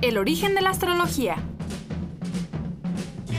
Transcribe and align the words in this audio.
El 0.00 0.16
origen 0.16 0.54
de 0.54 0.62
la 0.62 0.70
astrología. 0.70 1.36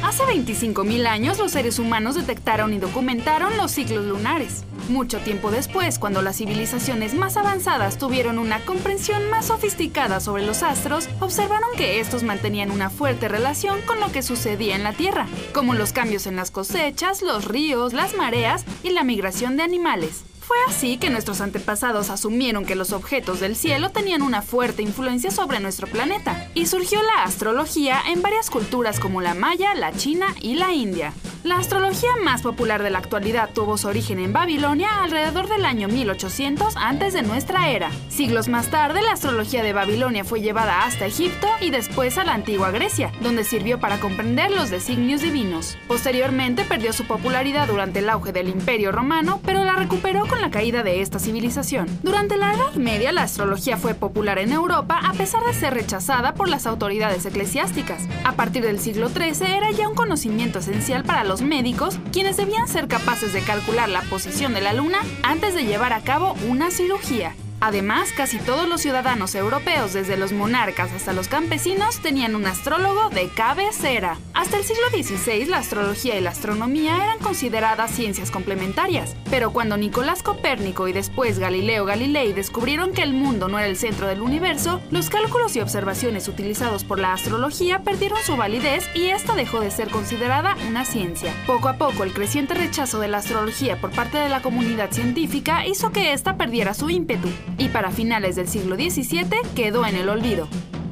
Hace 0.04 0.24
25.000 0.24 1.08
años 1.08 1.40
los 1.40 1.52
seres 1.52 1.80
humanos 1.80 2.16
detectaron 2.16 2.74
y 2.74 2.78
documentaron 2.78 3.58
los 3.58 3.72
ciclos 3.72 4.06
lunares. 4.06 4.64
Mucho 4.90 5.20
tiempo 5.20 5.52
después, 5.52 6.00
cuando 6.00 6.22
las 6.22 6.38
civilizaciones 6.38 7.14
más 7.14 7.36
avanzadas 7.36 7.98
tuvieron 7.98 8.40
una 8.40 8.60
comprensión 8.60 9.30
más 9.30 9.48
sofisticada 9.48 10.20
sobre 10.20 10.46
los 10.46 10.64
astros, 10.64 11.10
observaron 11.20 11.70
que 11.78 12.00
estos 12.00 12.24
mantenían 12.24 12.72
una 12.72 12.90
fuerte 12.90 13.28
relación 13.28 13.82
con 13.82 14.00
lo 14.00 14.12
que 14.12 14.22
sucedía 14.22 14.76
en 14.76 14.84
la 14.84 14.94
Tierra, 14.94 15.28
como 15.54 15.74
los 15.74 15.94
cambios 15.94 16.28
en 16.28 16.36
las 16.36 16.52
cosechas, 16.52 17.22
los 17.22 17.46
ríos, 17.46 17.94
las 17.94 18.16
mareas 18.16 18.66
y 18.84 18.92
la 18.92 19.04
migración 19.04 19.58
de 19.58 19.64
animales. 19.64 20.24
Fue 20.50 20.58
así 20.68 20.98
que 20.98 21.12
nuestros 21.12 21.42
antepasados 21.42 22.10
asumieron 22.10 22.66
que 22.66 22.74
los 22.74 22.92
objetos 22.92 23.40
del 23.40 23.56
cielo 23.56 23.92
tenían 23.92 24.24
una 24.24 24.42
fuerte 24.42 24.82
influencia 24.82 25.30
sobre 25.30 25.60
nuestro 25.60 25.86
planeta, 25.86 26.50
y 26.56 26.66
surgió 26.66 27.04
la 27.04 27.22
astrología 27.22 28.02
en 28.08 28.24
varias 28.24 28.50
culturas 28.50 29.00
como 29.00 29.22
la 29.22 29.36
maya, 29.36 29.76
la 29.76 29.92
china 29.94 30.34
y 30.42 30.56
la 30.56 30.74
india. 30.74 31.14
La 31.44 31.56
astrología 31.56 32.10
más 32.22 32.42
popular 32.42 32.84
de 32.84 32.90
la 32.90 32.98
actualidad 32.98 33.52
tuvo 33.54 33.78
su 33.78 33.88
origen 33.88 34.20
en 34.20 34.34
Babilonia 34.34 35.04
alrededor 35.04 35.48
del 35.48 35.64
año 35.64 35.88
1800 35.88 36.76
antes 36.76 37.14
de 37.14 37.22
nuestra 37.22 37.70
era. 37.70 37.92
Siglos 38.10 38.50
más 38.50 38.70
tarde, 38.70 39.02
la 39.02 39.14
astrología 39.14 39.64
de 39.64 39.72
Babilonia 39.72 40.26
fue 40.26 40.42
llevada 40.42 40.84
hasta 40.84 41.06
Egipto 41.06 41.48
y 41.62 41.70
después 41.70 42.18
a 42.18 42.26
la 42.26 42.34
antigua 42.34 42.72
Grecia, 42.72 43.14
donde 43.22 43.46
sirvió 43.46 43.80
para 43.80 44.02
comprender 44.02 44.52
los 44.52 44.70
designios 44.70 45.22
divinos. 45.22 45.78
Posteriormente 45.88 46.66
perdió 46.66 46.92
su 46.92 47.06
popularidad 47.06 47.68
durante 47.68 48.00
el 48.00 48.10
auge 48.10 48.34
del 48.34 48.50
Imperio 48.50 48.92
Romano, 48.92 49.40
pero 49.46 49.64
la 49.64 49.78
recuperó 49.78 50.28
con 50.28 50.39
la 50.40 50.52
caída 50.52 50.84
de 50.84 51.02
esta 51.02 51.20
civilización. 51.20 51.88
Durante 52.04 52.38
la 52.38 52.54
Edad 52.54 52.74
Media, 52.76 53.12
la 53.12 53.24
astrología 53.24 53.78
fue 53.78 53.94
popular 53.94 54.40
en 54.40 54.52
Europa 54.52 55.00
a 55.04 55.14
pesar 55.14 55.44
de 55.46 55.54
ser 55.54 55.74
rechazada 55.74 56.34
por 56.34 56.50
las 56.50 56.66
autoridades 56.66 57.26
eclesiásticas. 57.26 58.08
A 58.24 58.34
partir 58.34 58.64
del 58.64 58.80
siglo 58.80 59.10
XIII 59.10 59.56
era 59.56 59.72
ya 59.72 59.88
un 59.88 59.96
conocimiento 59.96 60.60
esencial 60.60 61.04
para 61.04 61.24
los 61.24 61.42
médicos, 61.42 62.00
quienes 62.12 62.38
debían 62.38 62.68
ser 62.68 62.88
capaces 62.88 63.34
de 63.34 63.42
calcular 63.42 63.90
la 63.90 64.02
posición 64.04 64.54
de 64.54 64.62
la 64.62 64.74
luna 64.74 65.00
antes 65.24 65.54
de 65.54 65.66
llevar 65.66 65.94
a 65.94 66.02
cabo 66.02 66.36
una 66.48 66.72
cirugía. 66.72 67.36
Además, 67.62 68.10
casi 68.16 68.38
todos 68.38 68.70
los 68.70 68.82
ciudadanos 68.82 69.36
europeos, 69.36 69.92
desde 69.94 70.16
los 70.16 70.32
monarcas 70.32 70.92
hasta 70.94 71.12
los 71.12 71.28
campesinos, 71.28 72.00
tenían 72.00 72.36
un 72.36 72.46
astrólogo 72.46 73.10
de 73.10 73.28
cabecera. 73.28 74.18
Hasta 74.34 74.58
el 74.58 74.64
siglo 74.64 74.84
XVI, 74.90 75.46
la 75.46 75.58
astrología 75.58 76.18
y 76.18 76.22
la 76.22 76.30
astronomía 76.30 76.96
eran 77.04 77.20
consideradas 77.20 77.92
ciencias 77.92 78.32
complementarias. 78.32 79.16
Pero 79.30 79.52
cuando 79.52 79.76
Nicolás 79.76 80.24
Copérnico 80.24 80.88
y 80.88 80.94
después 80.94 81.38
Galileo 81.38 81.84
Galilei 81.84 82.32
descubrieron 82.32 82.94
que 82.94 83.04
el 83.04 83.14
mundo 83.14 83.50
no 83.50 83.60
era 83.60 83.68
el 83.68 83.76
centro 83.76 84.08
del 84.08 84.22
universo, 84.22 84.80
los 84.90 85.10
cálculos 85.10 85.56
y 85.56 85.60
observaciones 85.60 86.30
utilizados 86.30 86.86
por 86.86 87.00
la 87.00 87.14
astrología 87.14 87.80
perdieron 87.84 88.20
su 88.24 88.38
validez 88.38 88.86
y 88.96 89.08
esta 89.08 89.36
dejó 89.36 89.60
de 89.60 89.72
ser 89.72 89.90
considerada 89.90 90.56
una 90.70 90.86
ciencia. 90.86 91.34
Poco 91.46 91.68
a 91.68 91.78
poco, 91.78 92.04
el 92.04 92.14
creciente 92.14 92.54
rechazo 92.54 93.00
de 93.00 93.10
la 93.10 93.18
astrología 93.18 93.82
por 93.82 93.92
parte 93.92 94.18
de 94.18 94.30
la 94.30 94.42
comunidad 94.42 94.92
científica 94.92 95.66
hizo 95.66 95.92
que 95.92 96.14
ésta 96.14 96.38
perdiera 96.38 96.74
su 96.74 96.90
ímpetu 96.90 97.30
y 97.60 97.70
para 97.70 97.92
finales 97.92 98.36
del 98.36 98.48
siglo 98.48 98.76
XVII 98.76 99.28
quedó 99.56 99.86
en 99.86 99.96
el 99.96 100.10
olvido. 100.10 100.48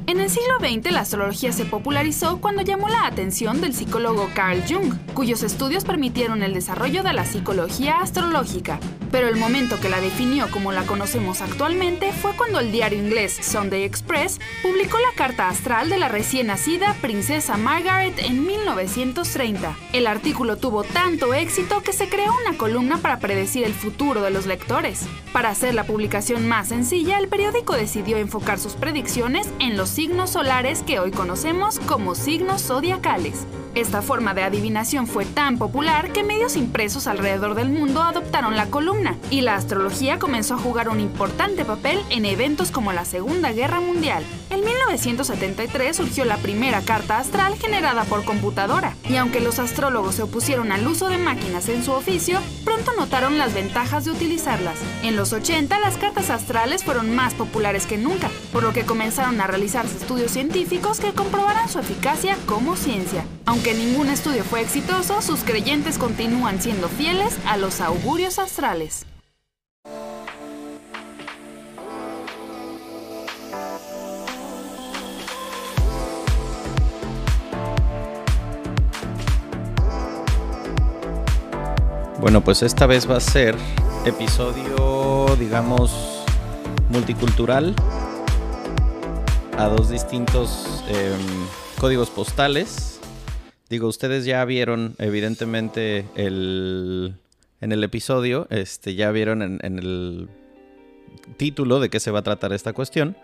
En 0.08 0.20
el 0.20 0.30
siglo 0.30 0.54
XX 0.58 0.90
la 0.90 1.00
astrología 1.00 1.52
se 1.52 1.66
popularizó 1.66 2.40
cuando 2.40 2.62
llamó 2.62 2.88
la 2.88 3.04
atención 3.04 3.60
del 3.60 3.74
psicólogo 3.74 4.30
Carl 4.34 4.64
Jung, 4.66 4.94
cuyos 5.12 5.42
estudios 5.42 5.84
permitieron 5.84 6.42
el 6.42 6.54
desarrollo 6.54 7.02
de 7.02 7.12
la 7.12 7.26
psicología 7.26 8.00
astrológica. 8.00 8.80
Pero 9.12 9.28
el 9.28 9.36
momento 9.36 9.78
que 9.80 9.90
la 9.90 10.00
definió 10.00 10.50
como 10.50 10.72
la 10.72 10.84
conocemos 10.84 11.42
actualmente 11.42 12.12
fue 12.12 12.34
cuando 12.36 12.60
el 12.60 12.72
diario 12.72 12.98
inglés 12.98 13.38
Sunday 13.42 13.82
Express 13.82 14.38
publicó 14.62 14.98
la 14.98 15.14
carta 15.14 15.48
astral 15.48 15.90
de 15.90 15.98
la 15.98 16.08
recién 16.08 16.46
nacida 16.46 16.94
princesa 17.02 17.58
Margaret 17.58 18.18
en 18.18 18.46
1930. 18.46 19.76
El 19.92 20.06
artículo 20.06 20.56
tuvo 20.56 20.84
tanto 20.84 21.34
éxito 21.34 21.82
que 21.82 21.92
se 21.92 22.08
creó 22.08 22.32
una 22.46 22.56
columna 22.56 22.96
para 22.96 23.18
predecir 23.18 23.64
el 23.64 23.74
futuro 23.74 24.22
de 24.22 24.30
los 24.30 24.46
lectores. 24.46 25.06
Para 25.34 25.50
hacer 25.50 25.74
la 25.74 25.84
publicación 25.84 26.48
más 26.48 26.68
sencilla, 26.68 27.18
el 27.18 27.28
periódico 27.28 27.74
decidió 27.74 28.16
enfocar 28.16 28.58
sus 28.58 28.72
predicciones 28.74 29.48
en 29.58 29.76
los 29.76 29.97
signos 29.98 30.30
solares 30.30 30.84
que 30.84 31.00
hoy 31.00 31.10
conocemos 31.10 31.80
como 31.80 32.14
signos 32.14 32.62
zodiacales. 32.62 33.48
Esta 33.74 34.02
forma 34.02 34.34
de 34.34 34.42
adivinación 34.42 35.06
fue 35.06 35.24
tan 35.24 35.58
popular 35.58 36.12
que 36.12 36.24
medios 36.24 36.56
impresos 36.56 37.06
alrededor 37.06 37.54
del 37.54 37.68
mundo 37.68 38.02
adoptaron 38.02 38.56
la 38.56 38.66
columna 38.66 39.16
y 39.30 39.42
la 39.42 39.54
astrología 39.54 40.18
comenzó 40.18 40.54
a 40.54 40.58
jugar 40.58 40.88
un 40.88 41.00
importante 41.00 41.64
papel 41.64 42.00
en 42.10 42.24
eventos 42.24 42.70
como 42.70 42.92
la 42.92 43.04
Segunda 43.04 43.52
Guerra 43.52 43.80
Mundial. 43.80 44.24
En 44.50 44.64
1973 44.64 45.96
surgió 45.96 46.24
la 46.24 46.38
primera 46.38 46.80
carta 46.82 47.18
astral 47.18 47.56
generada 47.56 48.04
por 48.04 48.24
computadora 48.24 48.94
y 49.08 49.16
aunque 49.16 49.40
los 49.40 49.58
astrólogos 49.58 50.16
se 50.16 50.22
opusieron 50.22 50.72
al 50.72 50.86
uso 50.86 51.08
de 51.08 51.18
máquinas 51.18 51.68
en 51.68 51.84
su 51.84 51.92
oficio, 51.92 52.40
pronto 52.64 52.92
notaron 52.96 53.38
las 53.38 53.54
ventajas 53.54 54.04
de 54.04 54.10
utilizarlas. 54.10 54.78
En 55.02 55.16
los 55.16 55.32
80 55.32 55.78
las 55.78 55.96
cartas 55.98 56.30
astrales 56.30 56.84
fueron 56.84 57.14
más 57.14 57.34
populares 57.34 57.86
que 57.86 57.98
nunca, 57.98 58.30
por 58.52 58.62
lo 58.62 58.72
que 58.72 58.84
comenzaron 58.84 59.40
a 59.40 59.46
realizarse 59.46 59.96
estudios 59.96 60.32
científicos 60.32 61.00
que 61.00 61.12
comprobaran 61.12 61.68
su 61.68 61.78
eficacia 61.78 62.36
como 62.46 62.76
ciencia. 62.76 63.24
Aunque 63.48 63.72
ningún 63.72 64.10
estudio 64.10 64.44
fue 64.44 64.60
exitoso, 64.60 65.22
sus 65.22 65.40
creyentes 65.42 65.96
continúan 65.96 66.60
siendo 66.60 66.86
fieles 66.86 67.34
a 67.46 67.56
los 67.56 67.80
augurios 67.80 68.38
astrales. 68.38 69.06
Bueno, 82.20 82.44
pues 82.44 82.62
esta 82.62 82.84
vez 82.84 83.10
va 83.10 83.16
a 83.16 83.20
ser 83.20 83.56
episodio, 84.04 85.34
digamos, 85.38 86.22
multicultural 86.90 87.74
a 89.56 89.68
dos 89.68 89.88
distintos 89.88 90.84
eh, 90.88 91.16
códigos 91.80 92.10
postales. 92.10 92.97
Digo, 93.70 93.86
ustedes 93.86 94.24
ya 94.24 94.44
vieron, 94.46 94.94
evidentemente, 94.98 96.06
el, 96.14 97.16
en 97.60 97.72
el 97.72 97.84
episodio, 97.84 98.46
este, 98.50 98.94
ya 98.94 99.10
vieron 99.10 99.42
en, 99.42 99.78
el 99.78 100.28
título 101.36 101.78
de 101.78 101.90
qué 101.90 102.00
se 102.00 102.10
va 102.10 102.20
a 102.20 102.22
tratar 102.22 102.54
esta 102.54 102.72
cuestión. 102.72 103.16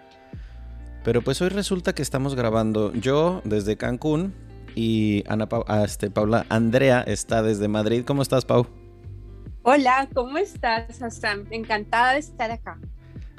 Pero 1.03 1.23
pues 1.23 1.41
hoy 1.41 1.49
resulta 1.49 1.95
que 1.95 2.03
estamos 2.03 2.35
grabando 2.35 2.93
yo 2.95 3.41
desde 3.45 3.77
Cancún 3.77 4.35
y 4.75 5.25
Ana 5.29 5.49
ah, 5.67 5.85
este, 5.85 6.11
Paula 6.11 6.45
Andrea 6.49 7.03
está 7.03 7.43
desde 7.43 7.69
Madrid. 7.69 8.05
¿Cómo 8.07 8.23
estás, 8.23 8.45
Pau? 8.45 8.67
Hola, 9.63 10.09
¿cómo 10.15 10.37
estás, 10.37 11.01
Hassan? 11.01 11.47
Encantada 11.51 12.13
de 12.13 12.19
estar 12.19 12.51
acá. 12.51 12.79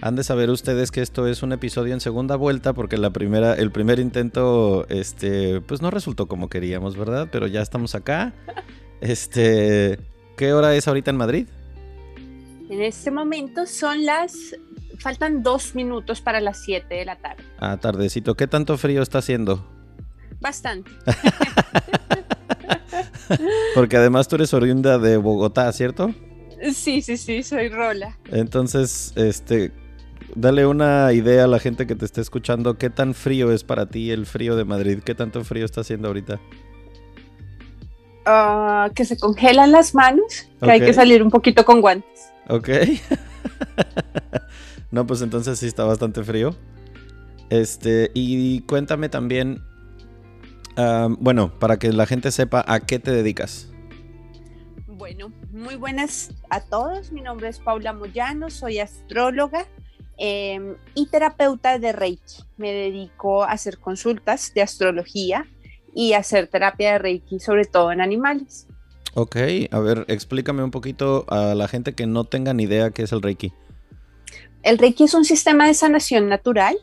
Han 0.05 0.15
de 0.15 0.23
saber 0.23 0.51
ustedes 0.51 0.91
que 0.91 1.01
esto 1.01 1.25
es 1.25 1.41
un 1.41 1.51
episodio 1.51 1.95
en 1.95 1.99
segunda 1.99 2.35
vuelta 2.35 2.73
porque 2.73 2.95
la 2.95 3.09
primera, 3.09 3.55
el 3.55 3.71
primer 3.71 3.97
intento, 3.97 4.85
este, 4.87 5.61
pues 5.61 5.81
no 5.81 5.89
resultó 5.89 6.27
como 6.27 6.47
queríamos, 6.47 6.95
¿verdad? 6.95 7.29
Pero 7.31 7.47
ya 7.47 7.63
estamos 7.63 7.95
acá. 7.95 8.33
Este, 9.01 9.99
¿qué 10.37 10.53
hora 10.53 10.73
es 10.75 10.87
ahorita 10.87 11.11
en 11.11 11.17
Madrid? 11.17 11.47
En 12.69 12.81
este 12.81 13.11
momento 13.11 13.65
son 13.65 14.05
las, 14.05 14.55
faltan 14.99 15.43
dos 15.43 15.75
minutos 15.75 16.21
para 16.21 16.39
las 16.39 16.63
7 16.63 16.93
de 16.93 17.05
la 17.05 17.17
tarde. 17.17 17.43
Ah, 17.59 17.77
tardecito. 17.77 18.35
¿Qué 18.35 18.47
tanto 18.47 18.77
frío 18.77 19.01
está 19.01 19.17
haciendo? 19.17 19.67
Bastante. 20.39 20.91
Porque 23.75 23.97
además 23.97 24.27
tú 24.27 24.35
eres 24.35 24.53
oriunda 24.53 24.97
de 24.97 25.17
Bogotá, 25.17 25.71
¿cierto? 25.73 26.13
Sí, 26.73 27.01
sí, 27.01 27.17
sí, 27.17 27.43
soy 27.43 27.69
Rola. 27.69 28.17
Entonces, 28.31 29.11
este, 29.17 29.71
dale 30.33 30.65
una 30.65 31.11
idea 31.13 31.43
a 31.43 31.47
la 31.47 31.59
gente 31.59 31.85
que 31.85 31.95
te 31.95 32.05
esté 32.05 32.21
escuchando. 32.21 32.77
¿Qué 32.77 32.89
tan 32.89 33.13
frío 33.13 33.51
es 33.51 33.63
para 33.63 33.87
ti 33.87 34.11
el 34.11 34.25
frío 34.25 34.55
de 34.55 34.65
Madrid? 34.65 34.99
¿Qué 35.03 35.15
tanto 35.15 35.43
frío 35.43 35.65
está 35.65 35.81
haciendo 35.81 36.07
ahorita? 36.07 36.39
Ah, 38.25 38.89
que 38.95 39.05
se 39.05 39.17
congelan 39.17 39.71
las 39.71 39.93
manos, 39.93 40.49
que 40.59 40.71
hay 40.71 40.79
que 40.79 40.93
salir 40.93 41.21
un 41.21 41.29
poquito 41.29 41.63
con 41.63 41.81
guantes. 41.81 42.31
Ok. 42.49 42.69
no, 44.91 45.05
pues 45.05 45.21
entonces 45.21 45.59
sí 45.59 45.67
está 45.67 45.83
bastante 45.83 46.23
frío. 46.23 46.55
Este, 47.51 48.09
y 48.15 48.61
cuéntame 48.61 49.09
también, 49.09 49.61
bueno, 51.19 51.57
para 51.59 51.77
que 51.77 51.93
la 51.93 52.07
gente 52.07 52.31
sepa 52.31 52.65
a 52.67 52.79
qué 52.79 52.97
te 52.97 53.11
dedicas. 53.11 53.69
Bueno, 54.87 55.31
muy 55.51 55.75
buenas 55.75 56.31
a 56.49 56.61
todos. 56.61 57.11
Mi 57.11 57.21
nombre 57.21 57.49
es 57.49 57.59
Paula 57.59 57.93
Moyano, 57.93 58.49
soy 58.49 58.79
astróloga 58.79 59.67
em, 60.17 60.75
y 60.93 61.07
terapeuta 61.07 61.79
de 61.79 61.91
Reiki. 61.91 62.43
Me 62.57 62.71
dedico 62.71 63.43
a 63.43 63.51
hacer 63.51 63.79
consultas 63.79 64.53
de 64.53 64.61
astrología 64.61 65.45
y 65.93 66.13
hacer 66.13 66.47
terapia 66.47 66.93
de 66.93 66.99
Reiki, 66.99 67.39
sobre 67.39 67.65
todo 67.65 67.91
en 67.91 68.01
animales. 68.01 68.67
Ok, 69.13 69.37
a 69.71 69.79
ver, 69.79 70.05
explícame 70.09 70.63
un 70.63 70.71
poquito 70.71 71.25
a 71.29 71.55
la 71.55 71.67
gente 71.67 71.93
que 71.93 72.05
no 72.05 72.25
tenga 72.25 72.53
ni 72.53 72.63
idea 72.63 72.91
qué 72.91 73.03
es 73.03 73.11
el 73.13 73.21
Reiki. 73.21 73.53
El 74.61 74.77
Reiki 74.77 75.05
es 75.05 75.13
un 75.13 75.25
sistema 75.25 75.67
de 75.67 75.73
sanación 75.73 76.27
natural 76.27 76.75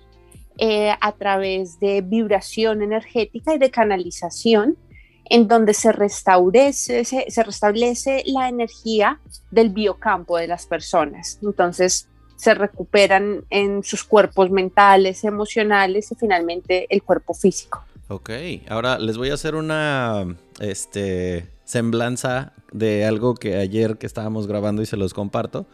eh, 0.58 0.92
a 1.00 1.12
través 1.12 1.80
de 1.80 2.00
vibración 2.00 2.82
energética 2.82 3.54
y 3.54 3.58
de 3.58 3.70
canalización, 3.70 4.76
en 5.24 5.48
donde 5.48 5.74
se 5.74 5.92
restablece, 5.92 7.04
se, 7.04 7.42
restablece 7.42 8.22
la 8.26 8.48
energía 8.48 9.20
del 9.50 9.70
biocampo 9.70 10.36
de 10.36 10.46
las 10.46 10.66
personas. 10.66 11.38
Entonces 11.42 12.08
se 12.42 12.54
recuperan 12.54 13.44
en 13.50 13.84
sus 13.84 14.02
cuerpos 14.02 14.50
mentales, 14.50 15.22
emocionales 15.22 16.10
y 16.10 16.16
finalmente 16.16 16.88
el 16.90 17.00
cuerpo 17.04 17.34
físico. 17.34 17.84
Ok, 18.08 18.30
ahora 18.68 18.98
les 18.98 19.16
voy 19.16 19.30
a 19.30 19.34
hacer 19.34 19.54
una, 19.54 20.26
este, 20.58 21.46
semblanza 21.62 22.52
de 22.72 23.04
algo 23.04 23.36
que 23.36 23.58
ayer 23.58 23.96
que 23.96 24.06
estábamos 24.06 24.48
grabando 24.48 24.82
y 24.82 24.86
se 24.86 24.96
los 24.96 25.14
comparto. 25.14 25.66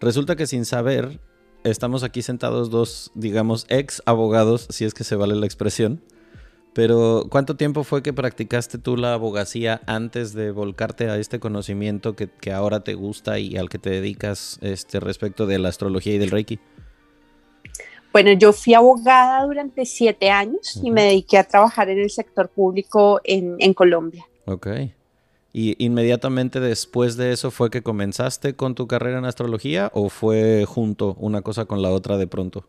Resulta 0.00 0.34
que 0.34 0.48
sin 0.48 0.64
saber, 0.64 1.20
estamos 1.62 2.02
aquí 2.02 2.22
sentados 2.22 2.68
dos, 2.68 3.12
digamos, 3.14 3.64
ex 3.68 4.02
abogados, 4.04 4.66
si 4.70 4.84
es 4.84 4.94
que 4.94 5.04
se 5.04 5.14
vale 5.14 5.36
la 5.36 5.46
expresión. 5.46 6.02
Pero, 6.74 7.26
¿cuánto 7.28 7.56
tiempo 7.56 7.84
fue 7.84 8.02
que 8.02 8.14
practicaste 8.14 8.78
tú 8.78 8.96
la 8.96 9.12
abogacía 9.12 9.82
antes 9.86 10.32
de 10.32 10.50
volcarte 10.52 11.10
a 11.10 11.18
este 11.18 11.38
conocimiento 11.38 12.16
que, 12.16 12.30
ahora 12.52 12.80
te 12.80 12.94
gusta 12.94 13.38
y 13.38 13.56
al 13.56 13.68
que 13.68 13.78
te 13.78 13.90
dedicas 13.90 14.58
este, 14.62 14.98
respecto 14.98 15.46
de 15.46 15.58
la 15.58 15.68
astrología 15.68 16.14
y 16.14 16.18
del 16.18 16.30
Reiki? 16.30 16.58
Bueno, 18.10 18.32
yo 18.32 18.52
fui 18.52 18.74
abogada 18.74 19.44
durante 19.44 19.84
siete 19.84 20.30
años 20.30 20.80
y 20.82 20.90
me 20.90 21.02
dediqué 21.02 21.38
a 21.38 21.44
trabajar 21.44 21.90
en 21.90 21.98
el 21.98 22.10
sector 22.10 22.48
público 22.48 23.20
en, 23.24 23.56
en 23.58 23.74
Colombia. 23.74 24.26
Ok. 24.46 24.68
¿Y 25.54 25.82
inmediatamente 25.84 26.60
después 26.60 27.16
de 27.18 27.32
eso 27.32 27.50
fue 27.50 27.70
que 27.70 27.82
comenzaste 27.82 28.54
con 28.54 28.74
tu 28.74 28.86
carrera 28.86 29.18
en 29.18 29.26
astrología 29.26 29.90
o 29.92 30.08
fue 30.08 30.64
junto 30.66 31.14
una 31.20 31.42
cosa 31.42 31.66
con 31.66 31.82
la 31.82 31.90
otra 31.90 32.16
de 32.16 32.26
pronto? 32.26 32.64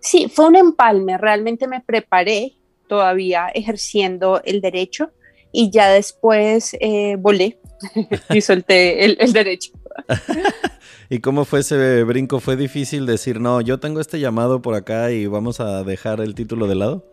Sí, 0.00 0.28
fue 0.28 0.46
un 0.46 0.56
empalme. 0.56 1.16
Realmente 1.16 1.66
me 1.66 1.80
preparé 1.80 2.52
todavía 2.88 3.48
ejerciendo 3.54 4.40
el 4.44 4.60
derecho 4.60 5.10
y 5.52 5.70
ya 5.70 5.90
después 5.90 6.76
eh, 6.80 7.16
volé 7.18 7.58
y 8.30 8.40
solté 8.40 9.04
el, 9.04 9.16
el 9.20 9.32
derecho. 9.32 9.72
¿Y 11.08 11.20
cómo 11.20 11.44
fue 11.44 11.60
ese 11.60 12.02
brinco? 12.04 12.40
¿Fue 12.40 12.56
difícil 12.56 13.06
decir, 13.06 13.40
no, 13.40 13.60
yo 13.60 13.78
tengo 13.78 14.00
este 14.00 14.18
llamado 14.18 14.60
por 14.60 14.74
acá 14.74 15.12
y 15.12 15.26
vamos 15.26 15.60
a 15.60 15.84
dejar 15.84 16.20
el 16.20 16.34
título 16.34 16.66
de 16.66 16.74
lado? 16.74 17.04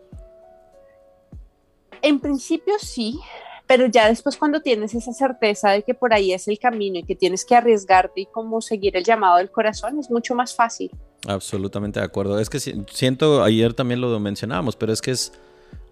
En 2.02 2.20
principio 2.20 2.74
sí, 2.80 3.18
pero 3.66 3.86
ya 3.86 4.08
después 4.08 4.36
cuando 4.36 4.60
tienes 4.60 4.94
esa 4.94 5.12
certeza 5.12 5.70
de 5.70 5.82
que 5.82 5.94
por 5.94 6.12
ahí 6.12 6.32
es 6.32 6.48
el 6.48 6.58
camino 6.58 6.98
y 6.98 7.04
que 7.04 7.14
tienes 7.14 7.44
que 7.44 7.54
arriesgarte 7.54 8.22
y 8.22 8.26
como 8.26 8.60
seguir 8.60 8.96
el 8.96 9.04
llamado 9.04 9.38
del 9.38 9.50
corazón, 9.50 9.98
es 9.98 10.10
mucho 10.10 10.34
más 10.34 10.54
fácil. 10.54 10.90
Absolutamente 11.26 12.00
de 12.00 12.06
acuerdo. 12.06 12.38
Es 12.38 12.50
que 12.50 12.60
siento, 12.60 13.42
ayer 13.42 13.72
también 13.72 14.00
lo 14.00 14.18
mencionábamos, 14.20 14.76
pero 14.76 14.92
es 14.92 15.00
que 15.00 15.12
es 15.12 15.32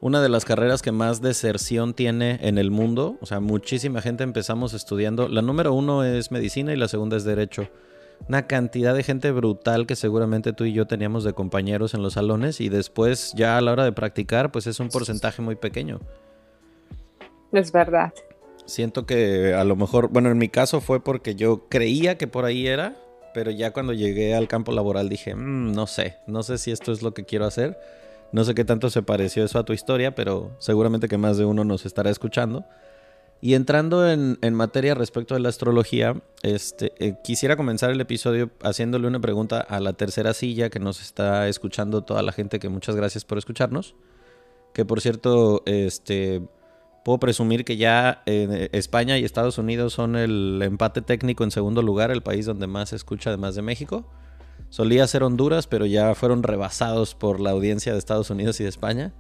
una 0.03 0.21
de 0.21 0.29
las 0.29 0.45
carreras 0.45 0.83
que 0.83 0.91
más 0.91 1.23
deserción 1.23 1.95
tiene 1.95 2.41
en 2.43 2.59
el 2.59 2.73
mundo. 2.73 3.19
O 3.21 3.27
sea, 3.27 3.39
muchísima 3.39 4.03
gente 4.03 4.25
empezamos 4.25 4.75
estudiando. 4.75 5.29
La 5.29 5.43
número 5.43 5.73
uno 5.73 6.03
es 6.03 6.33
medicina 6.33 6.73
y 6.73 6.77
la 6.77 6.89
segunda 6.89 7.17
es 7.17 7.23
derecho. 7.23 7.69
Una 8.29 8.49
cantidad 8.49 8.97
de 8.97 9.05
gente 9.05 9.31
brutal 9.31 9.87
que 9.87 9.95
seguramente 9.95 10.53
tú 10.53 10.65
y 10.65 10.73
yo 10.73 10.89
teníamos 10.89 11.23
de 11.23 11.35
compañeros 11.35 11.95
en 11.95 12.03
los 12.03 12.15
salones 12.15 12.61
y 12.61 12.69
después 12.69 13.33
ya 13.37 13.57
a 13.57 13.61
la 13.61 13.71
hora 13.71 13.85
de 13.85 13.93
practicar 13.93 14.51
pues 14.51 14.67
es 14.67 14.81
un 14.81 14.89
porcentaje 14.89 15.41
muy 15.41 15.55
pequeño. 15.55 16.01
Es 17.53 17.71
verdad. 17.71 18.13
Siento 18.67 19.07
que 19.07 19.55
a 19.55 19.63
lo 19.63 19.77
mejor, 19.77 20.09
bueno, 20.09 20.33
en 20.33 20.39
mi 20.39 20.49
caso 20.49 20.81
fue 20.81 21.05
porque 21.05 21.37
yo 21.37 21.69
creía 21.69 22.19
que 22.19 22.27
por 22.27 22.45
ahí 22.45 22.67
era, 22.67 22.97
pero 23.35 23.53
ya 23.53 23.71
cuando 23.71 23.93
llegué 23.93 24.35
al 24.35 24.49
campo 24.49 24.73
laboral 24.73 25.09
dije, 25.09 25.37
mm, 25.37 25.71
no 25.71 25.87
sé, 25.87 26.17
no 26.27 26.43
sé 26.43 26.59
si 26.59 26.73
esto 26.73 26.91
es 26.91 27.03
lo 27.03 27.15
que 27.15 27.25
quiero 27.25 27.45
hacer. 27.45 27.79
No 28.33 28.45
sé 28.45 28.55
qué 28.55 28.65
tanto 28.65 28.91
se 28.91 29.03
pareció 29.03 29.45
eso 29.45 29.59
a 29.59 29.65
tu 29.65 29.73
historia, 29.73 30.15
pero 30.15 30.57
seguramente 30.59 31.09
que 31.09 31.19
más 31.19 31.37
de 31.37 31.45
uno 31.45 31.65
nos 31.65 31.87
estará 31.87 32.11
escuchando. 32.11 32.65
Y 33.41 33.55
entrando 33.55 34.09
en, 34.09 34.39
materia 34.55 34.95
respecto 34.95 35.35
de 35.35 35.41
la 35.41 35.49
astrología, 35.49 36.23
este, 36.43 36.93
eh, 36.99 37.17
quisiera 37.25 37.57
comenzar 37.57 37.91
el 37.91 38.01
episodio 38.01 38.51
haciéndole 38.63 39.09
una 39.09 39.21
pregunta 39.21 39.61
a 39.61 39.81
la 39.81 39.95
tercera 39.95 40.33
silla 40.33 40.71
que 40.71 40.79
nos 40.79 41.03
está 41.03 41.49
escuchando 41.49 42.03
toda 42.03 42.23
la 42.23 42.33
gente, 42.33 42.61
que 42.61 42.69
muchas 42.69 42.95
gracias 42.95 43.25
por 43.25 43.39
escucharnos. 43.39 43.97
Que 44.73 44.85
por 44.85 45.01
cierto, 45.01 45.63
este, 45.67 46.43
Puedo 47.05 47.19
presumir 47.19 47.65
que 47.65 47.77
ya 47.77 48.23
eh, 48.27 48.69
España 48.73 49.19
y 49.19 49.25
Estados 49.25 49.59
Unidos 49.59 49.93
son 49.93 50.15
el 50.15 50.61
empate 50.63 51.03
técnico 51.03 51.43
en 51.43 51.51
segundo 51.51 51.83
lugar, 51.83 52.13
el 52.13 52.23
país 52.23 52.47
donde 52.47 52.69
más 52.69 52.91
se 52.91 52.97
escucha 52.97 53.31
además 53.31 53.57
de 53.57 53.63
México. 53.63 54.05
Solía 54.73 55.07
ser 55.07 55.23
Honduras, 55.23 55.67
pero 55.67 55.85
ya 55.85 56.15
fueron 56.15 56.43
rebasados 56.43 57.15
por 57.15 57.41
la 57.41 57.51
audiencia 57.51 57.93
de 57.93 57.99
Estados 57.99 58.31
Unidos 58.31 58.59
y 58.59 58.63
de 58.63 58.71
España. 58.71 59.13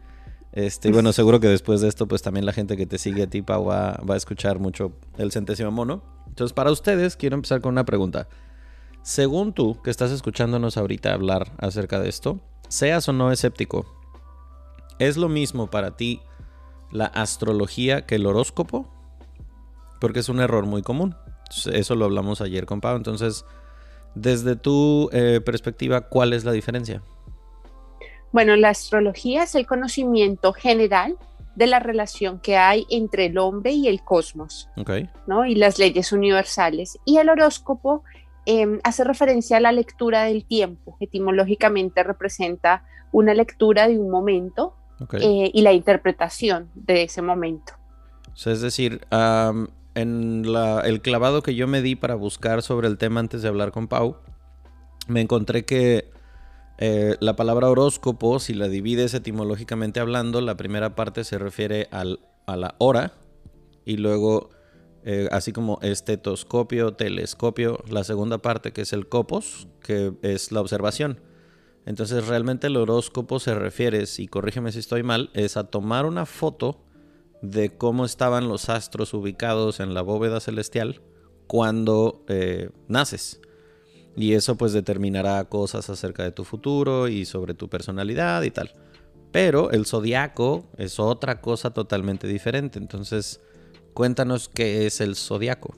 Este, 0.53 0.89
y 0.89 0.93
bueno, 0.93 1.13
seguro 1.13 1.41
que 1.41 1.47
después 1.47 1.83
de 1.83 1.89
esto, 1.89 2.09
pues 2.09 2.23
también 2.23 2.47
la 2.47 2.55
gente 2.55 2.75
que 2.75 2.87
te 2.87 2.97
sigue 2.97 3.25
a 3.25 3.27
ti, 3.27 3.43
Pau, 3.43 3.67
va, 3.67 4.01
va 4.09 4.15
a 4.15 4.17
escuchar 4.17 4.61
mucho 4.61 4.93
el 5.19 5.31
centésimo 5.31 5.71
mono. 5.71 6.03
Entonces, 6.27 6.55
para 6.55 6.73
ustedes, 6.73 7.17
quiero 7.17 7.37
empezar 7.37 7.61
con 7.61 7.73
una 7.73 7.85
pregunta. 7.85 8.29
Según 9.03 9.53
tú, 9.53 9.79
que 9.83 9.91
estás 9.91 10.11
escuchándonos 10.11 10.79
ahorita 10.79 11.13
hablar 11.13 11.53
acerca 11.59 12.01
de 12.01 12.09
esto, 12.09 12.41
seas 12.69 13.07
o 13.11 13.13
no 13.13 13.31
escéptico, 13.31 13.85
¿es 14.99 15.19
lo 15.19 15.29
mismo 15.29 15.69
para 15.69 15.99
ti 15.99 16.23
la 16.91 17.05
astrología 17.05 18.07
que 18.07 18.15
el 18.15 18.25
horóscopo, 18.25 18.89
porque 20.01 20.21
es 20.21 20.31
un 20.31 20.41
error 20.41 20.65
muy 20.65 20.81
común. 20.81 21.15
Eso 21.71 21.95
lo 21.95 22.07
hablamos 22.07 22.41
ayer 22.41 22.65
con 22.65 22.81
Pau. 22.81 22.97
Entonces, 22.97 23.45
desde 24.14 24.57
tu 24.57 25.09
eh, 25.12 25.40
perspectiva, 25.45 26.02
¿cuál 26.02 26.33
es 26.33 26.45
la 26.45 26.52
diferencia? 26.52 27.02
Bueno, 28.33 28.57
la 28.57 28.71
astrología 28.71 29.42
es 29.42 29.54
el 29.54 29.66
conocimiento 29.66 30.52
general 30.52 31.16
de 31.54 31.66
la 31.66 31.78
relación 31.78 32.40
que 32.40 32.57
hay 32.57 32.87
entre 32.88 33.26
el 33.26 33.38
hombre 33.38 33.73
y 33.73 33.88
el 33.88 34.02
cosmos, 34.02 34.71
¿no? 35.26 35.45
Y 35.45 35.54
las 35.54 35.78
leyes 35.78 36.12
universales. 36.12 36.99
Y 37.04 37.19
el 37.19 37.28
horóscopo 37.28 38.04
em, 38.47 38.81
hace 38.85 39.04
referencia 39.04 39.59
a 39.59 39.61
la 39.61 39.73
lectura 39.73 40.25
del 40.25 40.47
tiempo. 40.47 40.97
Etimológicamente 41.00 42.02
representa 42.02 42.85
una 43.12 43.35
lectura 43.35 43.87
de 43.87 43.99
un 43.99 44.11
momento 44.11 44.75
eh, 45.12 45.50
y 45.52 45.61
la 45.62 45.73
interpretación 45.73 46.71
de 46.75 47.02
ese 47.02 47.21
momento. 47.21 47.75
es 48.47 48.62
decir, 48.62 49.07
en 49.95 50.45
el 50.85 51.03
clavado 51.03 51.43
que 51.43 51.55
yo 51.55 51.67
me 51.67 51.83
di 51.83 51.97
para 51.97 52.15
buscar 52.15 52.63
sobre 52.63 52.89
el 52.89 52.99
tema 52.99 53.21
antes 53.21 53.43
de 53.43 53.49
hablar 53.49 53.73
con 53.73 53.89
Pau, 53.89 54.17
me 55.09 55.21
encontré 55.21 55.65
que 55.65 56.11
eh, 56.79 57.17
la 57.21 57.37
palabra 57.37 57.69
horóscopo, 57.69 58.39
si 58.39 58.55
la 58.55 58.69
divides 58.69 59.15
etimológicamente 59.15 60.01
hablando, 60.01 60.41
la 60.41 60.57
primera 60.57 60.95
parte 60.95 61.25
se 61.25 61.39
refiere 61.39 61.89
al, 61.91 62.21
a 62.47 62.57
la 62.57 62.75
hora 62.79 63.13
y 63.85 63.97
luego 63.97 64.51
eh, 65.05 65.29
así 65.33 65.53
como 65.53 65.79
estetoscopio, 65.83 66.95
telescopio, 66.95 67.83
la 67.89 68.05
segunda 68.05 68.39
parte 68.39 68.73
que 68.73 68.83
es 68.83 68.93
el 68.93 69.09
copos, 69.09 69.69
que 69.83 70.13
es 70.23 70.53
la 70.53 70.61
observación. 70.61 71.21
Entonces 71.85 72.29
realmente 72.29 72.69
el 72.69 72.77
horóscopo 72.77 73.41
se 73.41 73.55
refiere, 73.55 74.05
y 74.19 74.29
corrígeme 74.29 74.71
si 74.71 74.79
estoy 74.79 75.03
mal, 75.03 75.31
es 75.35 75.57
a 75.57 75.65
tomar 75.65 76.07
una 76.07 76.27
foto 76.27 76.81
de 77.43 77.71
cómo 77.77 78.05
estaban 78.05 78.49
los 78.49 78.69
astros 78.69 79.15
ubicados 79.15 79.81
en 79.81 79.95
la 79.95 80.03
bóveda 80.03 80.41
celestial 80.41 81.03
cuando 81.47 82.25
eh, 82.29 82.71
naces. 82.89 83.41
Y 84.17 84.35
eso 84.35 84.57
pues 84.57 84.73
determinará 84.73 85.45
cosas 85.45 85.91
acerca 85.91 86.23
de 86.23 86.33
tu 86.33 86.45
futuro 86.45 87.09
y 87.09 87.25
sobre 87.25 87.55
tu 87.55 87.69
personalidad 87.69 88.43
y 88.43 88.51
tal. 88.51 88.73
Pero 89.31 89.71
el 89.71 89.87
zodiaco 89.87 90.67
es 90.77 91.01
otra 91.01 91.41
cosa 91.41 91.71
totalmente 91.71 92.27
diferente. 92.27 92.79
Entonces, 92.79 93.41
Cuéntanos 93.95 94.49
qué 94.49 94.87
es 94.87 95.01
el 95.01 95.17
zodiaco. 95.17 95.75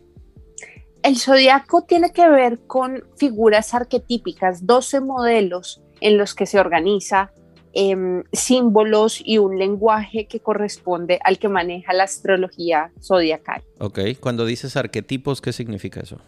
El 1.03 1.19
zodiaco 1.19 1.83
tiene 1.83 2.13
que 2.13 2.29
ver 2.29 2.61
con 2.67 3.05
figuras 3.17 3.75
arquetípicas, 3.75 4.67
12 4.67 5.01
modelos 5.01 5.83
en 6.01 6.17
los 6.17 6.35
que 6.35 6.47
se 6.47 6.59
organiza 6.59 7.33
em, 7.75 8.25
símbolos 8.33 9.21
y 9.25 9.39
un 9.39 9.59
lenguaje 9.59 10.27
que 10.27 10.41
corresponde 10.41 11.19
al 11.25 11.39
que 11.39 11.49
maneja 11.49 11.93
la 11.93 12.05
astrología 12.05 12.93
zodiacal. 13.03 13.63
Ok, 13.79 14.01
cuando 14.21 14.47
dices 14.47 14.77
arquetipos, 14.77 15.41
¿qué 15.41 15.53
significa 15.53 16.01
eso? 16.01 16.19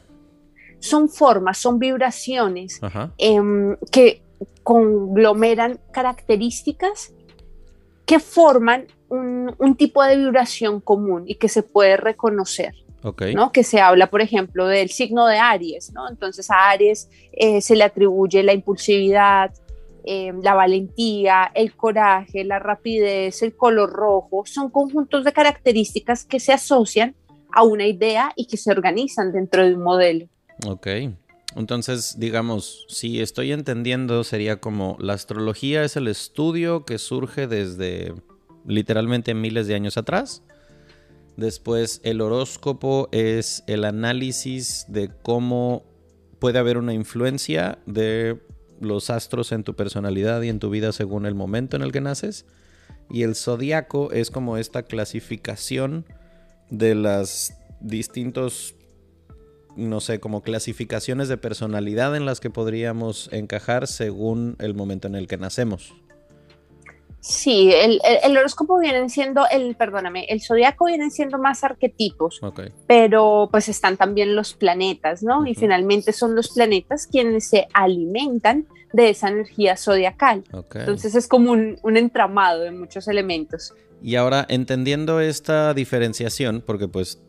Son 0.78 1.08
formas, 1.08 1.58
son 1.58 1.78
vibraciones 1.78 2.80
em, 3.18 3.76
que 3.90 4.22
conglomeran 4.62 5.80
características 5.92 7.12
que 8.04 8.20
forman 8.20 8.86
un, 9.08 9.76
tipo 9.76 10.02
de 10.02 10.16
vibración 10.16 10.80
común 10.80 11.24
y 11.26 11.34
que 11.34 11.48
se 11.48 11.62
puede 11.62 11.96
reconocer. 11.96 12.74
¿no? 13.34 13.52
Que 13.52 13.62
se 13.62 13.80
habla, 13.80 14.08
por 14.08 14.20
ejemplo, 14.20 14.66
del 14.66 14.90
signo 14.90 15.26
de 15.26 15.38
Aries, 15.38 15.92
¿no? 15.92 16.08
Entonces 16.08 16.50
a 16.50 16.70
Aries 16.70 17.08
eh, 17.32 17.60
se 17.60 17.76
le 17.76 17.84
atribuye 17.84 18.42
la 18.42 18.52
impulsividad, 18.52 19.52
eh, 20.08 20.32
la 20.40 20.54
valentía, 20.54 21.50
el 21.52 21.74
coraje, 21.74 22.44
la 22.44 22.60
rapidez, 22.60 23.42
el 23.42 23.56
color 23.56 23.92
rojo. 23.92 24.44
Son 24.46 24.70
conjuntos 24.70 25.24
de 25.24 25.32
características 25.32 26.24
que 26.24 26.38
se 26.38 26.52
asocian 26.52 27.16
a 27.52 27.64
una 27.64 27.86
idea 27.86 28.32
y 28.36 28.46
que 28.46 28.56
se 28.56 28.70
organizan 28.70 29.32
dentro 29.32 29.66
de 29.66 29.74
un 29.74 29.82
modelo. 29.82 30.28
Ok. 30.64 30.86
Entonces, 31.56 32.20
digamos, 32.20 32.86
si 32.88 33.20
estoy 33.20 33.50
entendiendo, 33.50 34.22
sería 34.22 34.60
como 34.60 34.96
la 35.00 35.14
astrología 35.14 35.82
es 35.82 35.96
el 35.96 36.06
estudio 36.06 36.84
que 36.84 36.98
surge 36.98 37.48
desde 37.48 38.14
literalmente 38.64 39.34
miles 39.34 39.66
de 39.66 39.74
años 39.74 39.96
atrás. 39.96 40.44
Después 41.36 42.00
el 42.04 42.20
horóscopo 42.20 43.08
es 43.10 43.64
el 43.66 43.84
análisis 43.84 44.84
de 44.88 45.10
cómo 45.22 45.84
puede 46.38 46.58
haber 46.60 46.78
una 46.78 46.94
influencia 46.94 47.78
de 47.86 48.40
los 48.80 49.10
astros 49.10 49.52
en 49.52 49.64
tu 49.64 49.74
personalidad 49.74 50.42
y 50.42 50.48
en 50.48 50.58
tu 50.58 50.70
vida 50.70 50.92
según 50.92 51.26
el 51.26 51.34
momento 51.34 51.76
en 51.76 51.82
el 51.82 51.92
que 51.92 52.00
naces. 52.00 52.46
Y 53.10 53.22
el 53.22 53.34
zodiaco 53.34 54.12
es 54.12 54.30
como 54.30 54.56
esta 54.56 54.82
clasificación 54.82 56.04
de 56.70 56.94
las 56.94 57.56
distintos, 57.80 58.74
no 59.76 60.00
sé, 60.00 60.20
como 60.20 60.42
clasificaciones 60.42 61.28
de 61.28 61.36
personalidad 61.36 62.16
en 62.16 62.26
las 62.26 62.40
que 62.40 62.50
podríamos 62.50 63.28
encajar 63.32 63.86
según 63.86 64.56
el 64.58 64.74
momento 64.74 65.06
en 65.08 65.14
el 65.14 65.28
que 65.28 65.36
nacemos. 65.36 65.94
Sí, 67.28 67.72
el, 67.72 68.36
horóscopo 68.36 68.78
viene 68.78 69.08
siendo, 69.08 69.48
el, 69.50 69.74
perdóname, 69.74 70.26
el 70.28 70.40
zodiaco 70.40 70.84
vienen 70.84 71.10
siendo 71.10 71.38
más 71.38 71.64
arquetipos, 71.64 72.40
pero 72.86 73.48
pues 73.50 73.68
están 73.68 73.96
también 73.96 74.36
los 74.36 74.54
planetas, 74.54 75.24
¿no? 75.24 75.44
Y 75.44 75.56
finalmente 75.56 76.12
son 76.12 76.36
los 76.36 76.50
planetas 76.50 77.08
quienes 77.08 77.48
se 77.48 77.66
alimentan 77.72 78.68
de 78.92 79.10
esa 79.10 79.28
energía 79.28 79.76
zodiacal. 79.76 80.44
Entonces 80.72 81.16
es 81.16 81.26
como 81.26 81.50
un, 81.50 81.96
entramado 81.96 82.60
de 82.60 82.70
muchos 82.70 83.08
elementos. 83.08 83.74
Y 84.00 84.14
ahora, 84.14 84.46
entendiendo 84.48 85.18
esta 85.18 85.74
diferenciación, 85.74 86.62
porque 86.64 86.86
pues 86.86 87.20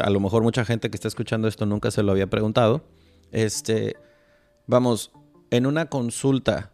a 0.00 0.10
lo 0.10 0.20
mejor 0.20 0.44
mucha 0.44 0.64
gente 0.64 0.90
que 0.90 0.96
está 0.96 1.08
escuchando 1.08 1.48
esto 1.48 1.66
nunca 1.66 1.90
se 1.90 2.04
lo 2.04 2.12
había 2.12 2.28
preguntado, 2.28 2.84
este, 3.32 3.96
vamos, 4.68 5.10
en 5.50 5.66
una 5.66 5.86
consulta, 5.86 6.70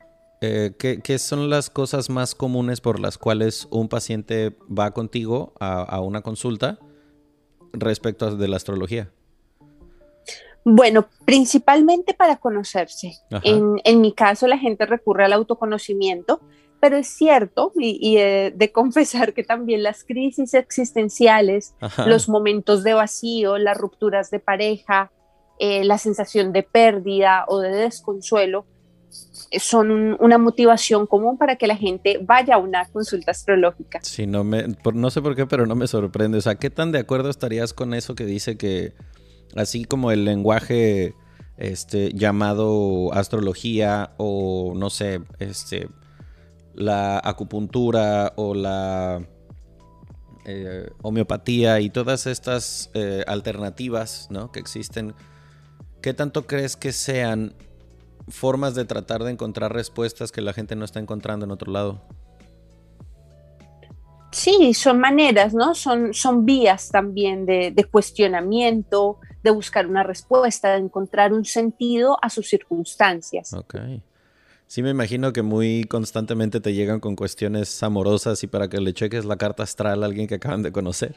eh, 0.47 1.01
¿qué, 1.03 1.19
son 1.19 1.51
las 1.51 1.71
cosas 1.71 2.09
más 2.09 2.35
comunes 2.35 2.81
por 2.81 3.01
las 3.01 3.19
cuales 3.19 3.67
un 3.71 3.89
paciente 3.89 4.57
va 4.67 4.93
contigo 4.93 5.53
a, 5.59 6.01
una 6.01 6.23
consulta 6.23 6.79
respecto 7.73 8.27
a 8.27 8.35
de 8.35 8.49
la 8.49 8.57
astrología? 8.57 9.11
Bueno, 10.65 11.07
principalmente 11.25 12.15
para 12.15 12.37
conocerse. 12.37 13.15
En, 13.43 14.01
mi 14.01 14.13
caso, 14.13 14.47
la 14.47 14.59
gente 14.59 14.87
recurre 14.87 15.25
al 15.25 15.33
autoconocimiento, 15.33 16.41
pero 16.81 16.97
es 16.97 17.09
cierto, 17.09 17.73
y, 17.77 18.17
de 18.17 18.71
confesar 18.75 19.33
que 19.35 19.43
también 19.43 19.83
las 19.83 20.05
crisis 20.05 20.55
existenciales, 20.55 21.75
los 22.07 22.29
momentos 22.29 22.85
de 22.85 22.95
vacío, 22.95 23.59
las 23.59 23.77
rupturas 23.77 24.31
de 24.31 24.39
pareja, 24.39 25.11
eh, 25.59 25.85
la 25.85 25.99
sensación 25.99 26.53
de 26.53 26.63
pérdida 26.63 27.47
o 27.49 27.61
de 27.61 27.71
desconsuelo, 27.71 28.67
son 29.59 30.17
una 30.21 30.39
motivación 30.39 31.07
común 31.07 31.39
para 31.39 31.57
que 31.57 31.67
la 31.67 31.77
gente 31.77 32.19
vaya 32.23 32.57
a 32.57 32.59
una 32.59 32.87
consulta 32.89 33.31
astrológica. 33.31 34.01
Sí, 34.03 34.27
no, 34.27 34.45
me, 34.45 34.67
no 34.95 35.11
sé 35.11 35.23
por 35.23 35.37
qué, 35.37 35.47
pero 35.47 35.67
no 35.67 35.75
me 35.75 35.87
sorprende. 35.87 36.39
O 36.39 36.41
sea, 36.41 36.57
¿qué 36.57 36.71
tan 36.71 36.93
de 36.93 36.99
acuerdo 36.99 37.31
estarías 37.31 37.73
con 37.73 37.95
eso 37.95 38.15
que 38.15 38.25
dice 38.25 38.57
que 38.57 38.93
así 39.55 39.85
como 39.85 40.11
el 40.11 40.25
lenguaje 40.25 41.15
este, 41.57 42.13
llamado 42.13 43.13
astrología 43.13 44.13
o 44.17 44.75
no 44.77 44.91
sé, 44.91 45.21
este, 45.39 45.89
la 46.75 47.21
acupuntura 47.23 48.33
o 48.37 48.55
la 48.55 49.27
eh, 50.45 50.91
homeopatía 51.03 51.81
y 51.81 51.91
todas 51.91 52.27
estas 52.27 52.91
eh, 52.95 53.25
alternativas 53.27 54.29
¿no? 54.31 54.53
que 54.53 54.61
existen, 54.61 55.15
¿qué 56.03 56.15
tanto 56.15 56.47
crees 56.47 56.77
que 56.77 56.93
sean 56.93 57.55
formas 58.29 58.75
de 58.75 58.85
tratar 58.85 59.25
de 59.25 59.33
encontrar 59.33 59.73
respuestas 59.73 60.33
que 60.33 60.41
la 60.41 60.53
gente 60.53 60.77
no 60.77 60.85
está 60.85 61.01
encontrando 61.01 61.45
en 61.45 61.53
otro 61.53 61.73
lado. 61.73 62.03
Sí, 64.33 64.75
son 64.75 64.99
maneras, 64.99 65.55
¿no? 65.55 65.75
Son, 65.75 66.13
son 66.13 66.45
vías 66.45 66.91
también 66.91 67.47
de, 67.47 67.89
cuestionamiento, 67.91 69.19
de 69.43 69.51
buscar 69.51 69.87
una 69.87 70.03
respuesta, 70.03 70.73
de 70.73 70.79
encontrar 70.79 71.33
un 71.33 71.45
sentido 71.45 72.19
a 72.21 72.29
sus 72.29 72.49
circunstancias. 72.49 73.55
Ok. 73.55 73.77
Sí, 74.67 74.83
me 74.83 74.91
imagino 74.91 75.33
que 75.33 75.43
muy 75.43 75.85
constantemente 75.85 76.61
te 76.61 76.75
llegan 76.75 77.01
con 77.01 77.17
cuestiones 77.17 77.83
amorosas 77.83 78.43
y 78.43 78.47
para 78.47 78.69
que 78.69 78.81
le 78.81 78.93
cheques 78.93 79.25
la 79.25 79.37
carta 79.37 79.63
astral 79.63 80.03
a 80.03 80.07
alguien 80.07 80.27
que 80.27 80.35
acaban 80.35 80.63
de 80.63 80.73
conocer. 80.73 81.15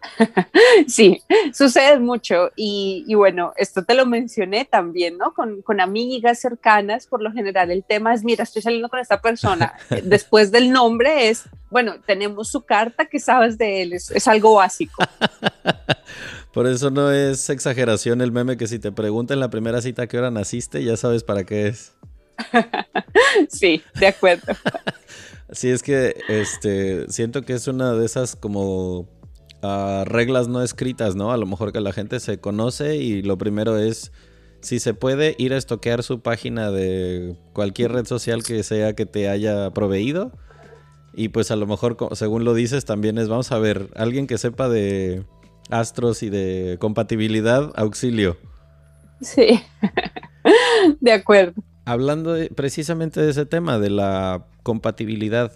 sí, 0.86 1.22
sucede 1.52 1.98
mucho 1.98 2.50
y, 2.56 3.12
bueno, 3.14 3.52
esto 3.56 3.84
te 3.84 3.94
lo 3.94 4.06
mencioné 4.06 4.64
también, 4.64 5.18
¿no? 5.18 5.34
Con, 5.34 5.80
amigas 5.80 6.40
cercanas, 6.40 7.06
por 7.06 7.22
lo 7.22 7.32
general 7.32 7.70
el 7.70 7.84
tema 7.84 8.12
es, 8.14 8.24
mira, 8.24 8.42
estoy 8.42 8.62
saliendo 8.62 8.88
con 8.88 8.98
esta 8.98 9.20
persona, 9.20 9.74
después 10.04 10.50
del 10.50 10.72
nombre 10.72 11.28
es, 11.28 11.44
bueno, 11.70 11.96
tenemos 12.06 12.48
su 12.48 12.62
carta, 12.62 13.06
¿qué 13.06 13.20
sabes 13.20 13.58
de 13.58 13.82
él? 13.82 13.92
Es, 13.92 14.28
algo 14.28 14.54
básico. 14.54 15.02
Por 16.52 16.66
eso 16.66 16.90
no 16.90 17.12
es 17.12 17.50
exageración 17.50 18.20
el 18.20 18.32
meme 18.32 18.56
que 18.56 18.66
si 18.66 18.78
te 18.78 18.90
preguntan 18.90 19.36
en 19.36 19.40
la 19.40 19.50
primera 19.50 19.80
cita 19.80 20.06
qué 20.08 20.18
hora 20.18 20.30
naciste, 20.30 20.82
ya 20.82 20.96
sabes 20.96 21.22
para 21.22 21.44
qué 21.44 21.68
es. 21.68 21.92
sí, 23.50 23.82
de 23.94 24.06
acuerdo. 24.08 24.54
Sí, 25.52 25.70
es 25.70 25.82
que 25.82 26.16
este 26.28 27.10
siento 27.10 27.42
que 27.42 27.52
es 27.52 27.68
una 27.68 27.92
de 27.92 28.04
esas 28.04 28.34
como 28.34 29.08
reglas 29.62 30.48
no 30.48 30.62
escritas, 30.62 31.16
¿no? 31.16 31.32
A 31.32 31.36
lo 31.36 31.46
mejor 31.46 31.72
que 31.72 31.80
la 31.80 31.92
gente 31.92 32.20
se 32.20 32.38
conoce 32.38 32.96
y 32.96 33.22
lo 33.22 33.38
primero 33.38 33.78
es, 33.78 34.12
si 34.60 34.78
se 34.78 34.94
puede, 34.94 35.34
ir 35.38 35.52
a 35.52 35.56
estoquear 35.56 36.02
su 36.02 36.20
página 36.20 36.70
de 36.70 37.36
cualquier 37.52 37.92
red 37.92 38.06
social 38.06 38.42
que 38.42 38.62
sea 38.62 38.94
que 38.94 39.06
te 39.06 39.28
haya 39.28 39.70
proveído. 39.70 40.32
Y 41.14 41.30
pues 41.30 41.50
a 41.50 41.56
lo 41.56 41.66
mejor, 41.66 41.96
según 42.12 42.44
lo 42.44 42.54
dices, 42.54 42.84
también 42.84 43.18
es, 43.18 43.28
vamos 43.28 43.50
a 43.50 43.58
ver, 43.58 43.88
alguien 43.96 44.26
que 44.26 44.38
sepa 44.38 44.68
de 44.68 45.24
astros 45.70 46.22
y 46.22 46.30
de 46.30 46.76
compatibilidad, 46.78 47.72
auxilio. 47.74 48.36
Sí, 49.20 49.60
de 51.00 51.12
acuerdo. 51.12 51.62
Hablando 51.84 52.36
precisamente 52.54 53.20
de 53.20 53.30
ese 53.30 53.46
tema, 53.46 53.78
de 53.78 53.90
la 53.90 54.46
compatibilidad, 54.62 55.52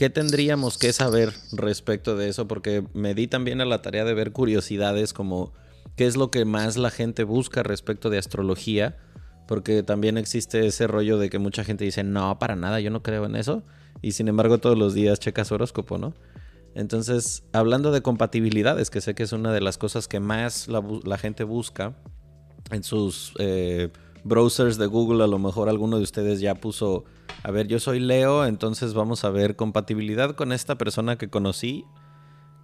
¿Qué 0.00 0.08
tendríamos 0.08 0.78
que 0.78 0.94
saber 0.94 1.34
respecto 1.52 2.16
de 2.16 2.30
eso? 2.30 2.48
Porque 2.48 2.82
me 2.94 3.12
di 3.12 3.26
también 3.26 3.60
a 3.60 3.66
la 3.66 3.82
tarea 3.82 4.06
de 4.06 4.14
ver 4.14 4.32
curiosidades 4.32 5.12
como 5.12 5.52
qué 5.94 6.06
es 6.06 6.16
lo 6.16 6.30
que 6.30 6.46
más 6.46 6.78
la 6.78 6.90
gente 6.90 7.22
busca 7.22 7.62
respecto 7.62 8.08
de 8.08 8.16
astrología, 8.16 8.96
porque 9.46 9.82
también 9.82 10.16
existe 10.16 10.66
ese 10.66 10.86
rollo 10.86 11.18
de 11.18 11.28
que 11.28 11.38
mucha 11.38 11.64
gente 11.64 11.84
dice, 11.84 12.02
no, 12.02 12.38
para 12.38 12.56
nada, 12.56 12.80
yo 12.80 12.90
no 12.90 13.02
creo 13.02 13.26
en 13.26 13.36
eso, 13.36 13.62
y 14.00 14.12
sin 14.12 14.28
embargo 14.28 14.56
todos 14.56 14.78
los 14.78 14.94
días 14.94 15.20
checas 15.20 15.52
horóscopo, 15.52 15.98
¿no? 15.98 16.14
Entonces, 16.74 17.44
hablando 17.52 17.92
de 17.92 18.00
compatibilidades, 18.00 18.88
que 18.88 19.02
sé 19.02 19.14
que 19.14 19.24
es 19.24 19.34
una 19.34 19.52
de 19.52 19.60
las 19.60 19.76
cosas 19.76 20.08
que 20.08 20.18
más 20.18 20.66
la, 20.66 21.18
gente 21.18 21.44
busca 21.44 21.94
en 22.70 22.84
sus 22.84 23.34
eh, 23.38 23.90
browsers 24.24 24.78
de 24.78 24.86
Google, 24.86 25.24
a 25.24 25.26
lo 25.26 25.38
mejor 25.38 25.68
alguno 25.68 25.98
de 25.98 26.04
ustedes 26.04 26.40
ya 26.40 26.54
puso, 26.54 27.04
a 27.42 27.50
ver, 27.50 27.66
yo 27.66 27.78
soy 27.78 28.00
Leo, 28.00 28.44
entonces 28.44 28.94
vamos 28.94 29.24
a 29.24 29.30
ver 29.30 29.56
compatibilidad 29.56 30.34
con 30.34 30.52
esta 30.52 30.76
persona 30.76 31.16
que 31.16 31.30
conocí. 31.30 31.84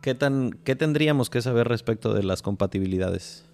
¿Qué, 0.03 0.15
tan, 0.15 0.53
qué 0.65 0.77
tendríamos 0.77 1.31
que 1.31 1.43
saber 1.43 1.69
respecto 1.69 2.13
de 2.13 2.23
las 2.23 2.43
compatibilidades? 2.43 3.45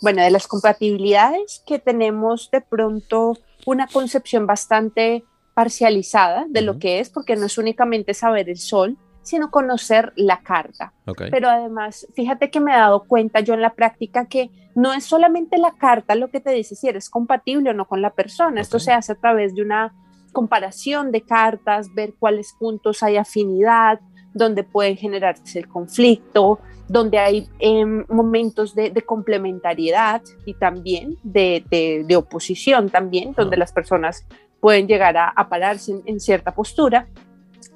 Bueno, 0.00 0.22
de 0.22 0.30
las 0.30 0.48
compatibilidades 0.48 1.62
que 1.66 1.78
tenemos 1.78 2.50
de 2.50 2.60
pronto 2.60 3.38
una 3.66 3.86
concepción 3.86 4.46
bastante 4.46 5.24
parcializada 5.54 6.46
de 6.48 6.62
lo 6.62 6.78
que 6.78 6.98
es, 6.98 7.10
porque 7.10 7.36
no 7.36 7.46
es 7.46 7.58
únicamente 7.58 8.14
saber 8.14 8.48
el 8.48 8.58
sol, 8.58 8.96
sino 9.22 9.50
conocer 9.50 10.12
la 10.16 10.42
carta. 10.42 10.92
Pero 11.30 11.48
además, 11.48 12.06
fíjate 12.14 12.50
que 12.50 12.58
me 12.58 12.72
he 12.72 12.76
dado 12.76 13.04
cuenta 13.04 13.40
yo 13.40 13.54
en 13.54 13.60
la 13.60 13.74
práctica 13.74 14.26
que 14.26 14.50
no 14.74 14.92
es 14.92 15.04
solamente 15.04 15.58
la 15.58 15.72
carta 15.72 16.14
lo 16.14 16.30
que 16.30 16.40
te 16.40 16.50
dice 16.50 16.74
si 16.74 16.88
eres 16.88 17.08
compatible 17.08 17.70
o 17.70 17.74
no 17.74 17.86
con 17.86 18.02
la 18.02 18.14
persona. 18.14 18.60
Esto 18.60 18.80
se 18.80 18.92
hace 18.92 19.12
a 19.12 19.16
través 19.16 19.54
de 19.54 19.62
una 19.62 19.94
comparación 20.32 21.12
de 21.12 21.22
cartas, 21.22 21.94
ver 21.94 22.14
cuáles 22.18 22.54
puntos 22.58 23.02
hay 23.02 23.16
afinidad, 23.16 24.00
donde 24.34 24.64
puede 24.64 24.96
generarse 24.96 25.58
el 25.58 25.68
conflicto, 25.68 26.58
donde 26.88 27.18
hay 27.18 27.48
em, 27.58 28.04
momentos 28.08 28.74
de, 28.74 28.92
complementariedad 29.02 30.22
y 30.46 30.54
también 30.54 31.16
de, 31.22 32.14
oposición 32.16 32.90
también, 32.90 33.34
donde 33.36 33.56
las 33.56 33.72
personas 33.72 34.26
pueden 34.60 34.86
llegar 34.86 35.16
a, 35.16 35.48
pararse 35.48 36.00
en, 36.04 36.20
cierta 36.20 36.54
postura 36.54 37.08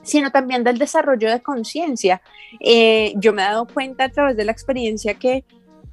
sino 0.02 0.30
también 0.30 0.62
del 0.62 0.78
desarrollo 0.78 1.28
de 1.28 1.42
conciencia. 1.42 2.22
Eh, 2.60 3.12
yo 3.16 3.32
me 3.32 3.42
he 3.42 3.44
dado 3.44 3.66
cuenta 3.66 4.04
a 4.04 4.08
través 4.08 4.36
de 4.36 4.44
la 4.44 4.52
experiencia 4.52 5.14
que 5.14 5.44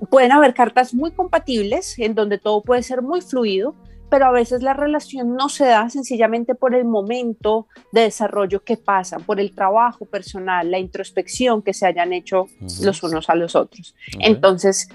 pueden 0.10 0.32
haber 0.32 0.54
cartas 0.54 0.94
muy 0.94 1.12
compatibles 1.12 1.98
en 1.98 2.14
donde 2.14 2.38
todo 2.38 2.62
puede 2.62 2.84
ser 2.84 3.02
muy 3.02 3.22
fluido, 3.22 3.76
pero 4.14 4.28
a 4.28 4.32
veces 4.32 4.62
la 4.62 4.76
relación 4.76 5.36
no 5.36 5.50
se 5.50 5.66
da 5.66 5.90
sencillamente 5.90 6.54
por 6.54 6.76
el 6.76 6.86
momento 6.86 7.66
de 7.92 8.02
desarrollo 8.02 8.64
que 8.64 8.78
pasa, 8.78 9.18
por 9.18 9.40
el 9.40 9.56
trabajo 9.56 10.06
personal, 10.06 10.70
la 10.70 10.78
introspección 10.78 11.64
que 11.64 11.74
se 11.74 11.88
hayan 11.88 12.14
hecho 12.14 12.46
los 12.84 13.02
unos 13.02 13.28
a 13.32 13.34
los 13.34 13.56
otros. 13.56 13.96
Entonces, 14.20 14.88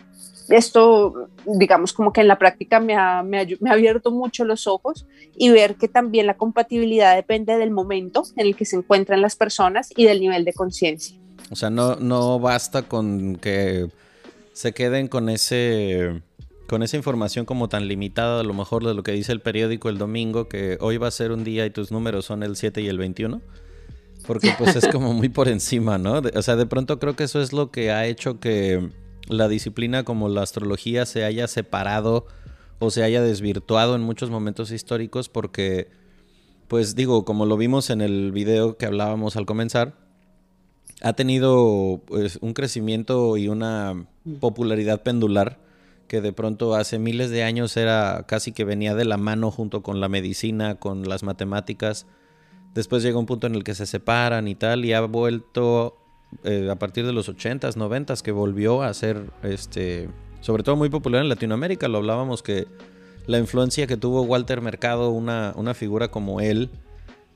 esto, 0.51 1.31
digamos, 1.45 1.93
como 1.95 2.13
que 2.13 2.21
en 2.21 2.29
la 2.29 2.39
práctica 2.39 2.79
me 2.79 2.95
ha, 2.95 3.25
me, 3.25 3.41
ha, 3.41 3.73
abierto 3.73 4.13
mucho 4.13 4.45
los 4.45 4.69
ojos 4.69 5.05
y 5.37 5.51
ver 5.51 5.75
que 5.75 5.89
también 5.89 6.29
la 6.29 6.37
compatibilidad 6.37 7.17
depende 7.17 7.59
del 7.59 7.73
momento 7.73 8.23
en 8.37 8.47
el 8.47 8.55
que 8.55 8.67
se 8.67 8.77
encuentran 8.77 9.21
las 9.21 9.35
personas 9.35 9.89
y 9.97 10.05
del 10.05 10.21
nivel 10.21 10.45
de 10.45 10.53
conciencia. 10.53 11.19
O 11.51 11.57
sea, 11.57 11.71
no, 11.71 11.97
no 11.97 12.39
basta 12.39 12.83
con 12.83 13.35
que 13.35 13.91
se 14.53 14.73
queden 14.73 15.09
con 15.09 15.29
ese 15.29 16.23
con 16.69 16.83
esa 16.83 16.99
información 16.99 17.47
como 17.47 17.69
tan 17.69 17.89
limitada 17.89 18.41
a 18.41 18.45
lo 18.45 18.53
mejor 18.53 18.85
de 18.85 18.93
lo 18.93 19.03
que 19.03 19.13
dice 19.13 19.33
el 19.33 19.41
periódico 19.41 19.89
el 19.89 19.97
domingo, 19.97 20.49
que 20.49 20.77
hoy 20.81 20.99
va 20.99 21.09
a 21.09 21.11
ser 21.11 21.33
un 21.33 21.43
día 21.43 21.65
y 21.65 21.71
tus 21.71 21.91
números 21.91 22.27
son 22.27 22.43
el 22.43 22.57
7 22.57 22.83
y 22.83 22.89
el 22.89 22.99
21. 22.99 23.41
Porque 24.27 24.53
pues 24.59 24.77
es 24.77 24.87
como 24.89 25.15
muy 25.15 25.31
por 25.31 25.49
encima, 25.49 25.97
¿no? 25.97 26.21
o 26.35 26.43
sea, 26.43 26.57
de 26.57 26.67
pronto 26.67 26.99
creo 26.99 27.17
que 27.17 27.25
eso 27.25 27.41
es 27.41 27.55
lo 27.55 27.71
que 27.71 27.91
ha 27.91 28.07
hecho 28.07 28.39
que 28.39 28.91
la 29.29 29.49
disciplina 29.49 30.05
como 30.05 30.29
la 30.29 30.43
astrología 30.43 31.07
se 31.07 31.25
haya 31.25 31.49
separado 31.49 32.27
o 32.79 32.91
se 32.91 33.03
haya 33.03 33.23
desvirtuado 33.23 33.97
en 33.97 34.03
muchos 34.03 34.29
momentos 34.29 34.71
históricos 34.71 35.31
porque, 35.31 35.89
pues 36.69 36.95
digo, 36.95 37.25
como 37.25 37.47
lo 37.47 37.57
vimos 37.57 37.89
en 37.89 38.03
el 38.03 38.31
video 38.31 38.77
que 38.77 38.85
hablábamos 38.85 39.37
al 39.37 39.47
comenzar, 39.47 39.95
ha 41.01 41.15
tenido 41.15 42.03
pues, 42.07 42.39
un 42.43 42.53
crecimiento 42.53 43.39
y 43.39 43.49
una 43.49 44.07
popularidad 44.41 45.03
pendular 45.03 45.67
que 46.09 46.21
de 46.21 46.33
pronto 46.33 46.75
hace 46.75 46.99
miles 46.99 47.31
de 47.31 47.45
años 47.45 47.77
era 47.77 48.25
casi 48.27 48.53
que 48.53 48.65
venía 48.65 48.95
de 48.95 49.05
la 49.05 49.19
mano 49.19 49.51
junto 49.51 49.83
con 49.83 50.01
la 50.01 50.09
medicina, 50.09 50.77
con 50.77 51.09
las 51.09 51.23
matemáticas. 51.23 52.07
Después 52.75 53.03
llega 53.03 53.19
un 53.19 53.27
punto 53.27 53.47
en 53.47 53.55
el 53.55 53.63
que 53.63 53.75
se 53.75 53.87
separan 53.87 54.49
y 54.49 54.55
tal, 54.55 54.85
y 54.85 54.93
ha 54.93 55.01
vuelto 55.03 55.99
eh, 56.45 56.69
a 56.71 56.77
partir 56.77 57.07
de 57.07 57.13
los 57.13 57.29
80s, 57.29 57.77
90s, 57.77 58.23
que 58.23 58.33
volvió 58.33 58.83
a 58.83 58.93
ser, 58.95 59.31
este, 59.43 60.09
sobre 60.41 60.63
todo 60.63 60.77
muy 60.77 60.89
popular 60.89 61.23
en 61.23 61.29
Latinoamérica. 61.29 61.89
Lo 61.89 61.99
hablábamos 61.99 62.43
que 62.43 62.67
la 63.27 63.39
influencia 63.39 63.87
que 63.87 63.97
tuvo 63.97 64.23
Walter 64.23 64.61
Mercado, 64.61 65.11
una, 65.11 65.53
una 65.57 65.75
figura 65.75 66.09
como 66.09 66.41
él, 66.41 66.71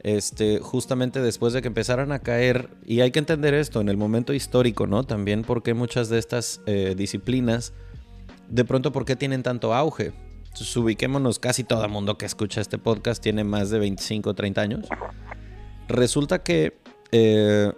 este, 0.00 0.58
justamente 0.58 1.20
después 1.20 1.52
de 1.52 1.62
que 1.62 1.68
empezaran 1.68 2.12
a 2.12 2.20
caer, 2.20 2.70
y 2.86 3.00
hay 3.00 3.10
que 3.10 3.18
entender 3.18 3.54
esto 3.54 3.80
en 3.80 3.88
el 3.88 3.96
momento 3.96 4.32
histórico, 4.32 4.86
¿no? 4.86 5.04
También 5.04 5.42
porque 5.42 5.74
muchas 5.74 6.08
de 6.08 6.18
estas 6.18 6.60
eh, 6.66 6.94
disciplinas, 6.96 7.72
de 8.48 8.64
pronto, 8.64 8.92
¿por 8.92 9.04
qué 9.04 9.16
tienen 9.16 9.42
tanto 9.42 9.74
auge? 9.74 10.12
Entonces, 10.44 10.76
ubiquémonos, 10.76 11.38
casi 11.38 11.64
todo 11.64 11.84
el 11.84 11.90
mundo 11.90 12.18
que 12.18 12.26
escucha 12.26 12.60
este 12.60 12.78
podcast 12.78 13.22
tiene 13.22 13.44
más 13.44 13.70
de 13.70 13.78
25 13.78 14.30
o 14.30 14.34
30 14.34 14.60
años. 14.60 14.88
Resulta 15.88 16.42
que 16.42 16.78
eh, 17.12 17.72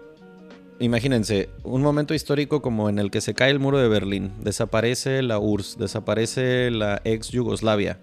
imagínense, 0.79 1.50
un 1.62 1.83
momento 1.83 2.14
histórico 2.14 2.62
como 2.62 2.88
en 2.88 2.98
el 2.98 3.11
que 3.11 3.20
se 3.20 3.35
cae 3.35 3.50
el 3.50 3.59
muro 3.59 3.79
de 3.79 3.88
Berlín, 3.88 4.33
desaparece 4.40 5.22
la 5.22 5.38
URSS, 5.38 5.79
desaparece 5.79 6.70
la 6.70 7.00
ex 7.05 7.31
Yugoslavia, 7.31 7.98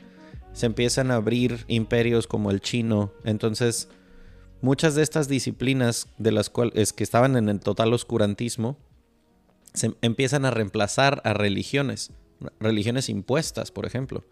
se 0.54 0.66
empiezan 0.66 1.12
a 1.12 1.16
abrir 1.16 1.66
imperios 1.68 2.28
como 2.28 2.52
el 2.52 2.62
chino, 2.62 3.12
entonces 3.24 3.90
muchas 4.62 4.96
de 4.96 5.04
estas 5.04 5.28
disciplinas 5.28 6.08
de 6.18 6.32
las 6.32 6.50
cuales 6.50 6.94
que 6.94 7.04
estaban 7.04 7.36
en 7.36 7.50
el 7.50 7.60
total 7.60 7.94
oscurantismo 7.94 8.78
se 9.74 9.94
empiezan 10.02 10.46
a 10.46 10.52
reemplazar 10.52 11.22
a 11.24 11.34
religiones, 11.34 12.12
religiones 12.60 13.10
impuestas, 13.10 13.72
por 13.72 13.86
ejemplo. 13.86 14.24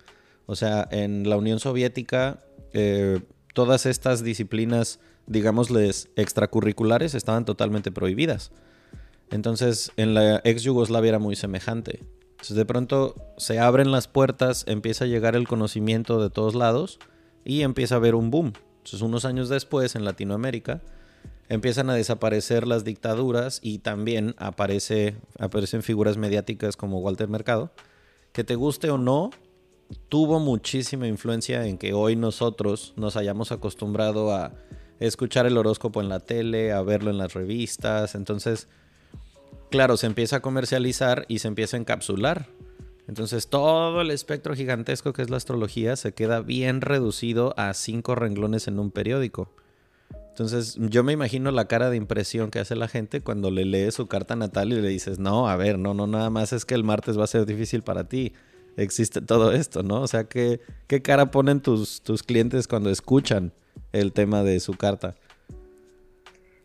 O 0.45 0.55
sea, 0.55 0.87
en 0.91 1.29
la 1.29 1.37
Unión 1.37 1.59
Soviética 1.59 2.39
eh, 2.73 3.21
todas 3.53 3.85
estas 3.85 4.23
disciplinas 4.23 4.99
digámosles, 5.29 6.09
extracurriculares 6.15 7.13
estaban 7.13 7.45
totalmente 7.45 7.91
prohibidas. 7.91 8.51
Entonces, 9.29 9.91
en 9.95 10.15
la 10.15 10.41
ex 10.43 10.63
Yugoslavia 10.63 11.09
era 11.09 11.19
muy 11.19 11.35
semejante. 11.35 11.99
Entonces, 12.31 12.57
de 12.57 12.65
pronto 12.65 13.15
se 13.37 13.59
abren 13.59 13.91
las 13.91 14.07
puertas, 14.07 14.65
empieza 14.67 15.05
a 15.05 15.07
llegar 15.07 15.35
el 15.35 15.47
conocimiento 15.47 16.21
de 16.21 16.31
todos 16.31 16.55
lados 16.55 16.99
y 17.45 17.61
empieza 17.61 17.95
a 17.95 17.97
haber 17.99 18.15
un 18.15 18.31
boom. 18.31 18.53
Entonces, 18.77 19.01
unos 19.01 19.23
años 19.23 19.49
después, 19.49 19.95
en 19.95 20.03
Latinoamérica, 20.03 20.81
empiezan 21.47 21.91
a 21.91 21.93
desaparecer 21.93 22.67
las 22.67 22.83
dictaduras 22.83 23.59
y 23.61 23.79
también 23.79 24.33
aparece, 24.39 25.15
aparecen 25.37 25.83
figuras 25.83 26.17
mediáticas 26.17 26.75
como 26.75 26.99
Walter 26.99 27.27
Mercado, 27.27 27.71
que 28.31 28.43
te 28.43 28.55
guste 28.55 28.89
o 28.89 28.97
no, 28.97 29.31
tuvo 30.07 30.39
muchísima 30.39 31.07
influencia 31.07 31.65
en 31.65 31.77
que 31.77 31.93
hoy 31.93 32.15
nosotros 32.15 32.93
nos 32.95 33.15
hayamos 33.15 33.51
acostumbrado 33.51 34.33
a 34.33 34.53
escuchar 34.99 35.45
el 35.45 35.57
horóscopo 35.57 36.01
en 36.01 36.09
la 36.09 36.19
tele, 36.19 36.71
a 36.71 36.81
verlo 36.81 37.09
en 37.09 37.17
las 37.17 37.33
revistas. 37.33 38.15
Entonces, 38.15 38.67
claro, 39.69 39.97
se 39.97 40.07
empieza 40.07 40.37
a 40.37 40.41
comercializar 40.41 41.25
y 41.27 41.39
se 41.39 41.47
empieza 41.47 41.77
a 41.77 41.79
encapsular. 41.79 42.47
Entonces 43.07 43.47
todo 43.47 44.01
el 44.01 44.11
espectro 44.11 44.53
gigantesco 44.53 45.13
que 45.13 45.23
es 45.23 45.31
la 45.31 45.37
astrología 45.37 45.95
se 45.95 46.13
queda 46.13 46.41
bien 46.41 46.81
reducido 46.81 47.55
a 47.57 47.73
cinco 47.73 48.13
renglones 48.13 48.67
en 48.67 48.77
un 48.77 48.91
periódico. 48.91 49.51
Entonces 50.39 50.77
yo 50.79 51.03
me 51.03 51.11
imagino 51.11 51.51
la 51.51 51.65
cara 51.65 51.89
de 51.89 51.97
impresión 51.97 52.49
que 52.49 52.59
hace 52.59 52.77
la 52.77 52.87
gente 52.87 53.19
cuando 53.19 53.51
le 53.51 53.65
lee 53.65 53.91
su 53.91 54.07
carta 54.07 54.37
natal 54.37 54.71
y 54.71 54.79
le 54.79 54.87
dices, 54.87 55.19
no, 55.19 55.49
a 55.49 55.57
ver, 55.57 55.77
no, 55.77 55.93
no, 55.93 56.07
nada 56.07 56.29
más 56.29 56.53
es 56.53 56.63
que 56.63 56.75
el 56.75 56.85
martes 56.85 57.19
va 57.19 57.25
a 57.25 57.27
ser 57.27 57.45
difícil 57.45 57.81
para 57.81 58.07
ti. 58.07 58.31
Existe 58.77 59.19
todo 59.19 59.51
esto, 59.51 59.83
¿no? 59.83 60.01
O 60.01 60.07
sea, 60.07 60.23
¿qué, 60.23 60.61
qué 60.87 61.01
cara 61.01 61.29
ponen 61.29 61.59
tus, 61.59 62.01
tus 62.03 62.23
clientes 62.23 62.69
cuando 62.69 62.89
escuchan 62.89 63.51
el 63.91 64.13
tema 64.13 64.41
de 64.43 64.61
su 64.61 64.75
carta? 64.75 65.15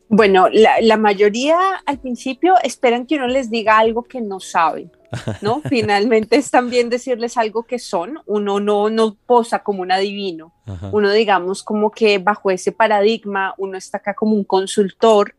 Bueno, 0.09 0.49
la, 0.53 0.97
mayoría 0.97 1.59
al 1.85 1.99
principio 1.99 2.55
esperan 2.63 3.07
que 3.07 3.17
uno 3.17 3.27
les 3.27 3.51
diga 3.51 3.79
algo 3.79 4.05
que 4.05 4.21
no 4.21 4.39
saben, 4.39 4.93
¿no? 5.41 5.61
Finalmente 5.69 6.37
es 6.37 6.51
también 6.51 6.89
decirles 6.89 7.37
algo 7.37 7.65
que 7.65 7.79
son, 7.79 8.21
uno 8.27 8.61
no, 8.61 8.91
no 8.91 9.17
posa 9.27 9.63
como 9.63 9.83
un 9.83 9.93
adivino, 9.93 10.53
uno 10.93 11.11
digamos 11.13 11.63
como 11.63 11.91
que 11.91 12.19
bajo 12.19 12.51
ese 12.51 12.73
paradigma, 12.73 13.55
uno 13.59 13.77
está 13.77 13.99
acá 13.99 14.15
como 14.15 14.35
un 14.35 14.45
consultor, 14.45 15.35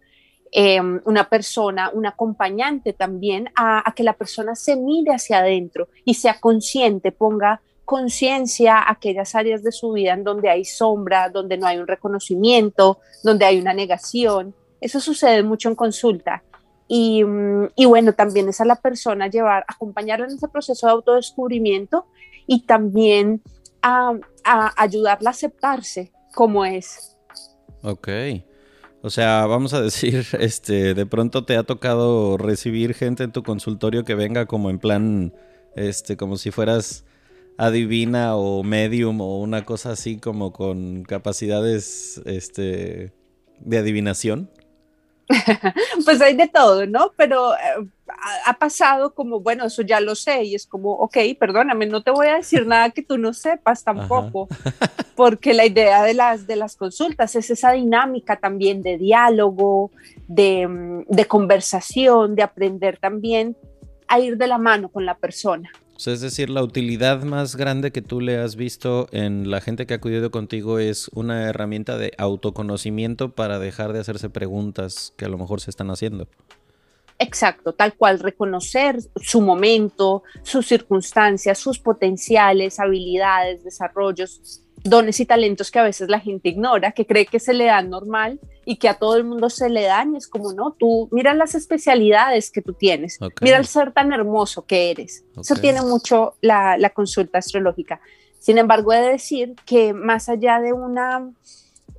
em, 0.52 1.02
una 1.06 1.30
persona, 1.30 1.90
un 1.94 2.06
acompañante 2.06 2.94
también 2.94 3.50
a, 3.56 3.88
a 3.88 3.94
que 3.94 4.04
la 4.04 4.14
persona 4.14 4.56
se 4.56 4.76
mire 4.76 5.14
hacia 5.14 5.40
adentro 5.40 5.90
y 6.06 6.14
sea 6.14 6.40
consciente, 6.40 7.12
ponga 7.12 7.62
conciencia 7.86 8.84
aquellas 8.90 9.36
áreas 9.36 9.64
de 9.64 9.72
su 9.72 9.92
vida 9.94 10.14
en 10.14 10.24
donde 10.24 10.50
hay 10.50 10.66
sombra, 10.66 11.30
donde 11.30 11.58
no 11.58 11.68
hay 11.68 11.78
un 11.78 11.88
reconocimiento, 11.88 13.00
donde 13.24 13.46
hay 13.46 13.60
una 13.60 13.74
negación. 13.74 14.54
Eso 14.82 15.00
sucede 15.00 15.44
mucho 15.44 15.70
en 15.70 15.76
consulta. 15.76 16.44
Y, 16.88 17.24
mm, 17.24 17.70
bueno, 17.88 18.14
también 18.14 18.50
es 18.50 18.62
a 18.62 18.66
la 18.66 18.76
persona 18.76 19.28
llevar, 19.28 19.66
acompañarla 19.68 20.26
en 20.26 20.34
ese 20.34 20.48
proceso 20.48 20.88
de 20.88 20.94
autodescubrimiento 20.94 22.06
y 22.48 22.66
también 22.66 23.42
a, 23.82 24.14
ayudarla 24.78 25.30
a 25.30 25.32
aceptarse 25.32 26.12
como 26.34 26.66
es. 26.66 27.18
Ok. 27.82 28.10
O 29.02 29.10
sea, 29.10 29.46
vamos 29.46 29.74
a 29.74 29.82
decir, 29.82 30.26
este, 30.40 30.94
de 30.94 31.06
pronto 31.06 31.46
te 31.46 31.58
ha 31.58 31.64
tocado 31.64 32.38
recibir 32.38 32.94
gente 32.94 33.24
en 33.24 33.32
tu 33.32 33.44
consultorio 33.44 34.04
que 34.04 34.16
venga 34.16 34.46
como 34.46 34.70
en 34.70 34.80
plan, 34.80 35.34
este, 35.76 36.18
como 36.18 36.38
si 36.38 36.52
fueras 36.52 37.06
adivina 37.58 38.36
o 38.36 38.64
medium 38.64 39.22
o 39.22 39.40
una 39.40 39.64
cosa 39.64 39.92
así 39.92 40.18
como 40.18 40.52
con 40.52 41.04
capacidades, 41.04 42.22
este, 42.26 43.14
de 43.60 43.78
adivinación. 43.78 44.50
pues 46.06 46.22
hay 46.22 46.36
de 46.36 46.48
todo, 46.48 46.86
¿no? 46.86 47.12
Pero 47.16 47.54
eh, 47.56 47.88
ha, 48.46 48.54
pasado 48.54 49.14
como, 49.14 49.40
bueno, 49.40 49.66
eso 49.66 49.82
ya 49.82 50.00
lo 50.00 50.16
sé, 50.16 50.44
y 50.44 50.56
es 50.56 50.68
como, 50.68 50.92
ok, 50.92 51.18
perdóname, 51.40 51.86
no 51.88 52.04
te 52.04 52.12
voy 52.12 52.28
a 52.28 52.36
decir 52.36 52.66
nada 52.68 52.92
que 52.92 53.02
tú 53.02 53.18
no 53.18 53.34
sepas 53.34 53.84
tampoco, 53.84 54.48
porque 55.16 55.54
la 55.54 55.66
idea 55.66 56.04
de 56.04 56.14
las, 56.14 56.48
de 56.48 56.56
las 56.56 56.76
consultas 56.76 57.36
es 57.36 57.50
esa 57.50 57.72
dinámica 57.72 58.38
también 58.38 58.84
de 58.84 58.98
diálogo, 58.98 59.92
de, 60.28 60.68
mm, 60.68 61.06
de 61.08 61.26
conversación, 61.26 62.36
de 62.36 62.44
aprender 62.44 62.98
también 62.98 63.58
a 64.08 64.20
ir 64.20 64.38
de 64.38 64.48
la 64.48 64.58
mano 64.58 64.90
con 64.90 65.06
la 65.06 65.18
persona. 65.18 65.72
Es 65.98 66.22
decir, 66.22 66.50
la 66.50 66.62
utilidad 66.62 67.24
más 67.24 67.56
grande 67.56 67.92
que 67.92 68.02
tú 68.02 68.20
le 68.20 68.38
has 68.38 68.56
visto 68.56 69.08
en 69.12 69.50
la 69.50 69.62
gente 69.62 69.86
que 69.86 69.94
ha 69.94 69.98
acudido 69.98 70.30
contigo 70.30 70.78
es 70.78 71.10
una 71.14 71.44
herramienta 71.50 71.98
de 71.98 72.12
autoconocimiento 72.18 73.32
para 73.32 73.60
dejar 73.60 73.94
de 73.94 74.00
hacerse 74.00 74.30
preguntas 74.30 75.14
que 75.18 75.26
a 75.26 75.30
lo 75.30 75.38
mejor 75.38 75.62
se 75.62 75.70
están 75.70 75.90
haciendo. 75.90 76.28
Exacto, 77.18 77.74
tal 77.74 77.94
cual, 77.94 78.20
reconocer 78.20 78.98
su 79.16 79.40
momento, 79.40 80.24
sus 80.44 80.68
circunstancias, 80.68 81.58
sus 81.58 81.80
potenciales, 81.80 82.80
habilidades, 82.80 83.64
desarrollos, 83.64 84.62
dones 84.86 85.20
y 85.20 85.26
talentos 85.26 85.72
que 85.72 85.80
a 85.80 85.84
veces 85.84 86.10
la 86.10 86.20
gente 86.20 86.50
ignora, 86.50 86.92
que 86.92 87.06
cree 87.06 87.26
que 87.26 87.40
se 87.40 87.54
le 87.54 87.66
dan 87.66 87.90
normal 87.90 88.40
y 88.66 88.78
que 88.78 88.88
a 88.88 88.94
todo 88.94 89.18
el 89.18 89.24
mundo 89.24 89.50
se 89.50 89.70
le 89.70 89.84
dan 89.84 90.14
y 90.14 90.18
es 90.18 90.28
como, 90.28 90.54
no, 90.54 90.72
tú 90.72 91.10
mira 91.12 91.34
las 91.34 91.56
especialidades 91.56 92.52
que 92.52 92.62
tú 92.62 92.74
tienes, 92.74 93.20
mira 93.42 93.58
el 93.58 93.66
ser 93.66 93.92
tan 93.92 94.14
hermoso 94.14 94.66
que 94.66 94.92
eres. 94.92 95.26
Eso 95.40 95.56
tiene 95.56 95.82
mucho 95.82 96.36
la, 96.42 96.78
la 96.78 96.92
consulta 96.92 97.40
astrológica. 97.40 98.00
Sin 98.40 98.58
embargo, 98.58 98.94
he 98.94 99.02
de 99.02 99.10
decir 99.10 99.56
que 99.66 99.94
más 99.94 100.30
allá 100.30 100.60
de 100.60 100.72
una 100.72 101.30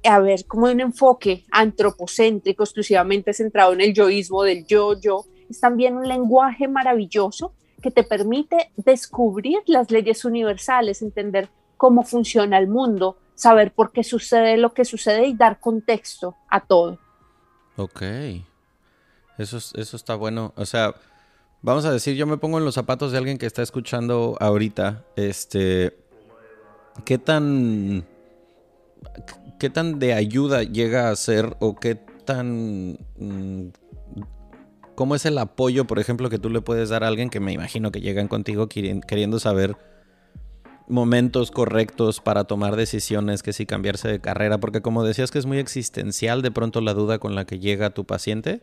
a 0.04 0.20
ver, 0.20 0.46
como 0.46 0.66
un 0.66 0.80
enfoque 0.80 1.44
antropocéntrico, 1.50 2.62
exclusivamente 2.62 3.32
centrado 3.32 3.72
en 3.72 3.80
el 3.80 3.92
yoísmo 3.92 4.44
del 4.44 4.64
yo-yo, 4.64 5.24
es 5.50 5.60
también 5.60 5.96
un 5.96 6.06
lenguaje 6.06 6.68
maravilloso 6.68 7.52
que 7.82 7.90
te 7.90 8.04
permite 8.04 8.70
descubrir 8.76 9.58
las 9.66 9.90
leyes 9.90 10.24
universales, 10.24 11.02
entender 11.02 11.48
cómo 11.76 12.02
funciona 12.02 12.58
el 12.58 12.68
mundo, 12.68 13.16
saber 13.34 13.72
por 13.72 13.92
qué 13.92 14.04
sucede 14.04 14.56
lo 14.56 14.72
que 14.72 14.84
sucede 14.84 15.26
y 15.26 15.34
dar 15.34 15.60
contexto 15.60 16.36
a 16.48 16.60
todo. 16.60 16.98
Ok, 17.76 18.02
eso, 19.38 19.58
eso 19.58 19.96
está 19.96 20.14
bueno. 20.14 20.52
O 20.56 20.64
sea, 20.64 20.94
vamos 21.62 21.84
a 21.84 21.92
decir, 21.92 22.16
yo 22.16 22.26
me 22.26 22.38
pongo 22.38 22.58
en 22.58 22.64
los 22.64 22.74
zapatos 22.74 23.12
de 23.12 23.18
alguien 23.18 23.38
que 23.38 23.46
está 23.46 23.62
escuchando 23.62 24.36
ahorita, 24.40 25.04
este, 25.16 25.96
¿qué 27.04 27.18
tan 27.18 28.06
¿qué 29.58 29.70
tan 29.70 29.98
de 29.98 30.14
ayuda 30.14 30.62
llega 30.62 31.10
a 31.10 31.16
ser 31.16 31.56
o 31.60 31.76
qué 31.76 31.94
tan... 31.94 32.98
Mm, 33.18 33.68
¿Cómo 34.94 35.14
es 35.14 35.26
el 35.26 35.36
apoyo, 35.36 35.86
por 35.86 35.98
ejemplo, 35.98 36.30
que 36.30 36.38
tú 36.38 36.48
le 36.48 36.62
puedes 36.62 36.88
dar 36.88 37.04
a 37.04 37.08
alguien 37.08 37.28
que 37.28 37.38
me 37.38 37.52
imagino 37.52 37.92
que 37.92 38.00
llegan 38.00 38.28
contigo 38.28 38.66
queriendo 38.66 39.38
saber 39.38 39.76
momentos 40.88 41.50
correctos 41.50 42.20
para 42.20 42.44
tomar 42.44 42.76
decisiones, 42.76 43.42
que 43.42 43.52
si 43.52 43.66
cambiarse 43.66 44.08
de 44.08 44.20
carrera? 44.20 44.58
Porque 44.58 44.82
como 44.82 45.04
decías 45.04 45.30
que 45.30 45.38
es 45.38 45.46
muy 45.46 45.58
existencial 45.58 46.42
de 46.42 46.50
pronto 46.50 46.80
la 46.80 46.94
duda 46.94 47.18
con 47.18 47.34
la 47.34 47.44
que 47.44 47.58
llega 47.58 47.90
tu 47.90 48.04
paciente. 48.04 48.60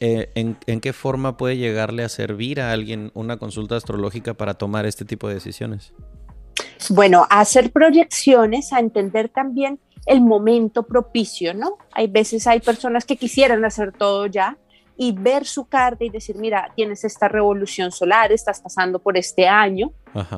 Eh, 0.00 0.30
¿en, 0.34 0.56
¿En 0.66 0.80
qué 0.80 0.92
forma 0.92 1.36
puede 1.36 1.56
llegarle 1.56 2.02
a 2.02 2.08
servir 2.08 2.60
a 2.60 2.72
alguien 2.72 3.12
una 3.14 3.36
consulta 3.36 3.76
astrológica 3.76 4.34
para 4.34 4.54
tomar 4.54 4.84
este 4.86 5.04
tipo 5.04 5.28
de 5.28 5.34
decisiones? 5.34 5.92
Bueno, 6.90 7.26
a 7.30 7.40
hacer 7.40 7.70
proyecciones, 7.70 8.72
a 8.72 8.80
entender 8.80 9.28
también 9.28 9.78
el 10.06 10.20
momento 10.20 10.84
propicio, 10.84 11.54
¿no? 11.54 11.76
Hay 11.92 12.08
veces 12.08 12.46
hay 12.46 12.60
personas 12.60 13.04
que 13.04 13.16
quisieran 13.16 13.64
hacer 13.64 13.92
todo 13.92 14.26
ya 14.26 14.56
y 14.98 15.12
ver 15.12 15.46
su 15.46 15.66
carta 15.66 16.04
y 16.04 16.10
decir, 16.10 16.36
mira, 16.36 16.72
tienes 16.74 17.04
esta 17.04 17.28
revolución 17.28 17.90
solar, 17.92 18.32
estás 18.32 18.60
pasando 18.60 18.98
por 18.98 19.16
este 19.16 19.48
año, 19.48 19.92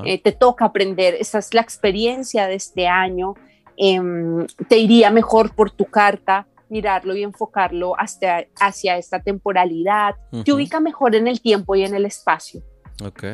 eh, 0.05 0.23
te 0.23 0.33
toca 0.33 0.67
aprender, 0.67 1.15
esta 1.15 1.39
es 1.39 1.53
la 1.55 1.63
experiencia 1.63 2.47
de 2.47 2.55
este 2.55 2.87
año, 2.87 3.35
em, 3.77 4.47
te 4.69 4.79
iría 4.79 5.11
mejor 5.11 5.55
por 5.55 5.71
tu 5.71 5.87
carta 5.87 6.47
mirarlo 6.69 7.17
y 7.17 7.25
enfocarlo 7.25 7.99
hasta, 7.99 8.45
hacia 8.61 8.97
esta 8.97 9.21
temporalidad, 9.21 10.15
te 10.45 10.53
ubica 10.53 10.79
mejor 10.79 11.17
en 11.17 11.27
el 11.27 11.41
tiempo 11.41 11.75
y 11.75 11.83
en 11.83 11.95
el 11.95 12.05
espacio. 12.05 12.63
Ok, 13.03 13.25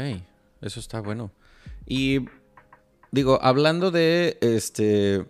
eso 0.62 0.80
está 0.80 1.00
bueno. 1.00 1.30
Y 1.84 2.20
Digo, 3.16 3.38
hablando 3.40 3.90
de 3.90 4.36
este. 4.42 5.26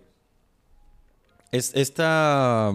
Es, 1.53 1.71
esta. 1.73 2.73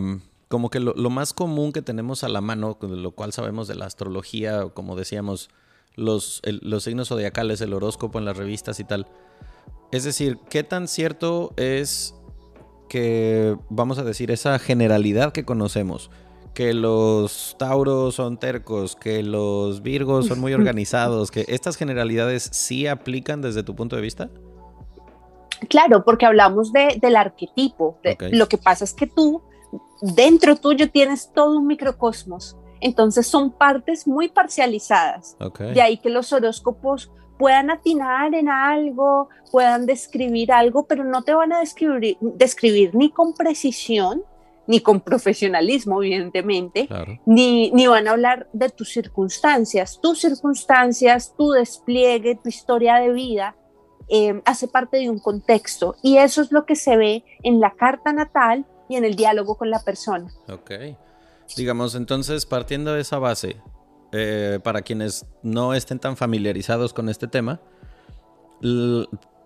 Como 0.52 0.68
que 0.68 0.80
lo, 0.80 0.94
más 1.08 1.32
común 1.32 1.72
que 1.72 1.80
tenemos 1.80 2.24
a 2.24 2.28
la 2.28 2.42
mano, 2.42 2.76
lo 2.82 3.12
cual 3.12 3.32
sabemos 3.32 3.68
de 3.68 3.74
la 3.74 3.86
astrología, 3.86 4.68
como 4.74 4.96
decíamos, 4.96 5.48
los, 5.96 6.42
los 6.44 6.84
signos 6.84 7.08
zodiacales, 7.08 7.62
el 7.62 7.72
horóscopo 7.72 8.18
en 8.18 8.26
las 8.26 8.36
revistas 8.36 8.78
y 8.78 8.84
tal. 8.84 9.06
Es 9.92 10.04
decir, 10.04 10.36
¿qué 10.50 10.62
tan 10.62 10.88
cierto 10.88 11.54
es 11.56 12.14
que, 12.90 13.56
vamos 13.70 13.96
a 13.96 14.04
decir, 14.04 14.30
esa 14.30 14.58
generalidad 14.58 15.32
que 15.32 15.46
conocemos? 15.46 16.10
que 16.52 16.74
los 16.74 17.56
tauros 17.58 18.16
son 18.16 18.36
tercos, 18.36 18.94
que 18.94 19.22
los 19.22 19.80
virgos 19.80 20.26
son 20.26 20.38
muy 20.38 20.52
organizados, 20.52 21.30
que 21.30 21.46
estas 21.48 21.78
generalidades 21.78 22.50
sí 22.52 22.86
aplican 22.86 23.40
desde 23.40 23.62
tu 23.62 23.74
punto 23.74 23.96
de 23.96 24.02
vista? 24.02 24.28
Claro, 25.70 26.04
porque 26.04 26.26
hablamos 26.26 26.74
de, 26.74 26.98
del 27.00 27.16
arquetipo. 27.16 27.98
Lo 28.32 28.48
que 28.48 28.58
pasa 28.58 28.84
es 28.84 28.92
que 28.92 29.06
tú, 29.06 29.40
dentro 30.00 30.56
tuyo, 30.56 30.90
tienes 30.90 31.32
todo 31.32 31.58
un 31.58 31.66
microcosmos. 31.66 32.56
Entonces 32.80 33.26
son 33.26 33.52
partes 33.52 34.06
muy 34.06 34.28
parcializadas. 34.28 35.36
De 35.58 35.80
ahí 35.80 35.98
que 35.98 36.10
los 36.10 36.32
horóscopos 36.32 37.12
puedan 37.38 37.70
atinar 37.70 38.34
en 38.34 38.48
algo, 38.48 39.28
puedan 39.50 39.86
describir 39.86 40.52
algo, 40.52 40.86
pero 40.86 41.04
no 41.04 41.22
te 41.22 41.34
van 41.34 41.52
a 41.52 41.60
describir, 41.60 42.16
describir 42.20 42.94
ni 42.94 43.10
con 43.10 43.34
precisión, 43.34 44.24
ni 44.66 44.80
con 44.80 45.00
profesionalismo, 45.00 46.02
evidentemente, 46.02 46.88
ni, 47.24 47.70
ni 47.70 47.86
van 47.86 48.08
a 48.08 48.12
hablar 48.12 48.48
de 48.52 48.68
tus 48.70 48.92
circunstancias. 48.92 50.00
Tus 50.00 50.20
circunstancias, 50.20 51.34
tu 51.36 51.50
despliegue, 51.52 52.36
tu 52.36 52.48
historia 52.48 52.96
de 52.96 53.12
vida 53.12 53.54
Em, 54.14 54.42
hace 54.44 54.68
parte 54.68 54.98
de 54.98 55.08
un 55.08 55.18
contexto 55.18 55.96
y 56.02 56.18
eso 56.18 56.42
es 56.42 56.52
lo 56.52 56.66
que 56.66 56.76
se 56.76 56.98
ve 56.98 57.24
en 57.42 57.60
la 57.60 57.70
carta 57.70 58.12
natal 58.12 58.66
y 58.92 58.96
en 58.96 59.04
el 59.04 59.16
diálogo 59.16 59.56
con 59.56 59.70
la 59.70 59.82
persona. 59.82 60.30
Ok. 60.48 60.70
Digamos, 61.56 61.94
entonces, 61.94 62.46
partiendo 62.46 62.92
de 62.92 63.00
esa 63.00 63.18
base, 63.18 63.56
eh, 64.12 64.60
para 64.62 64.82
quienes 64.82 65.26
no 65.42 65.72
estén 65.72 65.98
tan 65.98 66.16
familiarizados 66.16 66.92
con 66.92 67.08
este 67.08 67.26
tema, 67.26 67.60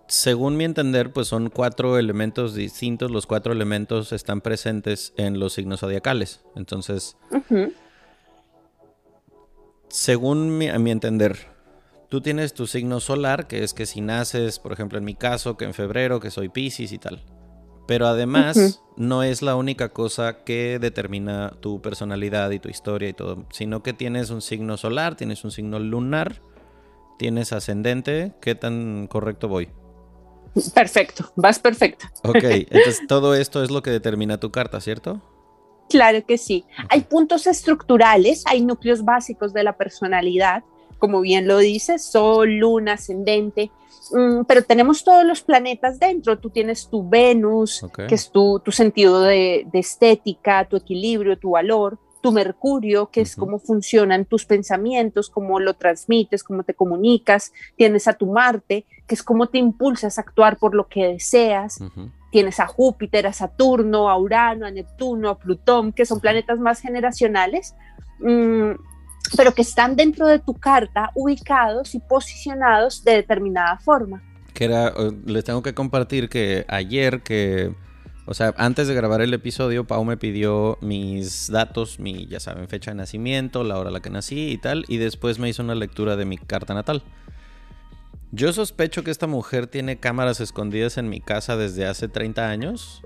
según 0.07 0.57
mi 0.57 0.65
entender, 0.65 1.11
pues 1.13 1.27
son 1.29 1.49
cuatro 1.49 1.97
elementos 1.97 2.53
distintos, 2.53 3.09
los 3.09 3.25
cuatro 3.25 3.53
elementos 3.53 4.11
están 4.11 4.41
presentes 4.41 5.13
en 5.15 5.39
los 5.39 5.53
signos 5.53 5.79
zodiacales. 5.79 6.41
Entonces, 6.55 7.15
según 9.87 10.57
mi, 10.57 10.69
mi 10.79 10.91
entender, 10.91 11.47
tú 12.09 12.19
tienes 12.19 12.53
tu 12.53 12.67
signo 12.67 12.99
solar, 12.99 13.47
que 13.47 13.63
es 13.63 13.73
que 13.73 13.85
si 13.85 14.01
naces, 14.01 14.59
por 14.59 14.73
ejemplo, 14.73 14.97
en 14.97 15.05
mi 15.05 15.15
caso, 15.15 15.55
que 15.55 15.65
en 15.65 15.73
febrero, 15.73 16.19
que 16.19 16.31
soy 16.31 16.49
Pisces 16.49 16.91
y 16.91 16.97
tal. 16.97 17.23
Pero 17.87 18.07
además, 18.07 18.81
no 18.95 19.23
es 19.23 19.41
la 19.41 19.55
única 19.55 19.89
cosa 19.89 20.43
que 20.43 20.77
determina 20.79 21.53
tu 21.61 21.81
personalidad 21.81 22.51
y 22.51 22.59
tu 22.59 22.69
historia 22.69 23.09
y 23.09 23.13
todo, 23.13 23.45
sino 23.51 23.81
que 23.81 23.93
tienes 23.93 24.29
un 24.29 24.41
signo 24.41 24.77
solar, 24.77 25.15
tienes 25.15 25.43
un 25.43 25.51
signo 25.51 25.79
lunar, 25.79 26.41
tienes 27.17 27.53
ascendente. 27.53 28.33
¿Qué 28.41 28.55
tan 28.55 29.07
correcto 29.07 29.47
voy? 29.47 29.69
Perfecto, 30.73 31.31
vas 31.35 31.59
perfecto. 31.59 32.07
Ok, 32.23 32.35
entonces 32.43 33.07
todo 33.07 33.35
esto 33.35 33.63
es 33.63 33.71
lo 33.71 33.81
que 33.81 33.91
determina 33.91 34.39
tu 34.39 34.51
carta, 34.51 34.81
¿cierto? 34.81 35.21
Claro 35.89 36.25
que 36.25 36.37
sí. 36.37 36.65
Hay 36.89 37.01
puntos 37.01 37.47
estructurales, 37.47 38.43
hay 38.45 38.61
núcleos 38.61 39.05
básicos 39.05 39.53
de 39.53 39.63
la 39.63 39.77
personalidad 39.77 40.63
como 40.99 41.21
bien 41.21 41.47
lo 41.47 41.59
dices, 41.59 42.03
Sol, 42.03 42.57
Luna, 42.57 42.93
ascendente, 42.93 43.71
pero 44.47 44.63
tenemos 44.63 45.03
todos 45.03 45.25
los 45.25 45.41
planetas 45.41 45.99
dentro. 45.99 46.39
Tú 46.39 46.49
tienes 46.49 46.89
tu 46.89 47.07
Venus, 47.07 47.85
que 48.07 48.15
es 48.15 48.31
tu, 48.31 48.59
tu 48.59 48.71
sentido 48.71 49.21
de, 49.21 49.67
estética, 49.73 50.65
tu 50.65 50.77
equilibrio, 50.77 51.37
tu 51.37 51.51
valor, 51.51 51.97
tu 52.21 52.31
Mercurio, 52.31 53.07
que 53.07 53.21
es 53.21 53.35
cómo 53.35 53.59
funcionan 53.59 54.25
tus 54.25 54.45
pensamientos, 54.45 55.29
cómo 55.29 55.59
lo 55.59 55.75
transmites, 55.75 56.43
cómo 56.43 56.63
te 56.63 56.73
comunicas. 56.73 57.53
Tienes 57.75 58.07
a 58.07 58.13
tu 58.13 58.27
Marte, 58.27 58.85
que 59.05 59.15
es 59.15 59.23
cómo 59.23 59.47
te 59.47 59.57
impulsas 59.57 60.17
a 60.17 60.21
actuar 60.21 60.57
por 60.57 60.75
lo 60.75 60.87
que 60.87 61.05
deseas. 61.07 61.79
tienes 62.29 62.59
a 62.59 62.67
Júpiter, 62.67 63.25
a 63.25 63.33
Saturno, 63.33 64.09
a 64.09 64.17
Urano, 64.17 64.65
a 64.65 64.71
Neptuno, 64.71 65.29
a 65.29 65.37
Plutón, 65.37 65.93
que 65.93 66.05
son 66.05 66.19
planetas 66.19 66.59
más 66.59 66.81
generacionales, 66.81 67.73
mm, 68.19 68.71
pero 69.35 69.53
que 69.53 69.61
están 69.61 69.95
dentro 69.95 70.27
de 70.27 70.39
tu 70.39 70.53
carta 70.53 71.11
ubicados 71.15 71.95
y 71.95 71.99
posicionados 71.99 73.03
de 73.03 73.13
determinada 73.13 73.77
forma. 73.77 74.23
Que 74.53 74.65
era, 74.65 74.93
les 75.25 75.43
tengo 75.43 75.61
que 75.61 75.73
compartir 75.73 76.29
que 76.29 76.65
ayer 76.67 77.21
que, 77.21 77.73
o 78.25 78.33
sea, 78.33 78.53
antes 78.57 78.87
de 78.87 78.93
grabar 78.93 79.21
el 79.21 79.33
episodio, 79.33 79.85
Pau 79.85 80.03
me 80.03 80.17
pidió 80.17 80.77
mis 80.81 81.51
datos, 81.51 81.99
mi, 81.99 82.27
ya 82.27 82.39
saben, 82.39 82.67
fecha 82.67 82.91
de 82.91 82.95
nacimiento, 82.95 83.63
la 83.63 83.77
hora 83.77 83.89
a 83.89 83.91
la 83.93 83.99
que 83.99 84.09
nací 84.09 84.51
y 84.51 84.57
tal, 84.57 84.85
y 84.87 84.97
después 84.97 85.39
me 85.39 85.49
hizo 85.49 85.61
una 85.61 85.75
lectura 85.75 86.15
de 86.15 86.25
mi 86.25 86.37
carta 86.37 86.73
natal. 86.73 87.03
Yo 88.31 88.51
sospecho 88.51 89.03
que 89.03 89.11
esta 89.11 89.27
mujer 89.27 89.67
tiene 89.67 89.99
cámaras 89.99 90.41
escondidas 90.41 90.97
en 90.97 91.07
mi 91.07 91.21
casa 91.21 91.55
desde 91.55 91.85
hace 91.85 92.09
30 92.09 92.49
años, 92.49 93.01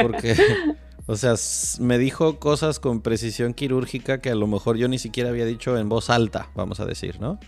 porque, 0.00 0.36
o 1.10 1.16
sea, 1.16 1.34
me 1.80 1.98
dijo 1.98 2.38
cosas 2.38 2.80
con 2.80 3.00
precisión 3.00 3.54
quirúrgica 3.54 4.20
que 4.20 4.30
a 4.30 4.34
lo 4.34 4.46
mejor 4.46 4.76
yo 4.76 4.88
ni 4.88 4.98
siquiera 4.98 5.30
había 5.30 5.44
dicho 5.44 5.76
en 5.76 5.88
voz 5.88 6.10
alta, 6.10 6.50
vamos 6.54 6.80
a 6.80 6.84
decir, 6.86 7.20
¿no? 7.20 7.38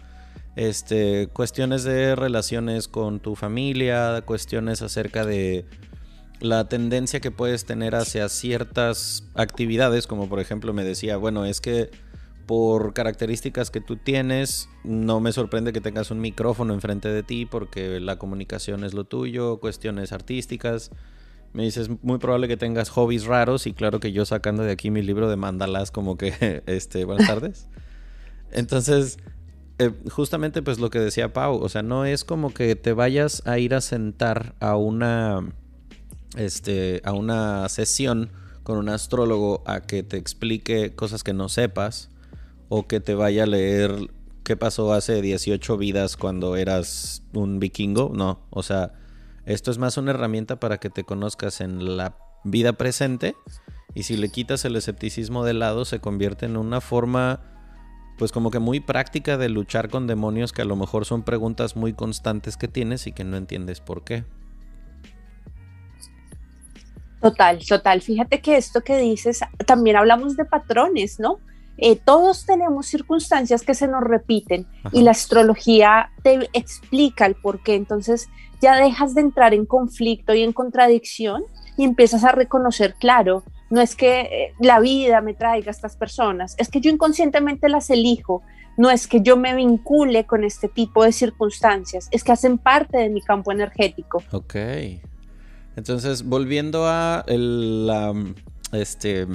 este, 0.57 1.29
cuestiones 1.33 1.85
de 1.85 2.15
relaciones 2.15 2.89
con 2.89 3.21
tu 3.21 3.37
familia, 3.37 4.23
cuestiones 4.25 4.83
acerca 4.83 5.25
de 5.25 5.65
la 6.41 6.69
tendencia 6.69 7.21
que 7.21 7.31
puedes 7.31 7.65
tener 7.65 7.95
hacia 7.95 8.29
ciertas 8.29 9.25
actividades, 9.35 10.07
como 10.07 10.29
por 10.29 10.41
ejemplo 10.41 10.73
me 10.73 10.85
decía, 10.85 11.17
bueno, 11.17 11.45
es 11.47 11.61
que 11.61 11.91
por 12.47 12.93
características 12.93 13.71
que 13.71 13.81
tú 13.81 13.97
tienes, 13.97 14.69
no 14.83 15.21
me 15.21 15.33
sorprende 15.33 15.73
que 15.73 15.81
tengas 15.81 16.11
un 16.11 16.21
micrófono 16.21 16.75
enfrente 16.75 17.09
de 17.09 17.23
ti 17.23 17.47
porque 17.47 18.01
la 18.01 18.19
comunicación 18.19 18.85
es 18.85 18.93
lo 18.93 19.05
tuyo, 19.05 19.59
cuestiones 19.61 20.13
artísticas. 20.13 20.91
Me 21.53 21.65
dices, 21.65 21.91
muy 22.03 22.19
probable 22.19 22.49
que 22.49 22.57
tengas 22.57 22.89
hobbies 22.89 23.25
raros 23.25 23.67
y 23.67 23.75
claro 23.75 24.01
que 24.01 24.13
yo 24.13 24.25
sacando 24.25 24.63
de 24.63 24.73
aquí 24.73 24.91
mi 24.91 25.03
libro 25.03 25.29
de 25.29 25.37
mandalas 25.37 25.91
como 25.91 26.17
que, 26.17 26.63
este, 26.67 27.05
buenas 27.05 27.27
tardes. 27.27 27.69
Entonces, 28.53 29.19
eh, 29.79 29.91
justamente 30.11 30.63
pues 30.63 30.79
lo 30.79 30.91
que 30.91 30.99
decía 30.99 31.33
Pau, 31.33 31.57
o 31.57 31.69
sea, 31.69 31.83
no 31.83 32.05
es 32.05 32.25
como 32.25 32.55
que 32.55 32.77
te 32.77 32.93
vayas 32.93 33.43
a 33.47 33.59
ir 33.59 33.75
a 33.75 33.81
sentar 33.81 34.55
a 34.61 34.77
una, 34.77 35.53
este, 36.37 37.01
a 37.05 37.13
una 37.13 37.69
sesión 37.69 38.31
con 38.63 38.79
un 38.79 38.89
astrólogo 38.89 39.63
a 39.67 39.81
que 39.81 40.03
te 40.03 40.17
explique 40.17 40.95
cosas 40.95 41.25
que 41.25 41.33
no 41.33 41.49
sepas 41.49 42.11
o 42.69 42.87
que 42.87 43.01
te 43.01 43.15
vaya 43.15 43.43
a 43.43 43.47
leer 43.47 44.11
qué 44.45 44.57
pasó 44.57 44.93
hace 44.93 45.21
18 45.21 45.77
vidas 45.77 46.17
cuando 46.17 46.57
eras 46.57 47.23
un 47.33 47.59
vikingo, 47.59 48.11
no, 48.15 48.41
o 48.51 48.63
sea, 48.63 48.93
esto 49.45 49.71
es 49.71 49.79
más 49.79 49.97
una 49.97 50.13
herramienta 50.13 50.57
para 50.61 50.79
que 50.79 50.91
te 50.91 51.05
conozcas 51.05 51.61
en 51.61 51.97
la 51.97 52.17
vida 52.45 52.73
presente 52.73 53.35
y 53.95 54.05
si 54.05 54.17
le 54.17 54.31
quitas 54.31 54.65
el 54.65 54.77
escepticismo 54.77 55.45
de 55.45 55.55
lado 55.55 55.85
se 55.85 56.01
convierte 56.01 56.47
en 56.47 56.57
una 56.57 56.81
forma 56.81 57.41
pues 58.19 58.31
como 58.31 58.51
que 58.51 58.59
muy 58.59 58.81
práctica 58.81 59.37
de 59.37 59.49
luchar 59.49 59.89
con 59.89 60.07
demonios 60.07 60.53
que 60.53 60.63
a 60.63 60.67
lo 60.67 60.77
mejor 60.77 61.05
son 61.05 61.23
preguntas 61.23 61.77
muy 61.77 61.93
constantes 61.93 62.57
que 62.57 62.69
tienes 62.69 63.07
y 63.07 63.13
que 63.13 63.25
no 63.25 63.37
entiendes 63.37 63.81
por 63.81 64.05
qué. 64.05 64.25
Total, 67.21 67.59
total. 67.67 68.03
Fíjate 68.03 68.41
que 68.41 68.57
esto 68.57 68.83
que 68.83 68.99
dices, 68.99 69.41
también 69.67 69.97
hablamos 69.97 70.37
de 70.37 70.45
patrones, 70.45 71.21
¿no? 71.21 71.39
Eh, 71.79 71.97
todos 71.97 72.47
tenemos 72.47 72.87
circunstancias 72.87 73.63
que 73.63 73.75
se 73.75 73.89
nos 73.89 74.03
repiten 74.03 74.67
y 74.93 75.03
la 75.03 75.13
astrología 75.13 76.11
te 76.23 76.49
explica 76.53 77.27
el 77.27 77.35
por 77.35 77.63
qué. 77.63 77.75
Entonces 77.75 78.29
ya 78.61 78.77
dejas 78.77 79.15
de 79.15 79.23
entrar 79.23 79.55
en 79.55 79.67
conflicto 79.67 80.35
y 80.35 80.43
en 80.43 80.53
contradicción 80.53 81.45
y 81.77 81.85
empiezas 81.85 82.25
a 82.25 82.33
reconocer, 82.33 82.95
claro, 83.01 83.43
no 83.71 83.81
es 83.81 83.97
que 83.97 84.21
eh, 84.21 84.55
la 84.61 84.81
vida 84.81 85.21
me 85.23 85.35
traiga 85.35 85.69
a 85.69 85.71
estas 85.71 85.97
personas, 85.97 86.55
es 86.59 86.69
que 86.69 86.81
yo 86.81 86.91
inconscientemente 86.91 87.69
las 87.69 87.89
elijo, 87.89 88.43
no 88.77 88.91
es 88.91 89.07
que 89.07 89.23
yo 89.23 89.37
me 89.37 89.55
vincule 89.55 90.27
con 90.27 90.45
este 90.45 90.69
tipo 90.69 91.05
de 91.05 91.13
circunstancias, 91.13 92.09
es 92.11 92.23
que 92.23 92.33
hacen 92.33 92.59
parte 92.59 92.99
de 92.99 93.09
mi 93.09 93.23
campo 93.23 93.51
energético. 93.51 94.23
Ok. 94.31 94.57
Entonces, 95.75 96.23
volviendo 96.25 96.87
a 96.87 97.25
la 97.27 98.15
este, 98.73 99.27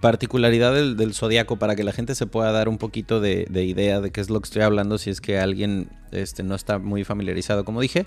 particularidad 0.00 0.74
del, 0.74 1.14
zodiaco, 1.14 1.58
para 1.58 1.74
que 1.76 1.84
la 1.84 1.92
gente 1.92 2.14
se 2.14 2.26
pueda 2.26 2.52
dar 2.52 2.68
un 2.68 2.78
poquito 2.78 3.20
de, 3.20 3.46
idea 3.64 4.00
de 4.00 4.10
qué 4.10 4.20
es 4.20 4.30
lo 4.30 4.40
que 4.40 4.46
estoy 4.46 4.62
hablando, 4.62 4.98
si 4.98 5.10
es 5.10 5.20
que 5.20 5.38
alguien 5.38 5.90
este, 6.12 6.42
no 6.42 6.54
está 6.54 6.78
muy 6.78 7.04
familiarizado, 7.04 7.64
como 7.64 7.80
dije. 7.80 8.06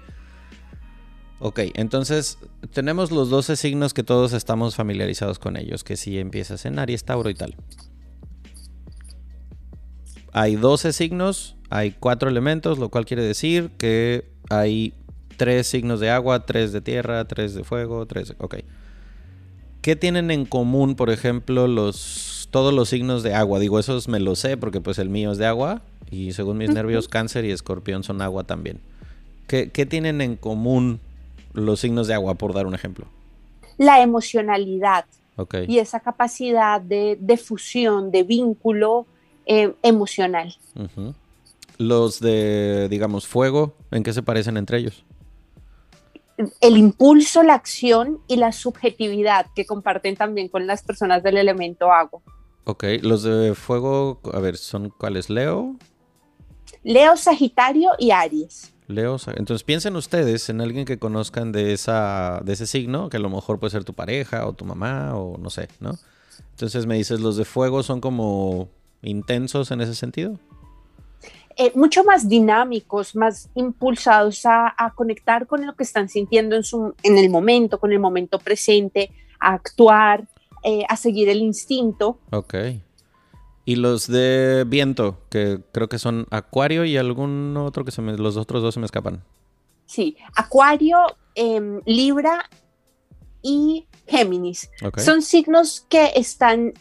Ok, 1.39 1.61
entonces 1.75 2.37
tenemos 2.73 3.11
los 3.11 3.29
12 3.29 3.55
signos 3.55 3.93
que 3.93 4.03
todos 4.03 4.33
estamos 4.33 4.75
familiarizados 4.75 5.39
con 5.39 5.55
ellos, 5.55 5.83
que 5.83 5.95
si 5.95 6.19
empiezas 6.19 6.65
en 6.65 6.79
Aries, 6.79 7.05
Tauro 7.05 7.29
y 7.29 7.35
tal. 7.35 7.55
Hay 10.33 10.57
12 10.57 10.93
signos, 10.93 11.55
hay 11.69 11.91
4 11.91 12.29
elementos, 12.29 12.77
lo 12.77 12.89
cual 12.89 13.05
quiere 13.05 13.23
decir 13.23 13.71
que 13.77 14.29
hay 14.49 14.93
3 15.37 15.65
signos 15.65 16.01
de 16.01 16.11
agua, 16.11 16.45
3 16.45 16.73
de 16.73 16.81
tierra, 16.81 17.25
3 17.25 17.55
de 17.55 17.63
fuego, 17.63 18.05
3 18.05 18.35
Ok. 18.39 18.57
¿Qué 19.81 19.95
tienen 19.95 20.31
en 20.31 20.45
común, 20.45 20.95
por 20.95 21.09
ejemplo, 21.09 21.67
los, 21.67 22.47
todos 22.51 22.73
los 22.73 22.89
signos 22.89 23.23
de 23.23 23.33
agua? 23.33 23.59
Digo, 23.59 23.79
esos 23.79 24.07
me 24.07 24.19
lo 24.19 24.35
sé 24.35 24.57
porque 24.57 24.81
pues 24.81 24.99
el 24.99 25.09
mío 25.09 25.31
es 25.31 25.37
de 25.37 25.45
agua 25.45 25.81
y 26.11 26.33
según 26.33 26.57
mis 26.57 26.69
nervios, 26.69 27.07
cáncer 27.07 27.45
y 27.45 27.51
escorpión 27.51 28.03
son 28.03 28.21
agua 28.21 28.43
también. 28.43 28.79
¿Qué, 29.47 29.69
qué 29.71 29.85
tienen 29.85 30.21
en 30.21 30.35
común 30.35 30.99
los 31.53 31.79
signos 31.79 32.07
de 32.07 32.13
agua, 32.13 32.35
por 32.35 32.53
dar 32.53 32.67
un 32.67 32.75
ejemplo? 32.75 33.05
La 33.77 34.01
emocionalidad 34.01 35.05
y 35.67 35.79
esa 35.79 35.99
capacidad 35.99 36.81
de, 36.81 37.37
fusión, 37.37 38.11
de 38.11 38.23
vínculo 38.23 39.05
eh, 39.45 39.73
emocional. 39.83 40.55
Los 41.77 42.19
de, 42.19 42.87
digamos, 42.89 43.27
fuego, 43.27 43.73
¿en 43.91 44.03
qué 44.03 44.13
se 44.13 44.21
parecen 44.21 44.57
entre 44.57 44.79
ellos? 44.79 45.03
El 46.61 46.77
impulso, 46.77 47.43
la 47.43 47.53
acción 47.53 48.19
y 48.27 48.37
la 48.37 48.51
subjetividad 48.51 49.47
que 49.53 49.65
comparten 49.65 50.15
también 50.15 50.47
con 50.47 50.67
las 50.67 50.83
personas 50.83 51.21
del 51.21 51.37
elemento 51.37 51.91
agua. 51.91 52.21
Ok, 52.63 52.83
los 53.01 53.23
de 53.23 53.55
fuego, 53.55 54.21
a 54.31 54.39
ver, 54.39 54.55
¿son 54.55 54.89
cuáles? 54.89 55.29
¿Leo? 55.29 55.75
Leo, 56.83 57.17
Sagitario 57.17 57.91
y 57.97 58.11
Aries. 58.11 58.73
Leo, 58.87 59.17
entonces 59.35 59.63
piensen 59.63 59.95
ustedes 59.95 60.49
en 60.49 60.61
alguien 60.61 60.85
que 60.85 60.97
conozcan 60.97 61.51
de, 61.51 61.73
esa, 61.73 62.41
de 62.43 62.53
ese 62.53 62.65
signo, 62.65 63.09
que 63.09 63.17
a 63.17 63.19
lo 63.19 63.29
mejor 63.29 63.59
puede 63.59 63.71
ser 63.71 63.83
tu 63.83 63.93
pareja 63.93 64.47
o 64.47 64.53
tu 64.53 64.65
mamá 64.65 65.15
o 65.15 65.37
no 65.37 65.49
sé, 65.49 65.67
¿no? 65.79 65.91
Entonces 66.51 66.85
me 66.85 66.95
dices, 66.95 67.19
¿los 67.19 67.37
de 67.37 67.45
fuego 67.45 67.83
son 67.83 68.01
como 68.01 68.69
intensos 69.01 69.71
en 69.71 69.81
ese 69.81 69.93
sentido? 69.93 70.39
Eh, 71.61 71.73
mucho 71.75 72.05
más 72.05 72.29
dinámicos, 72.29 73.17
más 73.17 73.49
impulsados 73.53 74.45
a, 74.45 74.93
conectar 74.95 75.45
con 75.45 75.65
lo 75.65 75.75
que 75.75 75.83
están 75.83 76.07
sintiendo 76.07 76.55
en, 76.55 76.63
su, 76.63 76.95
en 77.03 77.17
el 77.17 77.29
momento, 77.29 77.81
con 77.81 77.91
el 77.91 77.99
momento 77.99 78.39
presente, 78.39 79.11
a 79.41 79.55
actuar, 79.55 80.25
eh, 80.63 80.85
a 80.87 80.95
seguir 80.95 81.27
el 81.27 81.39
instinto. 81.39 82.17
Ok. 82.31 82.55
Y 83.65 83.75
los 83.75 84.07
de 84.07 84.63
viento, 84.69 85.17
que 85.29 85.59
creo 85.73 85.89
que 85.89 85.99
son 85.99 86.27
Acuario 86.31 86.85
y 86.85 86.95
algún 86.95 87.57
otro 87.57 87.83
que 87.83 87.91
se 87.91 88.01
me, 88.01 88.17
los 88.17 88.37
otros 88.37 88.63
dos 88.63 88.75
se 88.75 88.79
me 88.79 88.85
escapan. 88.85 89.21
Sí, 89.85 90.15
Acuario, 90.37 90.97
em, 91.35 91.81
Libra 91.85 92.49
y 93.41 93.85
Géminis. 94.07 94.71
Son 94.95 95.21
signos 95.21 95.85
que 95.89 96.13
están 96.15 96.71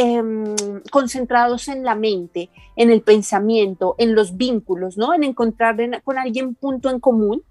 em, 0.00 0.54
concentrados 0.92 1.66
en 1.66 1.82
la 1.82 1.96
mente, 1.96 2.50
en 2.76 2.92
el 2.92 3.02
pensamiento, 3.02 3.96
en 3.98 4.14
los 4.14 4.36
vínculos, 4.36 4.96
¿no? 4.96 5.12
En 5.12 5.24
encontrar 5.24 5.76
con 6.04 6.18
alguien 6.18 6.54
punto 6.54 6.88
en 6.88 7.00
común. 7.00 7.42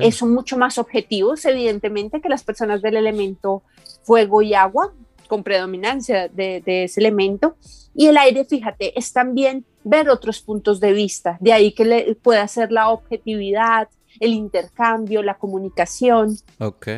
Eh, 0.00 0.10
son 0.10 0.32
mucho 0.32 0.56
más 0.56 0.78
objetivos, 0.78 1.44
evidentemente, 1.44 2.22
que 2.22 2.30
las 2.30 2.42
personas 2.42 2.80
del 2.80 2.96
elemento 2.96 3.62
fuego 4.02 4.40
y 4.40 4.54
agua, 4.54 4.94
con 5.28 5.42
predominancia 5.42 6.28
de, 6.28 6.62
ese 6.66 7.00
elemento. 7.00 7.56
Y 7.94 8.06
el 8.06 8.16
aire, 8.16 8.46
fíjate, 8.46 8.98
es 8.98 9.12
también 9.12 9.66
ver 9.84 10.08
otros 10.08 10.40
puntos 10.40 10.80
de 10.80 10.92
vista, 10.92 11.36
de 11.40 11.52
ahí 11.52 11.72
que 11.72 11.84
le 11.84 12.14
puede 12.14 12.40
hacer 12.40 12.72
la 12.72 12.88
objetividad, 12.88 13.88
el 14.20 14.32
intercambio, 14.32 15.22
la 15.22 15.36
comunicación. 15.36 16.36
Ok, 16.58 16.88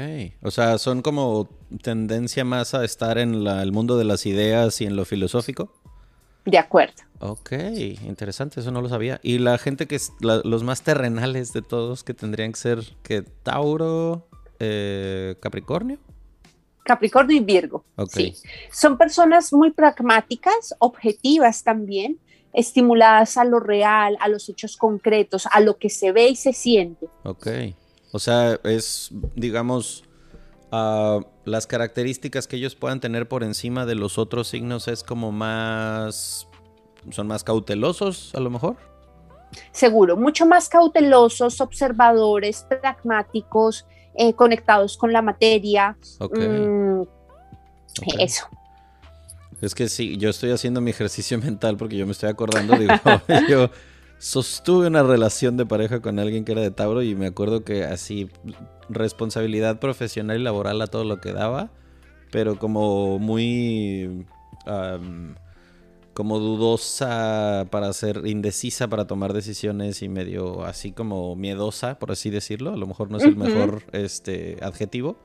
o 0.42 0.50
sea, 0.52 0.78
son 0.78 1.02
como 1.02 1.48
tendencia 1.80 2.44
más 2.44 2.74
a 2.74 2.84
estar 2.84 3.18
en 3.18 3.46
el 3.46 3.72
mundo 3.72 3.96
de 3.96 4.04
las 4.04 4.26
ideas 4.26 4.80
y 4.80 4.86
en 4.86 4.96
lo 4.96 5.04
filosófico. 5.04 5.72
De 6.44 6.58
acuerdo. 6.58 7.02
Ok, 7.20 7.52
interesante, 8.04 8.60
eso 8.60 8.72
no 8.72 8.82
lo 8.82 8.88
sabía. 8.88 9.20
Y 9.22 9.38
la 9.38 9.56
gente 9.58 9.86
que 9.86 9.94
es 9.94 10.12
los 10.20 10.64
más 10.64 10.82
terrenales 10.82 11.52
de 11.52 11.62
todos, 11.62 12.02
que 12.02 12.14
tendrían 12.14 12.52
que 12.52 12.58
ser 12.58 12.96
que 13.02 13.22
Tauro, 13.22 14.26
eh, 14.58 15.36
Capricornio. 15.40 15.98
Capricornio 16.84 17.36
y 17.36 17.40
Virgo. 17.40 17.84
Sí. 18.10 18.34
Son 18.72 18.98
personas 18.98 19.52
muy 19.52 19.70
pragmáticas, 19.70 20.74
objetivas 20.80 21.62
también, 21.62 22.18
estimuladas 22.52 23.36
a 23.36 23.44
lo 23.44 23.60
real, 23.60 24.16
a 24.20 24.28
los 24.28 24.48
hechos 24.48 24.76
concretos, 24.76 25.46
a 25.52 25.60
lo 25.60 25.78
que 25.78 25.90
se 25.90 26.10
ve 26.10 26.28
y 26.28 26.36
se 26.36 26.52
siente. 26.52 27.06
Ok. 27.22 27.46
O 28.10 28.18
sea, 28.18 28.58
es, 28.64 29.10
digamos, 29.36 30.04
las 30.72 31.66
características 31.66 32.46
que 32.46 32.56
ellos 32.56 32.74
puedan 32.74 33.00
tener 33.00 33.28
por 33.28 33.44
encima 33.44 33.84
de 33.84 33.94
los 33.94 34.16
otros 34.18 34.48
signos 34.48 34.88
es 34.88 35.02
como 35.02 35.30
más... 35.30 36.48
son 37.10 37.26
más 37.26 37.44
cautelosos 37.44 38.34
a 38.34 38.40
lo 38.40 38.50
mejor. 38.50 38.76
Seguro, 39.70 40.16
mucho 40.16 40.46
más 40.46 40.68
cautelosos, 40.70 41.60
observadores, 41.60 42.66
pragmáticos, 42.68 43.86
eh, 44.14 44.32
conectados 44.32 44.96
con 44.96 45.12
la 45.12 45.20
materia. 45.20 45.96
Mm, 46.20 47.02
eso. 48.18 48.46
Es 49.60 49.74
que 49.74 49.88
sí, 49.88 50.16
yo 50.16 50.30
estoy 50.30 50.52
haciendo 50.52 50.80
mi 50.80 50.90
ejercicio 50.90 51.38
mental 51.42 51.76
porque 51.76 51.96
yo 51.96 52.06
me 52.06 52.12
estoy 52.12 52.30
acordando, 52.30 52.76
digo, 52.76 52.94
yo 53.48 53.70
sostuve 54.22 54.86
una 54.86 55.02
relación 55.02 55.56
de 55.56 55.66
pareja 55.66 56.00
con 56.00 56.20
alguien 56.20 56.44
que 56.44 56.52
era 56.52 56.60
de 56.60 56.70
Tauro 56.70 57.02
y 57.02 57.16
me 57.16 57.26
acuerdo 57.26 57.64
que 57.64 57.82
así, 57.82 58.30
responsabilidad 58.88 59.80
profesional 59.80 60.38
y 60.38 60.44
laboral 60.44 60.80
a 60.80 60.86
todo 60.86 61.02
lo 61.02 61.20
que 61.20 61.32
daba, 61.32 61.72
pero 62.30 62.56
como 62.56 63.18
muy... 63.18 64.24
como 66.14 66.38
dudosa 66.38 67.66
para 67.72 67.92
ser 67.92 68.22
indecisa 68.24 68.86
para 68.86 69.08
tomar 69.08 69.32
decisiones 69.32 70.02
y 70.02 70.08
medio 70.08 70.64
así 70.64 70.92
como 70.92 71.34
miedosa, 71.34 71.98
por 71.98 72.12
así 72.12 72.30
decirlo. 72.30 72.74
A 72.74 72.76
lo 72.76 72.86
mejor 72.86 73.10
no 73.10 73.16
es 73.16 73.24
el 73.24 73.34
mejor 73.34 73.82
este, 73.90 74.56
adjetivo. 74.62 75.16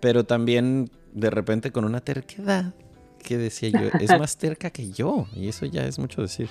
Pero 0.00 0.24
también 0.24 0.90
de 1.14 1.30
repente 1.30 1.72
con 1.72 1.86
una 1.86 2.02
terquedad 2.02 2.74
que 3.24 3.38
decía 3.38 3.70
yo, 3.70 3.88
es 3.98 4.10
más 4.18 4.36
terca 4.36 4.68
que 4.68 4.90
yo. 4.90 5.26
Y 5.34 5.48
eso 5.48 5.64
ya 5.64 5.86
es 5.86 5.98
mucho 5.98 6.20
decir. 6.20 6.50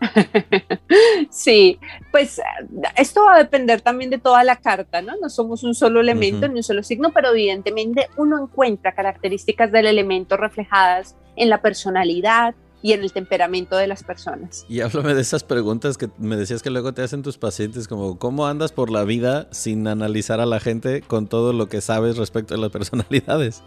Sí, 1.30 1.78
pues 2.10 2.40
esto 2.96 3.24
va 3.24 3.36
a 3.36 3.38
depender 3.38 3.80
también 3.80 4.10
de 4.10 4.18
toda 4.18 4.42
la 4.42 4.56
carta, 4.56 5.02
¿no? 5.02 5.12
No 5.20 5.28
somos 5.28 5.62
un 5.62 5.74
solo 5.74 6.00
elemento 6.00 6.48
ni 6.48 6.56
un 6.56 6.62
solo 6.62 6.82
signo, 6.82 7.12
pero 7.12 7.30
evidentemente 7.30 8.08
uno 8.16 8.42
encuentra 8.42 8.94
características 8.94 9.70
del 9.70 9.86
elemento 9.86 10.36
reflejadas 10.36 11.16
en 11.36 11.48
la 11.48 11.62
personalidad 11.62 12.54
y 12.82 12.92
en 12.92 13.02
el 13.02 13.12
temperamento 13.12 13.76
de 13.76 13.86
las 13.86 14.02
personas. 14.02 14.64
Y 14.68 14.80
háblame 14.80 15.14
de 15.14 15.20
esas 15.20 15.44
preguntas 15.44 15.98
que 15.98 16.08
me 16.18 16.36
decías 16.36 16.62
que 16.62 16.70
luego 16.70 16.94
te 16.94 17.02
hacen 17.02 17.22
tus 17.22 17.38
pacientes, 17.38 17.88
como 17.88 18.18
¿cómo 18.18 18.46
andas 18.46 18.72
por 18.72 18.90
la 18.90 19.04
vida 19.04 19.48
sin 19.50 19.86
analizar 19.86 20.40
a 20.40 20.46
la 20.46 20.60
gente 20.60 21.02
con 21.02 21.26
todo 21.26 21.52
lo 21.52 21.68
que 21.68 21.80
sabes 21.80 22.16
respecto 22.16 22.54
a 22.54 22.58
las 22.58 22.70
personalidades? 22.70 23.62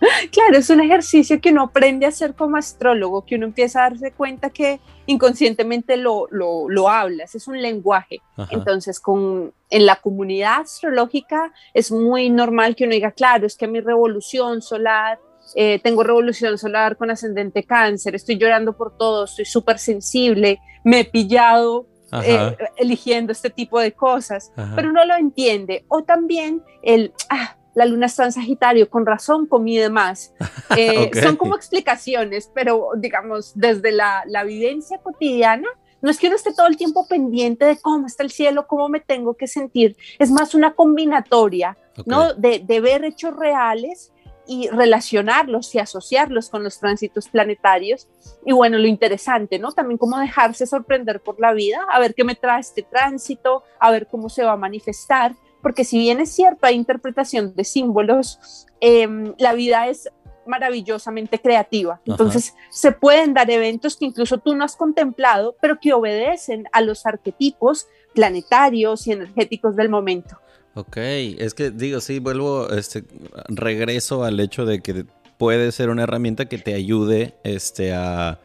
Claro, 0.30 0.58
es 0.58 0.70
un 0.70 0.80
ejercicio 0.80 1.40
que 1.40 1.50
uno 1.50 1.64
aprende 1.64 2.06
a 2.06 2.10
hacer 2.10 2.34
como 2.34 2.56
astrólogo, 2.56 3.24
que 3.24 3.36
uno 3.36 3.46
empieza 3.46 3.84
a 3.84 3.90
darse 3.90 4.12
cuenta 4.12 4.50
que 4.50 4.80
inconscientemente 5.06 5.96
lo, 5.96 6.26
lo, 6.30 6.88
hablas, 6.88 7.34
es 7.34 7.48
un 7.48 7.60
lenguaje. 7.60 8.20
Entonces, 8.50 9.00
con, 9.00 9.52
en 9.70 9.86
la 9.86 9.96
comunidad 9.96 10.60
astrológica 10.60 11.52
es 11.74 11.90
muy 11.90 12.30
normal 12.30 12.76
que 12.76 12.84
uno 12.84 12.92
diga, 12.92 13.12
claro, 13.12 13.46
es 13.46 13.56
que 13.56 13.68
mi 13.68 13.80
revolución 13.80 14.62
solar, 14.62 15.18
eh, 15.54 15.80
tengo 15.82 16.02
revolución 16.02 16.58
solar 16.58 16.96
con 16.96 17.10
ascendente 17.10 17.64
cáncer, 17.64 18.14
estoy 18.14 18.36
llorando 18.36 18.76
por 18.76 18.96
todo, 18.96 19.24
estoy 19.24 19.44
súper 19.44 19.78
sensible, 19.78 20.58
me 20.84 21.00
he 21.00 21.04
pillado 21.04 21.86
eh, 22.24 22.56
eligiendo 22.76 23.32
este 23.32 23.50
tipo 23.50 23.80
de 23.80 23.92
cosas, 23.92 24.52
pero 24.74 24.90
uno 24.90 25.04
lo 25.04 25.16
entiende. 25.16 25.84
O 25.88 26.04
también 26.04 26.62
el, 26.82 27.12
ah, 27.30 27.56
la 27.76 27.84
luna 27.84 28.06
está 28.06 28.24
en 28.24 28.32
Sagitario, 28.32 28.88
con 28.88 29.04
razón 29.04 29.46
comí 29.46 29.76
de 29.76 29.90
más. 29.90 30.32
Eh, 30.76 31.10
son 31.22 31.36
como 31.36 31.54
explicaciones, 31.54 32.50
pero 32.52 32.90
digamos, 32.96 33.52
desde 33.54 33.92
la, 33.92 34.24
la 34.26 34.42
vivencia 34.42 34.98
cotidiana, 34.98 35.68
no 36.02 36.10
es 36.10 36.18
que 36.18 36.26
uno 36.26 36.36
esté 36.36 36.52
todo 36.52 36.66
el 36.66 36.76
tiempo 36.76 37.06
pendiente 37.06 37.64
de 37.64 37.78
cómo 37.78 38.06
está 38.06 38.24
el 38.24 38.30
cielo, 38.30 38.66
cómo 38.66 38.88
me 38.88 39.00
tengo 39.00 39.34
que 39.34 39.46
sentir. 39.46 39.96
Es 40.18 40.30
más 40.30 40.54
una 40.54 40.74
combinatoria, 40.74 41.78
¿no? 42.04 42.34
De, 42.34 42.58
de, 42.58 42.80
ver 42.80 43.04
hechos 43.04 43.34
reales 43.36 44.12
y 44.46 44.68
relacionarlos 44.68 45.74
y 45.74 45.78
asociarlos 45.78 46.50
con 46.50 46.62
los 46.62 46.78
tránsitos 46.78 47.28
planetarios. 47.28 48.08
Y 48.44 48.52
bueno, 48.52 48.76
lo 48.76 48.88
interesante, 48.88 49.58
¿no? 49.58 49.72
También 49.72 49.96
cómo 49.96 50.18
dejarse 50.18 50.66
sorprender 50.66 51.20
por 51.20 51.40
la 51.40 51.54
vida, 51.54 51.78
a 51.90 52.00
ver 52.00 52.14
qué 52.14 52.24
me 52.24 52.34
trae 52.34 52.60
este 52.60 52.82
tránsito, 52.82 53.62
a 53.78 53.90
ver 53.92 54.08
cómo 54.08 54.28
se 54.28 54.44
va 54.44 54.52
a 54.52 54.56
manifestar 54.56 55.34
porque 55.66 55.82
si 55.82 55.98
bien 55.98 56.20
es 56.20 56.30
cierto, 56.30 56.64
hay 56.64 56.76
interpretación 56.76 57.52
de 57.56 57.64
símbolos, 57.64 58.68
em, 58.78 59.34
la 59.36 59.52
vida 59.52 59.88
es 59.88 60.08
maravillosamente 60.46 61.40
creativa. 61.40 62.00
Entonces, 62.04 62.54
se 62.70 62.92
pueden 62.92 63.34
dar 63.34 63.50
eventos 63.50 63.96
que 63.96 64.04
incluso 64.04 64.38
tú 64.38 64.54
no 64.54 64.64
has 64.64 64.76
contemplado, 64.76 65.56
pero 65.60 65.80
que 65.80 65.92
obedecen 65.92 66.68
a 66.70 66.82
los 66.82 67.04
arquetipos 67.04 67.88
planetarios 68.14 69.08
y 69.08 69.10
energéticos 69.10 69.74
del 69.74 69.88
momento. 69.88 70.38
Ok, 70.76 70.98
es 70.98 71.52
que 71.52 71.72
digo, 71.72 72.00
sí, 72.00 72.20
vuelvo, 72.20 72.70
este, 72.70 73.02
regreso 73.48 74.22
al 74.22 74.38
hecho 74.38 74.66
de 74.66 74.82
que 74.82 75.04
puede 75.36 75.72
ser 75.72 75.90
una 75.90 76.04
herramienta 76.04 76.44
que 76.44 76.58
te 76.58 76.74
ayude 76.74 77.34
este, 77.42 77.92
a 77.92 78.38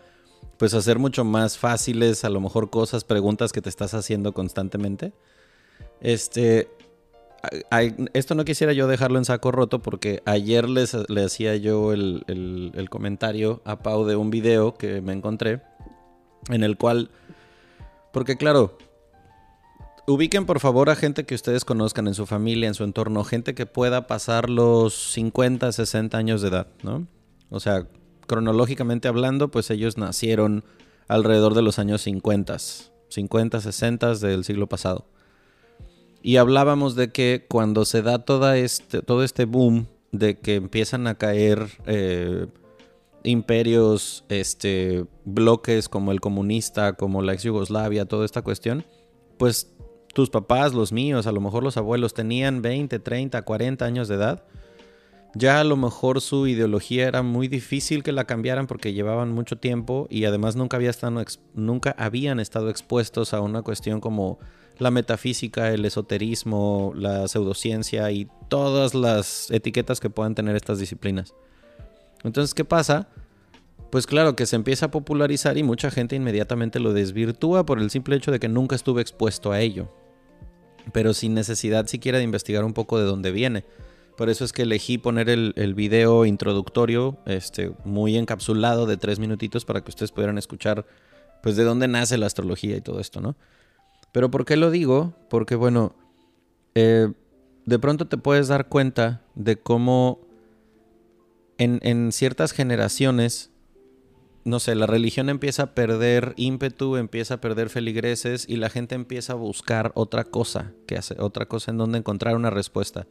pues 0.57 0.73
hacer 0.73 0.97
mucho 0.97 1.23
más 1.23 1.59
fáciles 1.59 2.25
a 2.25 2.29
lo 2.29 2.41
mejor 2.41 2.71
cosas, 2.71 3.03
preguntas 3.03 3.51
que 3.51 3.61
te 3.61 3.69
estás 3.69 3.93
haciendo 3.93 4.33
constantemente. 4.33 5.13
Este, 6.01 6.67
esto 8.13 8.35
no 8.35 8.45
quisiera 8.45 8.73
yo 8.73 8.87
dejarlo 8.87 9.17
en 9.17 9.25
saco 9.25 9.51
roto 9.51 9.79
porque 9.79 10.21
ayer 10.25 10.69
les, 10.69 10.95
le 11.09 11.23
hacía 11.23 11.55
yo 11.55 11.91
el, 11.93 12.87
comentario 12.89 13.61
a 13.65 13.79
Pau 13.79 14.05
de 14.05 14.15
un 14.15 14.29
video 14.29 14.75
que 14.75 15.01
me 15.01 15.13
encontré 15.13 15.61
en 16.49 16.63
el 16.63 16.77
cual, 16.77 17.09
porque 18.13 18.37
claro, 18.37 18.77
ubiquen 20.07 20.45
por 20.45 20.59
favor 20.59 20.89
a 20.89 20.95
gente 20.95 21.25
que 21.25 21.35
ustedes 21.35 21.65
conozcan 21.65 22.07
en 22.07 22.13
su 22.13 22.25
familia, 22.25 22.67
en 22.67 22.73
su 22.73 22.83
entorno, 22.83 23.23
gente 23.23 23.55
que 23.55 23.65
pueda 23.65 24.07
pasar 24.07 24.49
los 24.49 24.93
50, 25.13 25.71
60 25.71 26.17
años 26.17 26.41
de 26.41 26.49
edad, 26.49 26.67
¿no? 26.83 27.07
O 27.49 27.59
sea, 27.59 27.87
cronológicamente 28.27 29.07
hablando, 29.07 29.51
pues 29.51 29.69
ellos 29.71 29.97
nacieron 29.97 30.63
alrededor 31.07 31.53
de 31.53 31.61
los 31.61 31.79
años 31.79 32.01
50, 32.01 32.57
50, 33.09 33.61
60 33.61 34.15
del 34.15 34.43
siglo 34.43 34.67
pasado. 34.67 35.05
Y 36.21 36.37
hablábamos 36.37 36.95
de 36.95 37.11
que 37.11 37.45
cuando 37.49 37.85
se 37.85 38.01
da 38.01 38.23
este, 38.57 39.01
todo 39.01 39.23
este 39.23 39.45
boom 39.45 39.87
de 40.11 40.37
que 40.37 40.55
empiezan 40.55 41.07
a 41.07 41.15
caer 41.15 41.67
eh, 41.85 42.47
imperios, 43.23 44.23
este, 44.29 45.05
bloques 45.25 45.89
como 45.89 46.11
el 46.11 46.21
comunista, 46.21 46.93
como 46.93 47.21
la 47.21 47.33
ex 47.33 47.43
Yugoslavia, 47.43 48.05
toda 48.05 48.25
esta 48.25 48.41
cuestión, 48.41 48.85
pues 49.37 49.73
tus 50.13 50.29
papás, 50.29 50.73
los 50.73 50.91
míos, 50.91 51.27
a 51.27 51.31
lo 51.31 51.41
mejor 51.41 51.63
los 51.63 51.77
abuelos 51.77 52.13
tenían 52.13 52.61
20, 52.61 52.99
30, 52.99 53.41
40 53.41 53.85
años 53.85 54.07
de 54.07 54.15
edad. 54.15 54.43
Ya 55.33 55.61
a 55.61 55.63
lo 55.63 55.77
mejor 55.77 56.19
su 56.19 56.45
ideología 56.45 57.07
era 57.07 57.23
muy 57.23 57.47
difícil 57.47 58.03
que 58.03 58.11
la 58.11 58.25
cambiaran 58.25 58.67
porque 58.67 58.91
llevaban 58.91 59.31
mucho 59.31 59.57
tiempo 59.57 60.07
y 60.09 60.25
además 60.25 60.57
nunca, 60.57 60.75
había 60.75 60.91
nunca 61.53 61.95
habían 61.97 62.41
estado 62.41 62.69
expuestos 62.69 63.33
a 63.33 63.39
una 63.39 63.61
cuestión 63.61 64.01
como 64.01 64.39
la 64.77 64.91
metafísica, 64.91 65.71
el 65.71 65.85
esoterismo, 65.85 66.93
la 66.95 67.27
pseudociencia 67.27 68.11
y 68.11 68.27
todas 68.49 68.93
las 68.93 69.49
etiquetas 69.51 69.99
que 69.99 70.09
puedan 70.09 70.35
tener 70.35 70.55
estas 70.55 70.79
disciplinas. 70.79 71.33
Entonces, 72.23 72.53
¿qué 72.53 72.65
pasa? 72.65 73.07
Pues 73.91 74.07
claro 74.07 74.35
que 74.35 74.45
se 74.45 74.55
empieza 74.55 74.87
a 74.87 74.91
popularizar 74.91 75.57
y 75.57 75.63
mucha 75.63 75.91
gente 75.91 76.15
inmediatamente 76.15 76.79
lo 76.79 76.93
desvirtúa 76.93 77.65
por 77.65 77.79
el 77.79 77.89
simple 77.89 78.15
hecho 78.15 78.31
de 78.31 78.39
que 78.39 78.47
nunca 78.47 78.75
estuve 78.75 79.01
expuesto 79.01 79.51
a 79.51 79.59
ello. 79.59 79.93
Pero 80.93 81.13
sin 81.13 81.33
necesidad 81.33 81.87
siquiera 81.87 82.17
de 82.17 82.23
investigar 82.23 82.63
un 82.63 82.73
poco 82.73 82.97
de 82.97 83.05
dónde 83.05 83.31
viene. 83.31 83.65
Por 84.17 84.29
eso 84.29 84.45
es 84.45 84.53
que 84.53 84.63
elegí 84.63 84.97
poner 84.97 85.29
el, 85.29 85.73
video 85.73 86.25
introductorio, 86.25 87.17
este, 87.25 87.71
muy 87.85 88.17
encapsulado 88.17 88.85
de 88.85 88.97
tres 88.97 89.19
minutitos 89.19 89.65
para 89.65 89.81
que 89.81 89.89
ustedes 89.89 90.11
pudieran 90.11 90.37
escuchar, 90.37 90.85
pues, 91.41 91.55
de 91.55 91.63
dónde 91.63 91.87
nace 91.87 92.17
la 92.17 92.27
astrología 92.27 92.77
y 92.77 92.81
todo 92.81 92.99
esto, 92.99 93.19
¿no? 93.19 93.35
Pero 94.11 94.31
¿por 94.31 94.45
qué 94.45 94.57
lo 94.57 94.71
digo? 94.71 95.13
Porque 95.29 95.55
bueno, 95.55 95.95
eh, 96.75 97.11
de 97.65 97.79
pronto 97.79 98.07
te 98.07 98.17
puedes 98.17 98.47
dar 98.47 98.67
cuenta 98.67 99.21
de 99.35 99.57
cómo 99.57 100.19
en, 101.57 101.79
en, 101.83 102.11
ciertas 102.11 102.51
generaciones, 102.51 103.51
no 104.43 104.59
sé, 104.59 104.75
la 104.75 104.87
religión 104.87 105.29
empieza 105.29 105.63
a 105.63 105.73
perder 105.75 106.33
ímpetu, 106.37 106.97
empieza 106.97 107.35
a 107.35 107.41
perder 107.41 107.69
feligreses 107.69 108.45
y 108.49 108.57
la 108.57 108.69
gente 108.69 108.95
empieza 108.95 109.33
a 109.33 109.37
buscar 109.37 109.91
otra 109.95 110.23
cosa, 110.23 110.73
que 110.87 110.97
hace, 110.97 111.15
otra 111.19 111.45
cosa 111.45 111.71
en 111.71 111.77
donde 111.77 111.99
encontrar 111.99 112.35
una 112.35 112.49
respuesta. 112.49 113.07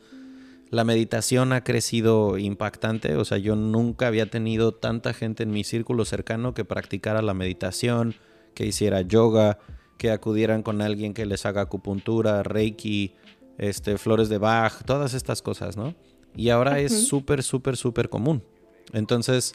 La 0.71 0.85
meditación 0.85 1.53
ha 1.53 1.65
crecido 1.65 2.39
impactante, 2.39 3.17
o 3.17 3.25
sea, 3.25 3.39
yo 3.39 3.57
nunca 3.57 4.07
había 4.07 4.27
tenido 4.27 4.73
tanta 4.73 5.13
gente 5.15 5.43
en 5.43 5.51
mi 5.51 5.65
círculo 5.65 6.05
cercano 6.05 6.55
que 6.55 6.65
practicara 6.65 7.23
la 7.23 7.35
meditación, 7.35 8.15
que 8.55 8.67
hiciera 8.67 9.01
yoga, 9.01 9.59
que 10.01 10.11
acudieran 10.11 10.63
con 10.63 10.81
alguien 10.81 11.13
que 11.13 11.27
les 11.27 11.45
haga 11.45 11.61
acupuntura, 11.61 12.43
reiki, 12.43 13.13
este, 13.59 13.99
flores 13.99 14.31
de 14.31 14.39
Bach, 14.39 14.83
todas 14.87 15.13
estas 15.13 15.43
cosas, 15.43 15.77
¿no? 15.77 15.95
Y 16.35 16.49
ahora 16.49 16.81
es 16.81 17.07
súper, 17.07 17.43
súper, 17.43 17.77
súper 17.77 18.09
común. 18.09 18.43
Entonces, 18.95 19.53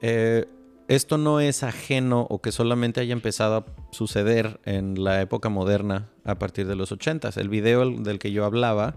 eh, 0.00 0.46
esto 0.86 1.18
no 1.18 1.40
es 1.40 1.64
ajeno 1.64 2.24
o 2.30 2.40
que 2.40 2.52
solamente 2.52 3.00
haya 3.00 3.12
empezado 3.12 3.56
a 3.56 3.66
suceder 3.90 4.60
en 4.64 5.02
la 5.02 5.20
época 5.22 5.48
moderna 5.48 6.08
a 6.22 6.38
partir 6.38 6.68
de 6.68 6.76
los 6.76 6.92
80. 6.92 7.30
El 7.34 7.48
video 7.48 7.84
del 7.90 8.20
que 8.20 8.30
yo 8.30 8.44
hablaba 8.44 8.94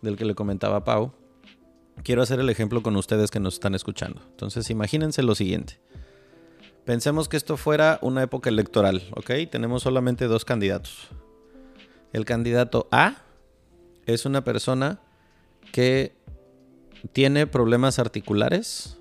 del 0.00 0.16
que 0.16 0.26
le 0.26 0.36
comentaba 0.36 0.76
a 0.76 0.84
Pau, 0.84 1.12
quiero 2.04 2.22
hacer 2.22 2.38
el 2.38 2.50
ejemplo 2.50 2.84
con 2.84 2.94
ustedes 2.94 3.32
que 3.32 3.40
nos 3.40 3.54
están 3.54 3.74
escuchando. 3.74 4.22
Entonces, 4.30 4.70
imagínense 4.70 5.24
lo 5.24 5.34
siguiente. 5.34 5.80
Pensemos 6.84 7.28
que 7.28 7.38
esto 7.38 7.56
fuera 7.56 7.98
una 8.02 8.22
época 8.22 8.50
electoral, 8.50 9.02
¿ok? 9.16 9.30
Tenemos 9.50 9.82
solamente 9.82 10.26
dos 10.26 10.44
candidatos. 10.44 11.08
El 12.12 12.26
candidato 12.26 12.88
A 12.90 13.22
es 14.04 14.26
una 14.26 14.44
persona 14.44 15.00
que 15.72 16.14
tiene 17.12 17.46
problemas 17.46 17.98
articulares, 17.98 18.98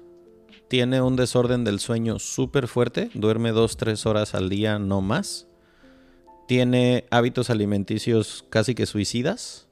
tiene 0.69 1.01
un 1.01 1.17
desorden 1.17 1.65
del 1.65 1.79
sueño 1.79 2.19
súper 2.19 2.67
fuerte, 2.67 3.09
duerme 3.13 3.51
dos, 3.51 3.75
tres 3.75 4.05
horas 4.05 4.33
al 4.33 4.49
día, 4.49 4.79
no 4.79 5.01
más. 5.01 5.47
Tiene 6.47 7.05
hábitos 7.11 7.49
alimenticios 7.49 8.45
casi 8.49 8.75
que 8.75 8.85
suicidas. 8.85 9.67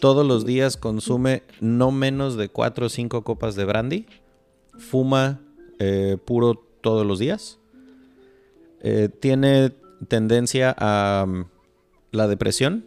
Todos 0.00 0.26
los 0.26 0.44
días 0.44 0.76
consume 0.76 1.44
no 1.60 1.92
menos 1.92 2.36
de 2.36 2.48
cuatro 2.48 2.86
o 2.86 2.88
cinco 2.88 3.22
copas 3.22 3.54
de 3.54 3.64
brandy. 3.64 4.06
Fuma 4.76 5.40
eh, 5.78 6.18
puro 6.24 6.71
todos 6.82 7.06
los 7.06 7.18
días. 7.18 7.58
Eh, 8.82 9.08
tiene 9.08 9.72
tendencia 10.08 10.74
a 10.76 11.24
mm, 11.26 11.44
la 12.10 12.28
depresión. 12.28 12.84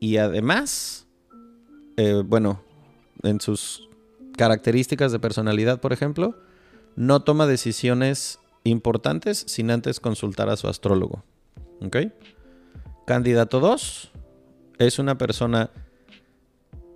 Y 0.00 0.16
además, 0.16 1.06
eh, 1.96 2.22
bueno, 2.24 2.62
en 3.22 3.40
sus 3.40 3.88
características 4.36 5.12
de 5.12 5.18
personalidad, 5.18 5.80
por 5.80 5.92
ejemplo, 5.92 6.36
no 6.96 7.20
toma 7.20 7.46
decisiones 7.46 8.38
importantes 8.64 9.44
sin 9.46 9.70
antes 9.70 10.00
consultar 10.00 10.48
a 10.48 10.56
su 10.56 10.68
astrólogo. 10.68 11.22
¿Ok? 11.84 11.96
Candidato 13.06 13.60
2 13.60 14.10
es 14.78 14.98
una 14.98 15.18
persona 15.18 15.70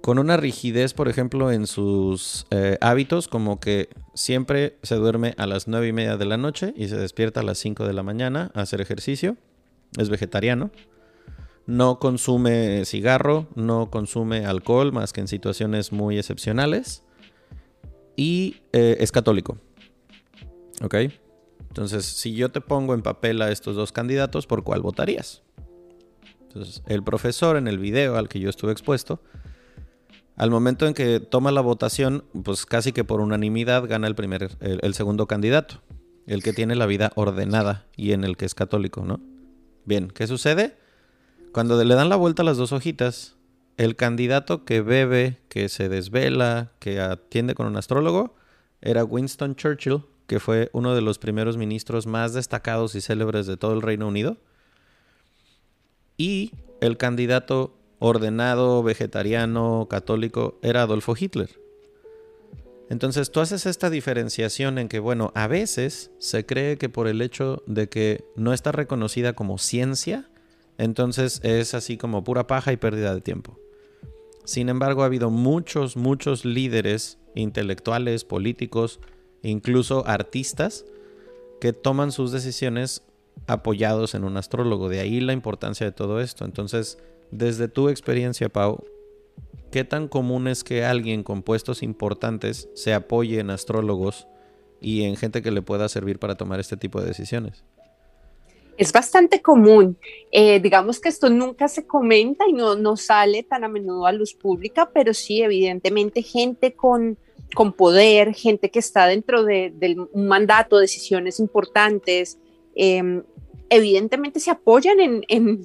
con 0.07 0.21
una 0.21 0.37
rigidez, 0.37 0.95
por 0.95 1.09
ejemplo, 1.09 1.51
en 1.51 1.67
sus 1.67 2.47
eh, 2.53 2.79
hábitos, 2.81 3.27
como 3.27 3.59
que 3.59 3.89
siempre 4.15 4.79
se 4.85 4.95
duerme 4.95 5.35
a 5.37 5.49
las 5.49 5.67
9 5.67 5.89
y 5.89 5.93
media 5.93 6.17
de 6.17 6.25
la 6.27 6.37
noche 6.37 6.73
y 6.77 6.87
se 6.87 6.97
despierta 6.97 7.41
a 7.41 7.43
las 7.43 7.59
5 7.59 7.85
de 7.85 7.93
la 7.93 8.05
mañana 8.05 8.53
a 8.55 8.61
hacer 8.61 8.81
ejercicio. 8.81 9.37
Es 9.99 10.09
vegetariano 10.09 10.71
no 11.67 11.99
consume 11.99 12.85
cigarro, 12.85 13.49
no 13.57 13.91
consume 13.91 14.47
alcohol 14.47 14.93
más 14.93 15.13
que 15.13 15.23
en 15.23 15.27
situaciones 15.27 15.91
muy 15.91 16.19
excepcionales 16.19 17.03
y 18.15 18.59
eh, 18.73 18.99
es 19.01 19.11
católico. 19.11 19.59
¿Ok? 20.85 20.95
Entonces, 21.67 22.05
si 22.05 22.33
yo 22.33 22.51
te 22.51 22.61
pongo 22.61 22.95
en 22.95 23.03
papel 23.03 23.43
a 23.43 23.51
estos 23.51 23.75
dos 23.75 23.91
candidatos, 23.91 24.47
¿por 24.47 24.63
cuál 24.63 24.83
votarías? 24.83 25.43
Entonces, 26.43 26.85
el 26.87 27.03
profesor 27.03 27.57
en 27.57 27.67
el 27.67 27.81
video 27.81 28.17
al 28.17 28.29
que 28.29 28.39
yo 28.39 28.49
estuve 28.49 28.71
expuesto, 28.71 29.21
al 30.37 30.51
momento 30.51 30.87
en 30.87 30.95
que 30.95 31.21
toma 31.21 31.51
la 31.51 31.63
votación, 31.63 32.25
pues 32.45 32.67
casi 32.67 32.93
que 32.93 33.05
por 33.05 33.21
unanimidad 33.21 33.87
gana 33.89 34.07
el, 34.07 34.15
primer, 34.15 34.57
el 34.61 34.95
segundo 34.95 35.27
candidato, 35.27 35.83
el 36.27 36.43
que 36.43 36.53
tiene 36.53 36.77
la 36.77 36.87
vida 36.87 37.13
ordenada 37.17 37.87
y 37.97 38.13
en 38.13 38.23
el 38.23 38.37
que 38.37 38.45
es 38.45 38.55
católico, 38.55 39.03
¿no? 39.05 39.21
Bien, 39.87 40.09
¿qué 40.09 40.27
sucede? 40.27 40.77
Cuando 41.53 41.83
le 41.83 41.95
dan 41.95 42.11
la 42.11 42.17
vuelta 42.17 42.43
a 42.43 42.45
las 42.45 42.59
dos 42.59 42.73
hojitas, 42.73 43.37
el 43.79 43.97
candidato 43.97 44.65
que 44.65 44.83
bebe, 44.83 45.39
que 45.49 45.69
se 45.69 45.89
desvela, 45.89 46.73
que 46.81 47.01
atiende 47.01 47.55
con 47.55 47.67
un 47.67 47.77
astrólogo, 47.77 48.35
era 48.83 49.05
Winston 49.05 49.57
Churchill, 49.57 50.03
que 50.27 50.41
fue 50.41 50.71
uno 50.73 50.95
de 50.95 51.01
los 51.01 51.19
primeros 51.19 51.57
ministros 51.57 52.07
más 52.07 52.35
destacados 52.35 52.95
y 52.95 53.01
célebres 53.01 53.47
de 53.47 53.57
todo 53.57 53.73
el 53.73 53.83
Reino 53.83 54.09
Unido. 54.09 54.37
Y 56.19 56.53
el 56.81 56.97
candidato 56.97 57.77
ordenado, 57.99 58.83
vegetariano, 58.83 59.87
católico, 59.89 60.59
era 60.63 60.83
Adolfo 60.83 61.15
Hitler. 61.19 61.61
Entonces 62.89 63.33
tú 63.33 63.41
haces 63.41 63.67
esta 63.67 63.91
diferenciación 63.91 64.79
en 64.79 64.89
que, 64.89 65.01
bueno, 65.01 65.33
a 65.35 65.49
veces 65.49 66.13
se 66.19 66.47
cree 66.47 66.79
que 66.79 66.89
por 66.89 67.09
el 67.09 67.21
hecho 67.21 67.63
de 67.67 67.89
que 67.89 68.25
no 68.37 68.53
está 68.53 68.71
reconocida 68.71 69.33
como 69.33 69.59
ciencia, 69.59 70.31
entonces 70.79 71.41
es 71.43 71.75
así 71.75 71.97
como 71.97 72.23
pura 72.23 72.47
paja 72.47 72.73
y 72.73 72.77
pérdida 72.77 73.15
de 73.15 73.21
tiempo. 73.21 73.59
Sin 74.45 74.69
embargo, 74.69 75.03
ha 75.03 75.07
habido 75.07 75.31
muchos, 75.31 75.97
muchos 75.97 76.45
líderes 76.45 77.19
intelectuales, 77.35 78.25
políticos, 78.25 79.01
incluso 79.43 80.07
artistas, 80.07 80.85
que 81.61 81.73
toman 81.73 82.13
sus 82.13 82.31
decisiones 82.31 83.03
apoyados 83.49 84.15
en 84.15 84.23
un 84.23 84.37
astrólogo. 84.37 84.89
De 84.89 85.01
ahí 85.01 85.21
la 85.21 85.33
importancia 85.33 85.85
de 85.85 85.93
todo 85.93 86.21
esto. 86.21 86.45
Entonces, 86.45 86.99
desde 87.31 87.69
tu 87.69 87.89
experiencia, 87.89 88.49
Pau, 88.49 88.85
¿qué 89.71 89.85
tan 89.85 90.09
común 90.09 90.49
es 90.49 90.65
que 90.65 90.85
alguien 90.85 91.23
con 91.23 91.43
puestos 91.43 91.83
importantes 91.83 92.69
se 92.75 92.95
apoye 92.95 93.41
en 93.41 93.51
astrólogos 93.51 94.27
y 94.81 95.03
en 95.05 95.17
gente 95.17 95.43
que 95.43 95.51
le 95.51 95.63
pueda 95.63 95.89
servir 95.89 96.19
para 96.19 96.37
tomar 96.37 96.61
este 96.61 96.77
tipo 96.77 97.01
de 97.01 97.09
decisiones? 97.09 97.65
Es 98.77 98.93
bastante 98.93 99.41
común. 99.41 99.99
Eh, 100.31 100.61
digamos 100.61 101.01
que 101.01 101.09
esto 101.09 101.31
nunca 101.31 101.67
se 101.69 101.87
comenta 101.87 102.45
y 102.47 102.53
no, 102.53 102.75
no 102.75 102.97
sale 102.97 103.43
tan 103.43 103.65
a 103.65 103.69
menudo 103.69 104.07
a 104.07 104.13
luz 104.13 104.35
pública, 104.35 104.91
pero 104.93 105.15
sí, 105.15 105.43
evidentemente, 105.43 106.23
gente 106.23 106.75
con, 106.75 107.17
con 107.55 107.73
poder, 107.73 108.35
gente 108.35 108.71
que 108.71 108.79
está 108.79 109.07
dentro 109.07 109.45
de, 109.45 109.73
un 110.13 110.27
mandato, 110.27 110.79
decisiones 110.79 111.41
importantes, 111.41 112.39
em, 112.75 113.23
evidentemente 113.71 114.41
se 114.41 114.51
apoyan 114.51 114.99
en, 115.01 115.65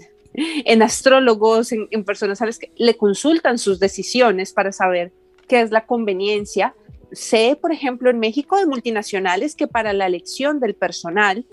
astrólogos, 0.82 1.71
en, 1.71 1.88
en, 1.91 2.03
personas 2.03 2.41
a 2.41 2.45
las 2.45 2.57
que 2.57 2.71
le 2.77 2.95
consultan 2.95 3.57
sus 3.57 3.79
decisiones 3.79 4.53
para 4.53 4.71
saber 4.71 5.11
qué 5.47 5.61
es 5.61 5.71
la 5.71 5.86
conveniencia. 5.86 6.75
Sé, 7.11 7.57
por 7.61 7.71
ejemplo, 7.71 8.09
en 8.09 8.19
México 8.19 8.57
de 8.57 8.65
multinacionales 8.65 9.55
que 9.55 9.67
para 9.67 9.91
la 9.91 10.05
elección 10.05 10.59
del 10.59 10.75
personal, 10.75 11.45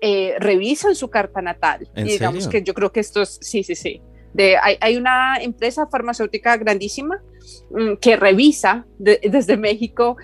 eh, 0.00 0.34
revisan 0.38 0.94
su 0.94 1.08
carta 1.08 1.42
natal. 1.42 1.88
y 1.96 2.04
digamos 2.04 2.48
que 2.48 2.62
yo 2.62 2.74
creo 2.74 2.92
que 2.92 3.00
esto 3.00 3.22
es, 3.22 3.38
sí, 3.40 3.62
sí, 3.62 3.74
sí. 3.74 4.02
De, 4.32 4.56
hay, 4.56 4.76
hay 4.80 4.96
una 4.96 5.36
empresa 5.40 5.86
farmacéutica 5.86 6.56
grandísima 6.56 7.22
mm, 7.70 7.94
que 8.00 8.16
revisa 8.16 8.84
desde 8.98 9.56
México 9.56 10.16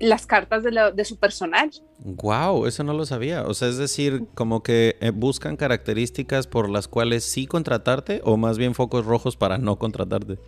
las 0.00 0.26
cartas 0.26 0.62
de, 0.62 0.92
de, 0.94 1.04
su 1.04 1.16
personal. 1.18 1.70
Wow, 1.98 2.66
eso 2.66 2.84
no 2.84 2.92
lo 2.92 3.06
sabía. 3.06 3.44
O 3.44 3.54
sea, 3.54 3.68
es 3.68 3.78
decir, 3.78 4.24
como 4.34 4.62
que 4.62 4.96
eh, 5.00 5.10
buscan 5.10 5.56
características 5.56 6.46
por 6.46 6.68
las 6.68 6.88
cuales 6.88 7.24
sí 7.24 7.46
contratarte 7.46 8.20
o 8.24 8.36
más 8.36 8.58
bien 8.58 8.74
focos 8.74 9.04
rojos 9.06 9.36
para 9.36 9.58
no 9.58 9.78
contratarte. 9.78 10.38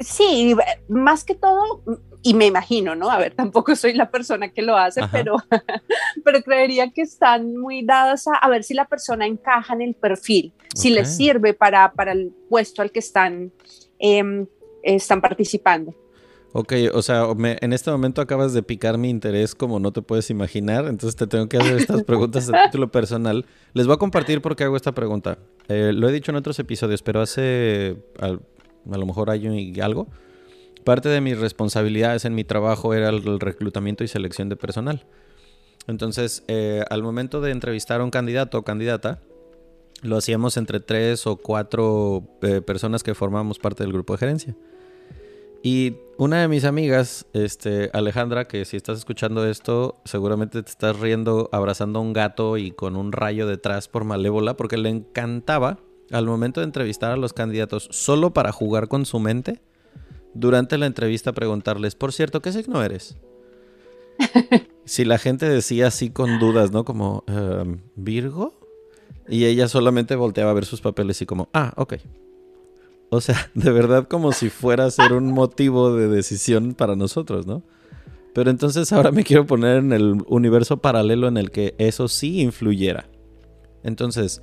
Sí, 0.00 0.56
más 0.88 1.22
que 1.24 1.34
todo, 1.34 1.82
y 2.22 2.34
me 2.34 2.46
imagino, 2.46 2.94
¿no? 2.94 3.10
A 3.10 3.18
ver, 3.18 3.34
tampoco 3.34 3.76
soy 3.76 3.94
la 3.94 4.10
persona 4.10 4.48
que 4.48 4.62
lo 4.62 4.76
hace, 4.76 5.00
pero, 5.12 5.36
pero 6.24 6.42
creería 6.42 6.90
que 6.90 7.02
están 7.02 7.56
muy 7.56 7.84
dadas 7.84 8.26
a, 8.26 8.34
a, 8.34 8.48
ver 8.48 8.64
si 8.64 8.74
la 8.74 8.86
persona 8.86 9.26
encaja 9.26 9.74
en 9.74 9.82
el 9.82 9.94
perfil, 9.94 10.52
si 10.74 10.90
les 10.90 11.16
sirve 11.16 11.54
para, 11.54 11.92
para, 11.92 12.12
el 12.12 12.32
puesto 12.48 12.82
al 12.82 12.90
que 12.90 12.98
están, 12.98 13.52
eh, 14.00 14.46
están 14.82 15.20
participando. 15.20 15.94
Ok, 16.54 16.74
o 16.92 17.00
sea, 17.00 17.32
me, 17.34 17.56
en 17.62 17.72
este 17.72 17.90
momento 17.90 18.20
acabas 18.20 18.52
de 18.52 18.62
picar 18.62 18.98
mi 18.98 19.08
interés 19.08 19.54
como 19.54 19.80
no 19.80 19.90
te 19.90 20.02
puedes 20.02 20.28
imaginar, 20.28 20.86
entonces 20.86 21.16
te 21.16 21.26
tengo 21.26 21.48
que 21.48 21.56
hacer 21.56 21.78
estas 21.78 22.02
preguntas 22.04 22.50
a 22.52 22.64
título 22.64 22.90
personal. 22.90 23.46
Les 23.72 23.86
voy 23.86 23.94
a 23.94 23.98
compartir 23.98 24.42
por 24.42 24.54
qué 24.54 24.64
hago 24.64 24.76
esta 24.76 24.92
pregunta. 24.92 25.38
Eh, 25.68 25.92
lo 25.94 26.08
he 26.08 26.12
dicho 26.12 26.30
en 26.30 26.36
otros 26.36 26.58
episodios, 26.58 27.02
pero 27.02 27.22
hace 27.22 27.96
al, 28.20 28.40
a 28.90 28.98
lo 28.98 29.06
mejor 29.06 29.30
hay 29.30 29.80
algo. 29.80 30.08
Parte 30.84 31.08
de 31.08 31.20
mis 31.20 31.38
responsabilidades 31.38 32.24
en 32.24 32.34
mi 32.34 32.44
trabajo 32.44 32.92
era 32.92 33.08
el 33.08 33.40
reclutamiento 33.40 34.04
y 34.04 34.08
selección 34.08 34.48
de 34.48 34.56
personal. 34.56 35.06
Entonces, 35.86 36.44
eh, 36.48 36.84
al 36.90 37.02
momento 37.02 37.40
de 37.40 37.50
entrevistar 37.50 38.00
a 38.00 38.04
un 38.04 38.10
candidato 38.10 38.58
o 38.58 38.62
candidata, 38.62 39.20
lo 40.02 40.16
hacíamos 40.16 40.56
entre 40.56 40.80
tres 40.80 41.26
o 41.26 41.36
cuatro 41.36 42.24
eh, 42.42 42.60
personas 42.60 43.02
que 43.02 43.14
formamos 43.14 43.58
parte 43.58 43.84
del 43.84 43.92
grupo 43.92 44.14
de 44.14 44.18
gerencia. 44.18 44.56
Y 45.62 45.96
una 46.18 46.40
de 46.40 46.48
mis 46.48 46.64
amigas, 46.64 47.26
este, 47.32 47.90
Alejandra, 47.92 48.46
que 48.46 48.64
si 48.64 48.76
estás 48.76 48.98
escuchando 48.98 49.46
esto, 49.46 50.00
seguramente 50.04 50.62
te 50.62 50.70
estás 50.70 50.98
riendo 50.98 51.48
abrazando 51.52 52.00
a 52.00 52.02
un 52.02 52.12
gato 52.12 52.56
y 52.58 52.72
con 52.72 52.96
un 52.96 53.12
rayo 53.12 53.46
detrás 53.46 53.88
por 53.88 54.04
malévola, 54.04 54.56
porque 54.56 54.76
le 54.76 54.88
encantaba 54.88 55.78
al 56.10 56.26
momento 56.26 56.60
de 56.60 56.66
entrevistar 56.66 57.12
a 57.12 57.16
los 57.16 57.32
candidatos 57.32 57.88
solo 57.90 58.32
para 58.32 58.52
jugar 58.52 58.88
con 58.88 59.06
su 59.06 59.18
mente, 59.20 59.62
durante 60.34 60.78
la 60.78 60.86
entrevista 60.86 61.32
preguntarles, 61.32 61.94
por 61.94 62.12
cierto, 62.12 62.40
¿qué 62.40 62.52
signo 62.52 62.82
eres? 62.82 63.16
si 64.84 65.04
la 65.04 65.18
gente 65.18 65.48
decía 65.48 65.88
así 65.88 66.10
con 66.10 66.38
dudas, 66.38 66.72
¿no? 66.72 66.84
Como, 66.84 67.24
em, 67.26 67.80
¿Virgo? 67.96 68.54
Y 69.28 69.44
ella 69.44 69.68
solamente 69.68 70.16
volteaba 70.16 70.50
a 70.50 70.54
ver 70.54 70.64
sus 70.64 70.80
papeles 70.80 71.20
y 71.22 71.26
como, 71.26 71.48
ah, 71.52 71.72
ok. 71.76 71.94
O 73.12 73.20
sea, 73.20 73.50
de 73.54 73.70
verdad 73.70 74.08
como 74.08 74.32
si 74.32 74.48
fuera 74.48 74.86
a 74.86 74.90
ser 74.90 75.12
un 75.12 75.32
motivo 75.32 75.94
de 75.94 76.08
decisión 76.08 76.72
para 76.72 76.96
nosotros, 76.96 77.46
¿no? 77.46 77.62
Pero 78.34 78.50
entonces 78.50 78.90
ahora 78.90 79.12
me 79.12 79.22
quiero 79.22 79.46
poner 79.46 79.76
en 79.76 79.92
el 79.92 80.24
universo 80.28 80.78
paralelo 80.78 81.28
en 81.28 81.36
el 81.36 81.50
que 81.50 81.74
eso 81.76 82.08
sí 82.08 82.40
influyera. 82.40 83.10
Entonces, 83.82 84.40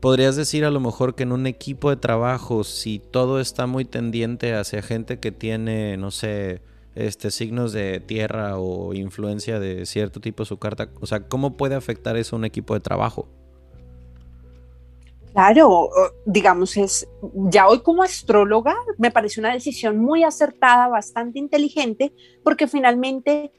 podrías 0.00 0.36
decir 0.36 0.64
a 0.64 0.70
lo 0.70 0.80
mejor 0.80 1.14
que 1.14 1.24
en 1.24 1.32
un 1.32 1.46
equipo 1.46 1.90
de 1.90 1.96
trabajo, 1.96 2.64
si 2.64 2.98
todo 2.98 3.40
está 3.40 3.66
muy 3.66 3.84
tendiente 3.84 4.54
hacia 4.54 4.80
gente 4.80 5.20
que 5.20 5.30
tiene, 5.30 5.98
no 5.98 6.10
sé, 6.10 6.62
este, 6.94 7.30
signos 7.30 7.74
de 7.74 8.00
tierra 8.00 8.56
o 8.56 8.94
influencia 8.94 9.60
de 9.60 9.84
cierto 9.84 10.20
tipo 10.20 10.46
su 10.46 10.56
carta, 10.56 10.88
o 11.02 11.06
sea, 11.06 11.28
¿cómo 11.28 11.58
puede 11.58 11.74
afectar 11.74 12.16
eso 12.16 12.36
a 12.36 12.38
un 12.38 12.46
equipo 12.46 12.72
de 12.72 12.80
trabajo? 12.80 13.28
Claro, 15.36 15.90
digamos, 16.24 16.78
es 16.78 17.06
ya 17.34 17.68
hoy 17.68 17.80
como 17.80 18.02
astróloga 18.02 18.74
me 18.96 19.10
parece 19.10 19.38
una 19.38 19.52
decisión 19.52 19.98
muy 19.98 20.24
acertada, 20.24 20.88
bastante 20.88 21.38
inteligente, 21.38 22.14
porque 22.42 22.66
finalmente 22.66 23.52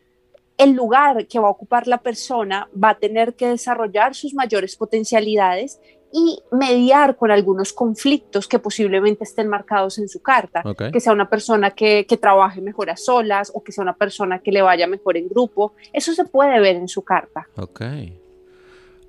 el 0.58 0.72
lugar 0.72 1.28
que 1.28 1.38
va 1.38 1.50
a 1.50 1.52
ocupar 1.52 1.88
la 1.88 2.00
persona 2.00 2.68
va 2.84 2.90
a 2.90 2.98
tener 2.98 3.36
que 3.36 3.50
desarrollar 3.50 4.16
sus 4.16 4.34
mayores 4.34 4.76
potencialidades 4.76 5.80
y 6.12 6.42
mediar 6.52 7.16
con 7.16 7.30
algunos 7.30 7.74
conflictos 7.74 8.48
que 8.48 8.58
posiblemente 8.58 9.24
estén 9.24 9.48
marcados 9.48 10.00
en 10.00 10.10
su 10.10 10.20
carta, 10.20 10.64
que 10.92 11.00
sea 11.00 11.14
una 11.14 11.30
persona 11.30 11.76
que, 11.76 12.08
trabaje 12.20 12.60
mejor 12.60 12.90
a 12.90 12.98
solas 12.98 13.52
o 13.54 13.64
que 13.64 13.72
sea 13.72 13.84
una 13.84 13.96
persona 13.96 14.40
que 14.40 14.52
le 14.52 14.64
vaya 14.64 14.88
mejor 14.88 15.16
en 15.16 15.30
grupo, 15.30 15.74
eso 15.94 16.12
se 16.12 16.26
puede 16.26 16.60
ver 16.60 16.78
en 16.78 16.88
su 16.88 17.04
carta. 17.04 17.48
Ok. 17.56 17.82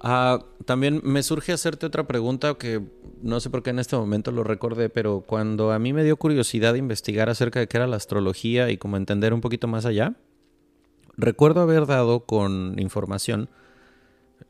Ah, 0.00 0.44
también 0.64 1.00
me 1.02 1.22
surge 1.22 1.52
hacerte 1.52 1.86
otra 1.86 2.06
pregunta 2.06 2.54
que 2.54 2.80
no 3.20 3.40
sé 3.40 3.50
por 3.50 3.62
qué 3.62 3.70
en 3.70 3.80
este 3.80 3.96
momento 3.96 4.30
lo 4.30 4.44
recordé, 4.44 4.90
pero 4.90 5.22
cuando 5.26 5.72
a 5.72 5.78
mí 5.78 5.92
me 5.92 6.04
dio 6.04 6.16
curiosidad 6.16 6.74
investigar 6.74 7.28
acerca 7.28 7.58
de 7.58 7.66
qué 7.66 7.78
era 7.78 7.86
la 7.86 7.96
astrología 7.96 8.70
y 8.70 8.78
como 8.78 8.96
entender 8.96 9.34
un 9.34 9.40
poquito 9.40 9.66
más 9.66 9.86
allá, 9.86 10.14
recuerdo 11.16 11.60
haber 11.60 11.86
dado 11.86 12.20
con 12.20 12.78
información 12.78 13.48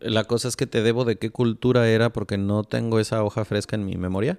la 0.00 0.24
cosa 0.24 0.48
es 0.48 0.56
que 0.56 0.66
te 0.66 0.82
debo 0.82 1.04
de 1.04 1.16
qué 1.16 1.30
cultura 1.30 1.88
era 1.88 2.12
porque 2.12 2.38
no 2.38 2.64
tengo 2.64 3.00
esa 3.00 3.22
hoja 3.24 3.44
fresca 3.44 3.76
en 3.76 3.84
mi 3.84 3.96
memoria. 3.96 4.38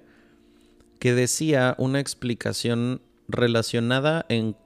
Que 0.98 1.14
decía 1.14 1.74
una 1.78 2.00
explicación 2.00 3.00
relacionada 3.28 4.26
en 4.28 4.56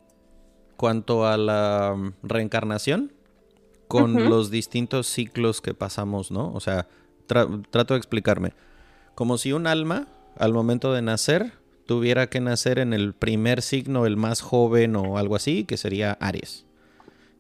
cuanto 0.77 1.27
a 1.27 1.37
la 1.37 2.13
reencarnación 2.23 3.13
con 3.95 4.29
los 4.29 4.51
distintos 4.51 5.07
ciclos 5.07 5.61
que 5.61 5.75
pasamos, 5.75 6.31
¿no? 6.31 6.53
O 6.53 6.61
sea, 6.61 6.89
trato 7.27 7.95
de 7.95 7.99
explicarme. 7.99 8.53
Como 9.15 9.39
si 9.39 9.53
un 9.53 9.67
alma, 9.67 10.09
al 10.37 10.53
momento 10.53 10.93
de 10.93 11.03
nacer, 11.03 11.53
tuviera 11.87 12.29
que 12.29 12.41
nacer 12.41 12.79
en 12.79 12.93
el 12.93 13.13
primer 13.13 13.63
signo, 13.63 14.07
el 14.07 14.17
más 14.17 14.41
joven 14.41 14.97
o 14.97 15.17
algo 15.17 15.37
así, 15.37 15.65
que 15.65 15.77
sería 15.77 16.13
Aries 16.21 16.67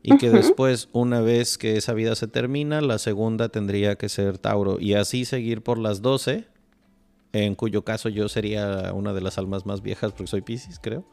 y 0.06 0.18
que 0.18 0.28
después, 0.30 0.90
una 0.92 1.22
vez 1.22 1.56
que 1.56 1.78
esa 1.78 1.94
vida 1.94 2.14
se 2.14 2.28
termina, 2.28 2.82
la 2.82 2.98
segunda 2.98 3.48
tendría 3.48 3.96
que 3.96 4.10
ser 4.10 4.36
Tauro 4.36 4.78
y 4.78 4.92
así 4.92 5.24
seguir 5.24 5.62
por 5.62 5.78
las 5.78 6.02
12, 6.02 6.44
en 7.32 7.54
cuyo 7.54 7.84
caso 7.84 8.10
yo 8.10 8.28
sería 8.28 8.92
una 8.92 9.14
de 9.14 9.22
las 9.22 9.38
almas 9.38 9.64
más 9.64 9.80
viejas 9.80 10.12
porque 10.12 10.26
soy 10.26 10.42
Pisces, 10.42 10.78
creo. 10.78 11.04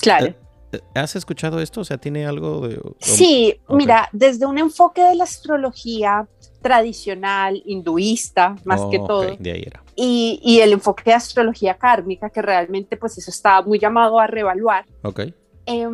Claro. 0.00 0.26
Eh, 0.26 0.30
eh, 0.30 0.49
¿Has 0.94 1.16
escuchado 1.16 1.60
esto? 1.60 1.80
O 1.80 1.84
sea, 1.84 1.98
¿tiene 1.98 2.26
algo 2.26 2.66
de...? 2.66 2.80
Sí, 2.98 3.60
mira, 3.68 4.08
desde 4.12 4.46
un 4.46 4.58
enfoque 4.58 5.02
de 5.02 5.14
la 5.14 5.24
astrología 5.24 6.28
tradicional, 6.62 7.62
hinduista, 7.64 8.56
más 8.64 8.82
que 8.90 8.98
todo. 8.98 9.36
De 9.38 9.52
ahí 9.52 9.64
era. 9.66 9.82
Y, 9.96 10.40
y, 10.42 10.60
el 10.60 10.72
enfoque 10.72 11.04
de 11.06 11.14
astrología 11.14 11.74
kármica, 11.74 12.30
que 12.30 12.42
realmente 12.42 12.96
pues 12.96 13.18
eso 13.18 13.30
está 13.30 13.62
muy 13.62 13.78
llamado 13.78 14.18
a 14.18 14.26
reevaluar. 14.26 14.86
Ok. 15.02 15.20
Eh, 15.66 15.88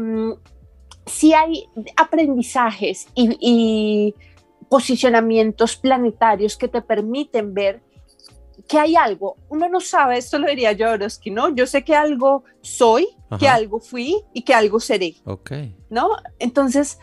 si 1.06 1.32
hay 1.32 1.68
aprendizajes 1.96 3.06
y, 3.14 4.14
posicionamientos 4.68 5.76
planetarios 5.76 6.56
que 6.56 6.66
te 6.66 6.82
permiten 6.82 7.54
ver 7.54 7.80
que 8.68 8.78
hay 8.78 8.96
algo. 8.96 9.36
Uno 9.48 9.68
no 9.68 9.80
sabe, 9.80 10.18
esto 10.18 10.38
lo 10.38 10.48
diría 10.48 10.72
yo, 10.72 10.88
¿no? 11.26 11.54
Yo 11.54 11.66
sé 11.66 11.84
que 11.84 11.94
algo 11.94 12.44
soy, 12.60 13.08
que 13.38 13.48
algo 13.48 13.80
fui 13.80 14.16
y 14.32 14.42
que 14.42 14.54
algo 14.54 14.80
seré. 14.80 15.16
Ok. 15.24 15.52
¿No? 15.90 16.10
Entonces, 16.38 16.98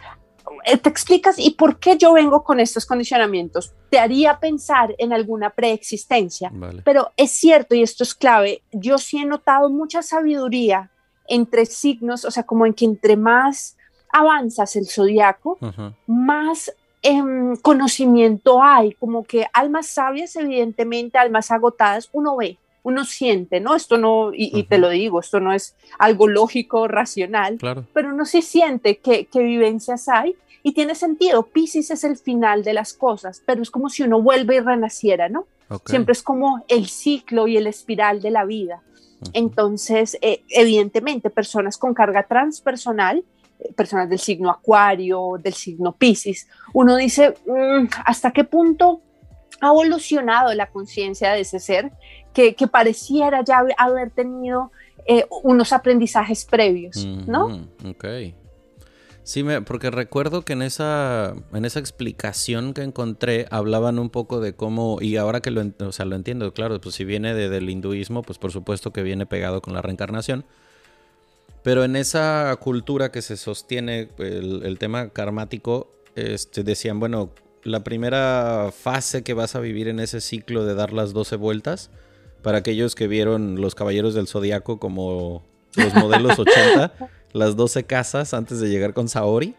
eh, 0.66 0.78
te 0.78 0.90
explicas 0.90 1.40
y 1.40 1.52
por 1.52 1.80
qué 1.80 1.98
yo 1.98 2.14
vengo 2.14 2.44
con 2.44 2.60
estos 2.60 2.86
condicionamientos. 2.86 3.74
Te 3.90 4.00
haría 4.00 4.40
pensar 4.40 4.96
en 4.98 5.14
alguna 5.14 5.52
preexistencia. 5.52 6.52
Pero 6.84 7.12
es 7.18 7.32
cierto, 7.32 7.76
y 7.76 7.82
esto 7.82 8.04
es 8.04 8.14
clave, 8.14 8.64
yo 8.72 8.98
sí 8.98 9.18
he 9.18 9.26
notado 9.26 9.70
mucha 9.70 10.02
sabiduría 10.02 10.92
entre 11.28 11.66
signos, 11.66 12.26
o 12.26 12.32
sea, 12.32 12.44
como 12.44 12.66
en 12.66 12.74
que 12.74 12.86
entre 12.86 13.16
más 13.16 13.78
avanzas 14.12 14.76
el 14.76 14.88
zodiaco, 14.88 15.58
más 16.06 16.74
em, 17.04 17.56
conocimiento 17.58 18.64
hay, 18.64 18.94
como 18.94 19.24
que 19.24 19.46
almas 19.54 19.88
sabias, 19.88 20.36
evidentemente, 20.36 21.18
almas 21.18 21.52
agotadas, 21.52 22.10
uno 22.14 22.38
ve, 22.38 22.58
uno 22.84 23.06
siente, 23.06 23.60
¿no? 23.60 23.76
Esto 23.76 23.98
no, 23.98 24.32
y, 24.34 24.64
te 24.64 24.78
lo 24.78 24.90
digo, 24.90 25.20
esto 25.20 25.40
no 25.40 25.54
es 25.54 25.76
algo 26.00 26.28
lógico, 26.28 26.88
racional, 26.88 27.58
pero 27.94 28.14
uno 28.14 28.26
sí 28.26 28.42
siente 28.42 28.98
que, 28.98 29.28
vivencias 29.34 30.10
hay 30.10 30.36
y 30.64 30.74
tiene 30.74 30.96
sentido. 30.96 31.44
Pisces 31.44 31.92
es 31.92 32.04
el 32.04 32.18
final 32.18 32.64
de 32.64 32.74
las 32.74 32.94
cosas, 32.94 33.42
pero 33.46 33.62
es 33.62 33.72
como 33.72 33.90
si 33.90 34.04
uno 34.04 34.22
vuelve 34.22 34.56
y 34.56 34.60
renaciera, 34.60 35.30
¿no? 35.30 35.46
Siempre 35.86 36.12
es 36.12 36.22
como 36.22 36.64
el 36.68 36.88
ciclo 36.88 37.48
y 37.48 37.58
el 37.58 37.68
espiral 37.68 38.22
de 38.22 38.32
la 38.32 38.46
vida. 38.46 38.82
Entonces, 39.32 40.18
eh, 40.22 40.44
evidentemente, 40.50 41.30
personas 41.30 41.78
con 41.78 41.94
carga 41.94 42.24
transpersonal 42.24 43.24
personas 43.76 44.10
del 44.10 44.20
signo 44.20 44.50
Acuario, 44.50 45.38
del 45.42 45.54
signo 45.54 45.96
Pisces, 45.96 46.48
uno 46.74 46.96
dice, 46.96 47.36
mm, 47.46 47.88
¿hasta 48.06 48.32
qué 48.32 48.44
punto 48.44 49.02
ha 49.62 49.68
evolucionado 49.68 50.54
la 50.54 50.70
conciencia 50.70 51.32
de 51.32 51.42
ese 51.42 51.60
ser 51.60 51.92
que, 52.34 52.56
pareciera 52.72 53.44
ya 53.44 53.64
haber 53.78 54.12
tenido 54.12 54.72
eh, 55.06 55.26
unos 55.44 55.72
aprendizajes 55.74 56.46
previos, 56.46 57.06
¿no? 57.06 57.68
Ok. 57.86 58.06
Sí, 59.24 59.42
me, 59.44 59.62
porque 59.62 59.90
recuerdo 59.90 60.44
que 60.44 60.52
en 60.52 60.62
esa, 60.62 61.34
en 61.54 61.64
esa 61.64 61.80
explicación 61.80 62.74
que 62.74 62.82
encontré 62.82 63.48
hablaban 63.52 63.98
un 63.98 64.10
poco 64.10 64.42
de 64.42 64.54
cómo, 64.54 64.98
y 65.00 65.16
ahora 65.16 65.40
que 65.40 65.50
lo, 65.50 65.64
o 65.80 65.92
sea, 65.94 66.06
lo 66.06 66.18
entiendo, 66.18 66.54
claro, 66.54 66.80
pues 66.82 66.96
si 66.96 67.06
viene 67.06 67.34
del 67.34 67.70
hinduismo, 67.70 68.22
pues 68.22 68.38
por 68.38 68.52
supuesto 68.52 68.92
que 68.92 69.02
viene 69.02 69.26
pegado 69.26 69.62
con 69.62 69.74
la 69.74 69.82
reencarnación, 69.82 70.46
pero 71.64 71.84
en 71.86 71.96
esa 71.96 72.56
cultura 72.60 73.12
que 73.12 73.22
se 73.22 73.38
sostiene 73.38 74.10
el, 74.18 74.78
tema 74.78 75.10
karmático, 75.10 75.92
este, 76.16 76.64
decían, 76.64 77.00
bueno, 77.00 77.32
la 77.64 77.84
primera 77.84 78.72
fase 78.78 79.24
que 79.24 79.34
vas 79.34 79.56
a 79.56 79.62
vivir 79.62 79.88
en 79.88 80.02
ese 80.02 80.20
ciclo 80.20 80.66
de 80.66 80.76
dar 80.76 80.92
las 80.92 81.14
12 81.14 81.38
vueltas, 81.38 81.90
para 82.42 82.58
aquellos 82.58 82.94
que 82.94 83.08
vieron 83.08 83.62
Los 83.62 83.74
Caballeros 83.74 84.14
del 84.14 84.28
Zodiaco 84.28 84.78
como 84.78 85.44
los 85.76 85.94
modelos 85.96 86.38
80, 86.38 86.94
las 87.32 87.56
12 87.56 87.86
casas 87.86 88.34
antes 88.34 88.60
de 88.60 88.68
llegar 88.68 88.94
con 88.94 89.08
Saori, 89.08 89.56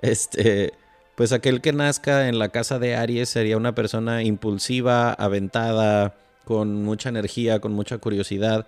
este, 0.00 0.72
pues 1.16 1.32
aquel 1.32 1.60
que 1.60 1.72
nazca 1.72 2.28
en 2.28 2.38
la 2.38 2.50
casa 2.50 2.78
de 2.78 2.94
Aries 2.94 3.28
sería 3.28 3.56
una 3.56 3.74
persona 3.74 4.22
impulsiva, 4.22 5.12
aventada, 5.12 6.14
con 6.44 6.82
mucha 6.84 7.08
energía, 7.08 7.60
con 7.60 7.72
mucha 7.72 7.98
curiosidad 7.98 8.66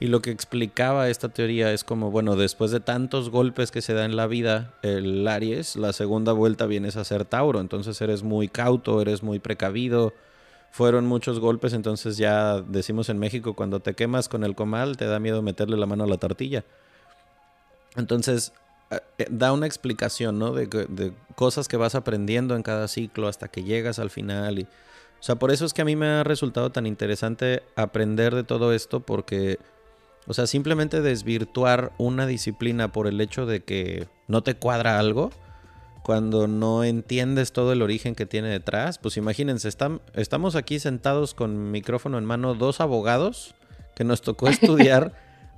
y 0.00 0.06
lo 0.06 0.22
que 0.22 0.30
explicaba 0.30 1.08
esta 1.08 1.28
teoría 1.28 1.72
es 1.72 1.82
como, 1.82 2.10
bueno, 2.10 2.36
después 2.36 2.70
de 2.70 2.80
tantos 2.80 3.30
golpes 3.30 3.72
que 3.72 3.82
se 3.82 3.94
da 3.94 4.04
en 4.04 4.14
la 4.14 4.28
vida, 4.28 4.74
el 4.82 5.26
Aries, 5.26 5.74
la 5.74 5.92
segunda 5.92 6.32
vuelta 6.32 6.66
vienes 6.66 6.96
a 6.96 7.04
ser 7.04 7.24
Tauro, 7.24 7.60
entonces 7.60 8.00
eres 8.00 8.22
muy 8.22 8.48
cauto, 8.48 9.00
eres 9.00 9.24
muy 9.24 9.40
precavido, 9.40 10.12
fueron 10.70 11.06
muchos 11.06 11.40
golpes, 11.40 11.72
entonces 11.72 12.16
ya 12.16 12.60
decimos 12.60 13.08
en 13.08 13.18
México, 13.18 13.54
cuando 13.54 13.80
te 13.80 13.94
quemas 13.94 14.28
con 14.28 14.44
el 14.44 14.54
comal, 14.54 14.96
te 14.96 15.06
da 15.06 15.18
miedo 15.18 15.42
meterle 15.42 15.76
la 15.76 15.86
mano 15.86 16.04
a 16.04 16.06
la 16.06 16.18
tortilla. 16.18 16.64
Entonces, 17.96 18.52
eh, 18.90 19.00
eh, 19.18 19.26
da 19.30 19.52
una 19.52 19.66
explicación, 19.66 20.38
¿no? 20.38 20.52
De, 20.52 20.66
de 20.66 21.12
cosas 21.34 21.66
que 21.66 21.76
vas 21.76 21.96
aprendiendo 21.96 22.54
en 22.54 22.62
cada 22.62 22.86
ciclo 22.86 23.26
hasta 23.26 23.48
que 23.48 23.64
llegas 23.64 23.98
al 23.98 24.10
final. 24.10 24.60
Y, 24.60 24.62
o 24.62 25.22
sea, 25.22 25.34
por 25.36 25.50
eso 25.50 25.64
es 25.64 25.74
que 25.74 25.82
a 25.82 25.84
mí 25.84 25.96
me 25.96 26.06
ha 26.06 26.22
resultado 26.22 26.70
tan 26.70 26.86
interesante 26.86 27.64
aprender 27.74 28.34
de 28.36 28.44
todo 28.44 28.72
esto, 28.72 29.00
porque 29.00 29.58
o 30.28 30.34
sea, 30.34 30.46
simplemente 30.46 31.00
desvirtuar 31.00 31.92
una 31.96 32.26
disciplina 32.26 32.92
por 32.92 33.06
el 33.06 33.18
hecho 33.20 33.46
de 33.46 33.64
que 33.64 34.08
no 34.26 34.42
te 34.42 34.54
cuadra 34.54 34.98
algo, 34.98 35.30
cuando 36.02 36.46
no 36.46 36.84
entiendes 36.84 37.52
todo 37.52 37.72
el 37.72 37.80
origen 37.80 38.14
que 38.14 38.26
tiene 38.26 38.48
detrás, 38.48 38.98
pues 38.98 39.16
imagínense, 39.16 39.70
estamos 40.14 40.54
aquí 40.54 40.78
sentados 40.78 41.32
con 41.32 41.70
micrófono 41.70 42.18
en 42.18 42.26
mano, 42.26 42.54
dos 42.54 42.80
abogados 42.80 43.54
que 43.96 44.04
nos 44.04 44.20
tocó 44.20 44.48
estudiar 44.50 45.14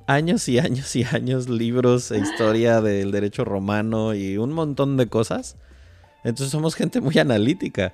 años 0.06 0.48
y 0.48 0.60
años 0.60 0.94
y 0.94 1.02
años 1.04 1.48
libros 1.48 2.12
e 2.12 2.18
historia 2.18 2.80
del 2.80 3.10
derecho 3.10 3.44
romano 3.44 4.14
y 4.14 4.38
un 4.38 4.52
montón 4.52 4.96
de 4.96 5.08
cosas. 5.08 5.56
Entonces 6.22 6.52
somos 6.52 6.76
gente 6.76 7.00
muy 7.00 7.18
analítica. 7.18 7.92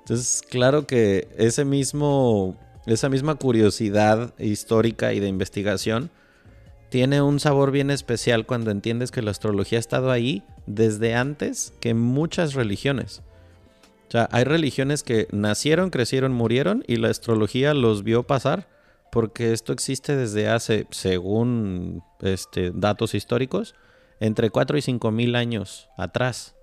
Entonces, 0.00 0.42
claro 0.48 0.86
que 0.86 1.28
ese 1.38 1.64
mismo 1.64 2.56
esa 2.86 3.08
misma 3.08 3.34
curiosidad 3.34 4.34
histórica 4.38 5.12
y 5.12 5.20
de 5.20 5.28
investigación 5.28 6.10
tiene 6.88 7.22
un 7.22 7.38
sabor 7.38 7.70
bien 7.70 7.90
especial 7.90 8.46
cuando 8.46 8.70
entiendes 8.70 9.10
que 9.10 9.22
la 9.22 9.30
astrología 9.30 9.78
ha 9.78 9.80
estado 9.80 10.10
ahí 10.10 10.42
desde 10.66 11.14
antes 11.14 11.72
que 11.80 11.94
muchas 11.94 12.54
religiones. 12.54 13.22
O 14.08 14.10
sea, 14.10 14.28
hay 14.32 14.42
religiones 14.42 15.04
que 15.04 15.28
nacieron, 15.30 15.90
crecieron, 15.90 16.32
murieron 16.32 16.82
y 16.88 16.96
la 16.96 17.08
astrología 17.08 17.74
los 17.74 18.02
vio 18.02 18.24
pasar 18.24 18.66
porque 19.12 19.52
esto 19.52 19.72
existe 19.72 20.16
desde 20.16 20.48
hace, 20.48 20.86
según 20.90 22.02
este, 22.20 22.72
datos 22.74 23.14
históricos, 23.14 23.74
entre 24.18 24.50
4 24.50 24.78
y 24.78 24.82
5 24.82 25.10
mil 25.10 25.36
años 25.36 25.88
atrás. 25.96 26.56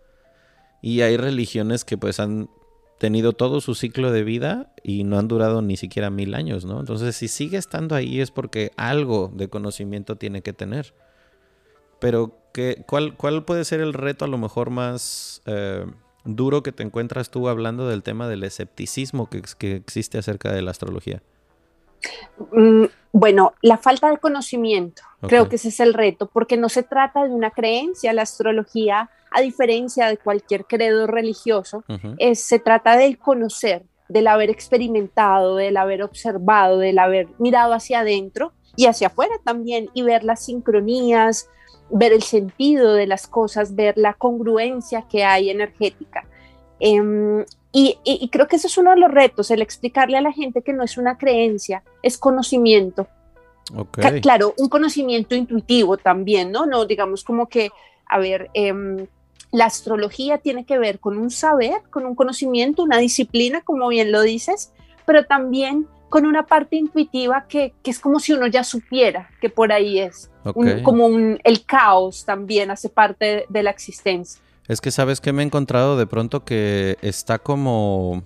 Y 0.82 1.02
hay 1.02 1.18
religiones 1.18 1.86
que 1.86 1.98
pues 1.98 2.20
han 2.20 2.50
tenido 2.98 3.34
todo 3.34 3.62
su 3.62 3.76
ciclo 3.76 4.12
de 4.12 4.24
vida 4.24 4.74
y 4.84 5.04
no 5.04 5.20
han 5.20 5.28
durado 5.28 5.62
ni 5.62 5.78
siquiera 5.78 6.10
mil 6.10 6.34
años, 6.34 6.66
¿no? 6.66 6.80
Entonces, 6.80 7.16
si 7.16 7.28
sigue 7.28 7.58
estando 7.58 7.96
ahí 7.96 8.22
es 8.22 8.32
porque 8.32 8.72
algo 8.76 9.32
de 9.34 9.50
conocimiento 9.50 10.16
tiene 10.16 10.42
que 10.42 10.54
tener. 10.54 10.94
Pero, 12.00 12.38
¿qué, 12.54 12.84
cuál, 12.88 13.16
¿cuál 13.16 13.46
puede 13.46 13.66
ser 13.66 13.82
el 13.82 13.94
reto 13.94 14.26
a 14.26 14.28
lo 14.28 14.38
mejor 14.38 14.70
más 14.70 15.42
eh, 15.46 15.86
duro 16.26 16.64
que 16.64 16.72
te 16.72 16.84
encuentras 16.84 17.30
tú 17.30 17.48
hablando 17.50 17.88
del 17.88 18.04
tema 18.04 18.28
del 18.28 18.44
escepticismo 18.44 19.30
que, 19.30 19.44
que 19.58 19.76
existe 19.76 20.18
acerca 20.18 20.52
de 20.52 20.62
la 20.62 20.72
astrología? 20.72 21.22
Mm, 22.52 22.86
bueno, 23.12 23.54
la 23.62 23.78
falta 23.78 24.10
de 24.10 24.18
conocimiento, 24.18 25.02
creo 25.22 25.50
que 25.50 25.56
ese 25.56 25.70
es 25.70 25.80
el 25.80 25.94
reto, 25.94 26.30
porque 26.32 26.58
no 26.58 26.70
se 26.70 26.84
trata 26.84 27.24
de 27.24 27.34
una 27.34 27.52
creencia, 27.52 28.14
la 28.14 28.22
astrología, 28.22 29.10
a 29.32 29.42
diferencia 29.42 30.08
de 30.08 30.18
cualquier 30.18 30.66
credo 30.66 31.08
religioso, 31.08 31.84
es, 32.18 32.42
se 32.42 32.60
trata 32.60 32.96
del 32.96 33.18
conocer, 33.18 33.84
del 34.08 34.28
haber 34.28 34.50
experimentado, 34.50 35.56
del 35.56 35.78
haber 35.78 36.04
observado, 36.04 36.78
del 36.78 37.00
haber 37.00 37.28
mirado 37.40 37.74
hacia 37.74 38.02
adentro 38.02 38.54
y 38.76 38.86
hacia 38.86 39.08
afuera 39.08 39.36
también 39.44 39.90
y 39.94 40.04
ver 40.04 40.24
las 40.24 40.46
sincronías, 40.46 41.50
ver 41.90 42.14
el 42.14 42.24
sentido 42.24 42.94
de 42.94 43.08
las 43.08 43.28
cosas, 43.28 43.76
ver 43.76 43.98
la 43.98 44.14
congruencia 44.14 45.06
que 45.10 45.24
hay 45.24 45.50
energética. 45.50 46.26
Em, 46.80 47.44
y, 47.72 48.30
creo 48.32 48.48
que 48.48 48.56
ese 48.56 48.68
es 48.68 48.78
uno 48.78 48.92
de 48.92 48.98
los 48.98 49.12
retos, 49.12 49.52
el 49.52 49.62
explicarle 49.62 50.18
a 50.18 50.22
la 50.22 50.32
gente 50.32 50.62
que 50.62 50.74
no 50.74 50.84
es 50.84 50.98
una 50.98 51.18
creencia, 51.18 51.84
es 52.02 52.18
conocimiento. 52.18 53.08
Claro, 54.22 54.54
un 54.58 54.70
conocimiento 54.70 55.36
intuitivo 55.36 55.98
también, 55.98 56.52
¿no? 56.52 56.66
No, 56.66 56.86
digamos 56.86 57.24
como 57.24 57.48
que, 57.48 57.70
a 58.08 58.18
ver, 58.18 58.50
em, 58.54 59.06
la 59.52 59.66
astrología 59.66 60.38
tiene 60.38 60.66
que 60.66 60.80
ver 60.80 61.00
con 61.00 61.18
un 61.18 61.30
saber, 61.30 61.82
con 61.90 62.06
un 62.06 62.16
conocimiento, 62.16 62.84
una 62.84 62.98
disciplina, 62.98 63.62
como 63.62 63.90
bien 63.90 64.12
lo 64.12 64.22
dices, 64.22 64.72
pero 65.06 65.26
también 65.26 65.88
con 66.10 66.26
una 66.26 66.46
parte 66.46 66.78
intuitiva 66.78 67.46
que, 67.48 67.74
es 67.84 68.00
como 68.00 68.20
si 68.20 68.32
uno 68.32 68.48
ya 68.48 68.64
supiera 68.64 69.30
que 69.42 69.50
por 69.50 69.74
ahí 69.74 70.00
es, 70.00 70.32
como 70.84 71.08
el 71.44 71.66
caos 71.66 72.26
también 72.26 72.72
hace 72.72 72.88
parte 72.88 73.46
de 73.50 73.64
la 73.64 73.72
existencia. 73.72 74.42
Es 74.68 74.82
que 74.82 74.92
sabes 74.92 75.22
que 75.22 75.34
me 75.34 75.44
he 75.44 75.46
encontrado 75.46 75.98
de 75.98 76.08
pronto 76.08 76.44
que 76.44 76.98
está 77.02 77.40
como... 77.40 78.24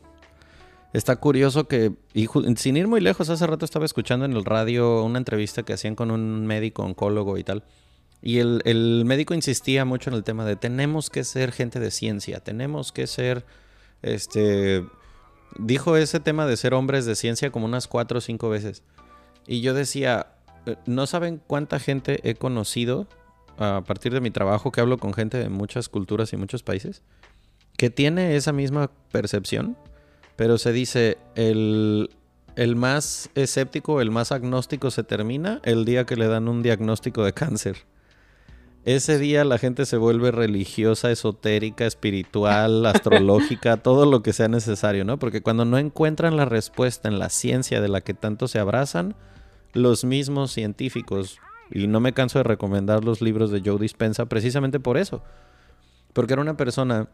Está 0.93 1.15
curioso 1.15 1.69
que, 1.69 1.93
y 2.13 2.27
sin 2.57 2.75
ir 2.75 2.85
muy 2.85 2.99
lejos, 2.99 3.29
hace 3.29 3.47
rato 3.47 3.63
estaba 3.63 3.85
escuchando 3.85 4.25
en 4.25 4.33
el 4.33 4.43
radio 4.43 5.05
una 5.05 5.19
entrevista 5.19 5.63
que 5.63 5.71
hacían 5.71 5.95
con 5.95 6.11
un 6.11 6.45
médico 6.45 6.83
oncólogo 6.83 7.37
y 7.37 7.45
tal. 7.45 7.63
Y 8.21 8.39
el, 8.39 8.61
el, 8.65 9.03
médico 9.05 9.33
insistía 9.33 9.85
mucho 9.85 10.09
en 10.09 10.17
el 10.17 10.25
tema 10.25 10.43
de 10.43 10.57
tenemos 10.57 11.09
que 11.09 11.23
ser 11.23 11.53
gente 11.53 11.79
de 11.79 11.91
ciencia, 11.91 12.41
tenemos 12.41 12.91
que 12.91 13.07
ser, 13.07 13.45
este, 14.01 14.85
dijo 15.57 15.95
ese 15.95 16.19
tema 16.19 16.45
de 16.45 16.57
ser 16.57 16.73
hombres 16.73 17.05
de 17.05 17.15
ciencia 17.15 17.51
como 17.51 17.67
unas 17.67 17.87
cuatro 17.87 18.17
o 18.17 18.21
cinco 18.21 18.49
veces. 18.49 18.83
Y 19.47 19.61
yo 19.61 19.73
decía, 19.73 20.33
eh, 20.65 20.75
no 20.85 21.07
saben 21.07 21.41
cuánta 21.47 21.79
gente 21.79 22.19
he 22.29 22.35
conocido 22.35 23.07
a 23.61 23.83
partir 23.83 24.13
de 24.13 24.21
mi 24.21 24.31
trabajo 24.31 24.71
que 24.71 24.81
hablo 24.81 24.97
con 24.97 25.13
gente 25.13 25.37
de 25.37 25.49
muchas 25.49 25.89
culturas 25.89 26.33
y 26.33 26.37
muchos 26.37 26.63
países, 26.63 27.03
que 27.77 27.89
tiene 27.89 28.35
esa 28.35 28.51
misma 28.51 28.91
percepción, 29.11 29.77
pero 30.35 30.57
se 30.57 30.71
dice 30.71 31.17
el, 31.35 32.09
el 32.55 32.75
más 32.75 33.29
escéptico, 33.35 34.01
el 34.01 34.11
más 34.11 34.31
agnóstico 34.31 34.91
se 34.91 35.03
termina 35.03 35.61
el 35.63 35.85
día 35.85 36.05
que 36.05 36.15
le 36.15 36.27
dan 36.27 36.47
un 36.47 36.63
diagnóstico 36.63 37.23
de 37.23 37.33
cáncer. 37.33 37.77
Ese 38.83 39.19
día 39.19 39.45
la 39.45 39.59
gente 39.59 39.85
se 39.85 39.97
vuelve 39.97 40.31
religiosa, 40.31 41.11
esotérica, 41.11 41.85
espiritual, 41.85 42.85
astrológica, 42.87 43.77
todo 43.77 44.07
lo 44.07 44.23
que 44.23 44.33
sea 44.33 44.47
necesario, 44.47 45.05
¿no? 45.05 45.19
Porque 45.19 45.41
cuando 45.41 45.65
no 45.65 45.77
encuentran 45.77 46.35
la 46.35 46.45
respuesta 46.45 47.07
en 47.07 47.19
la 47.19 47.29
ciencia 47.29 47.79
de 47.79 47.89
la 47.89 48.01
que 48.01 48.15
tanto 48.15 48.47
se 48.47 48.57
abrazan, 48.57 49.15
los 49.73 50.03
mismos 50.03 50.51
científicos 50.51 51.39
y 51.71 51.87
no 51.87 51.99
me 51.99 52.13
canso 52.13 52.39
de 52.39 52.43
recomendar 52.43 53.03
los 53.03 53.21
libros 53.21 53.51
de 53.51 53.61
Joe 53.63 53.79
Dispensa 53.79 54.25
precisamente 54.25 54.79
por 54.79 54.97
eso. 54.97 55.23
Porque 56.13 56.33
era 56.33 56.41
una 56.41 56.57
persona 56.57 57.09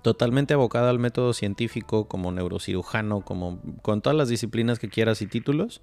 totalmente 0.00 0.54
abocada 0.54 0.90
al 0.90 0.98
método 0.98 1.32
científico, 1.34 2.08
como 2.08 2.32
neurocirujano, 2.32 3.20
como 3.20 3.60
con 3.82 4.00
todas 4.00 4.16
las 4.16 4.28
disciplinas 4.28 4.78
que 4.78 4.88
quieras 4.88 5.20
y 5.22 5.26
títulos. 5.26 5.82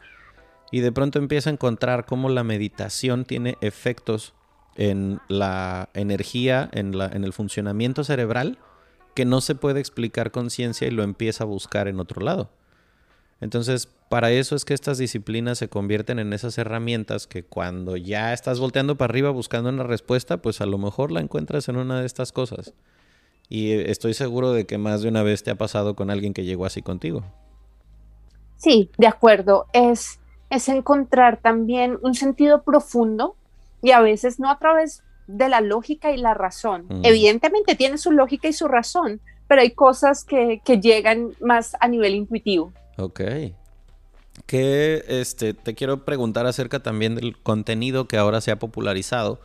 Y 0.71 0.81
de 0.81 0.91
pronto 0.91 1.19
empieza 1.19 1.49
a 1.49 1.53
encontrar 1.53 2.05
cómo 2.05 2.29
la 2.29 2.43
meditación 2.43 3.25
tiene 3.25 3.57
efectos 3.61 4.33
en 4.75 5.19
la 5.27 5.89
energía, 5.93 6.69
en, 6.71 6.97
la, 6.97 7.07
en 7.07 7.23
el 7.23 7.33
funcionamiento 7.33 8.03
cerebral, 8.03 8.57
que 9.15 9.25
no 9.25 9.41
se 9.41 9.55
puede 9.55 9.79
explicar 9.79 10.31
con 10.31 10.49
ciencia 10.49 10.87
y 10.87 10.91
lo 10.91 11.03
empieza 11.03 11.43
a 11.43 11.47
buscar 11.47 11.87
en 11.87 11.99
otro 11.99 12.21
lado. 12.21 12.49
Entonces, 13.41 13.87
para 14.09 14.31
eso 14.31 14.55
es 14.55 14.65
que 14.65 14.73
estas 14.73 14.97
disciplinas 14.97 15.57
se 15.57 15.69
convierten 15.69 16.19
en 16.19 16.33
esas 16.33 16.57
herramientas 16.57 17.25
que 17.25 17.43
cuando 17.43 17.95
ya 17.95 18.33
estás 18.33 18.59
volteando 18.59 18.97
para 18.97 19.11
arriba 19.11 19.29
buscando 19.29 19.69
una 19.69 19.83
respuesta, 19.83 20.37
pues 20.37 20.59
a 20.61 20.65
lo 20.65 20.77
mejor 20.77 21.11
la 21.11 21.21
encuentras 21.21 21.69
en 21.69 21.77
una 21.77 22.01
de 22.01 22.05
estas 22.05 22.31
cosas. 22.31 22.73
Y 23.47 23.71
estoy 23.71 24.13
seguro 24.13 24.51
de 24.51 24.65
que 24.65 24.77
más 24.77 25.01
de 25.01 25.09
una 25.09 25.23
vez 25.23 25.43
te 25.43 25.51
ha 25.51 25.55
pasado 25.55 25.95
con 25.95 26.09
alguien 26.09 26.33
que 26.33 26.43
llegó 26.43 26.65
así 26.65 26.81
contigo. 26.81 27.23
Sí, 28.57 28.91
de 28.97 29.07
acuerdo. 29.07 29.65
Es, 29.73 30.19
es 30.49 30.67
encontrar 30.67 31.39
también 31.41 31.97
un 32.01 32.13
sentido 32.13 32.63
profundo 32.63 33.35
y 33.81 33.91
a 33.91 34.01
veces 34.01 34.39
no 34.39 34.51
a 34.51 34.59
través 34.59 35.03
de 35.27 35.47
la 35.47 35.61
lógica 35.61 36.11
y 36.11 36.17
la 36.17 36.33
razón. 36.33 36.85
Mm. 36.89 37.01
Evidentemente 37.03 37.75
tiene 37.75 37.97
su 37.97 38.11
lógica 38.11 38.49
y 38.49 38.53
su 38.53 38.67
razón, 38.67 39.21
pero 39.47 39.61
hay 39.61 39.71
cosas 39.71 40.25
que, 40.25 40.61
que 40.65 40.79
llegan 40.79 41.31
más 41.39 41.77
a 41.79 41.87
nivel 41.87 42.15
intuitivo. 42.15 42.73
Ok. 42.99 43.21
Que 44.45 45.03
este, 45.07 45.53
te 45.53 45.75
quiero 45.75 46.05
preguntar 46.05 46.45
acerca 46.45 46.81
también 46.81 47.15
del 47.15 47.37
contenido 47.37 48.07
que 48.07 48.17
ahora 48.17 48.41
se 48.41 48.51
ha 48.51 48.59
popularizado. 48.59 49.39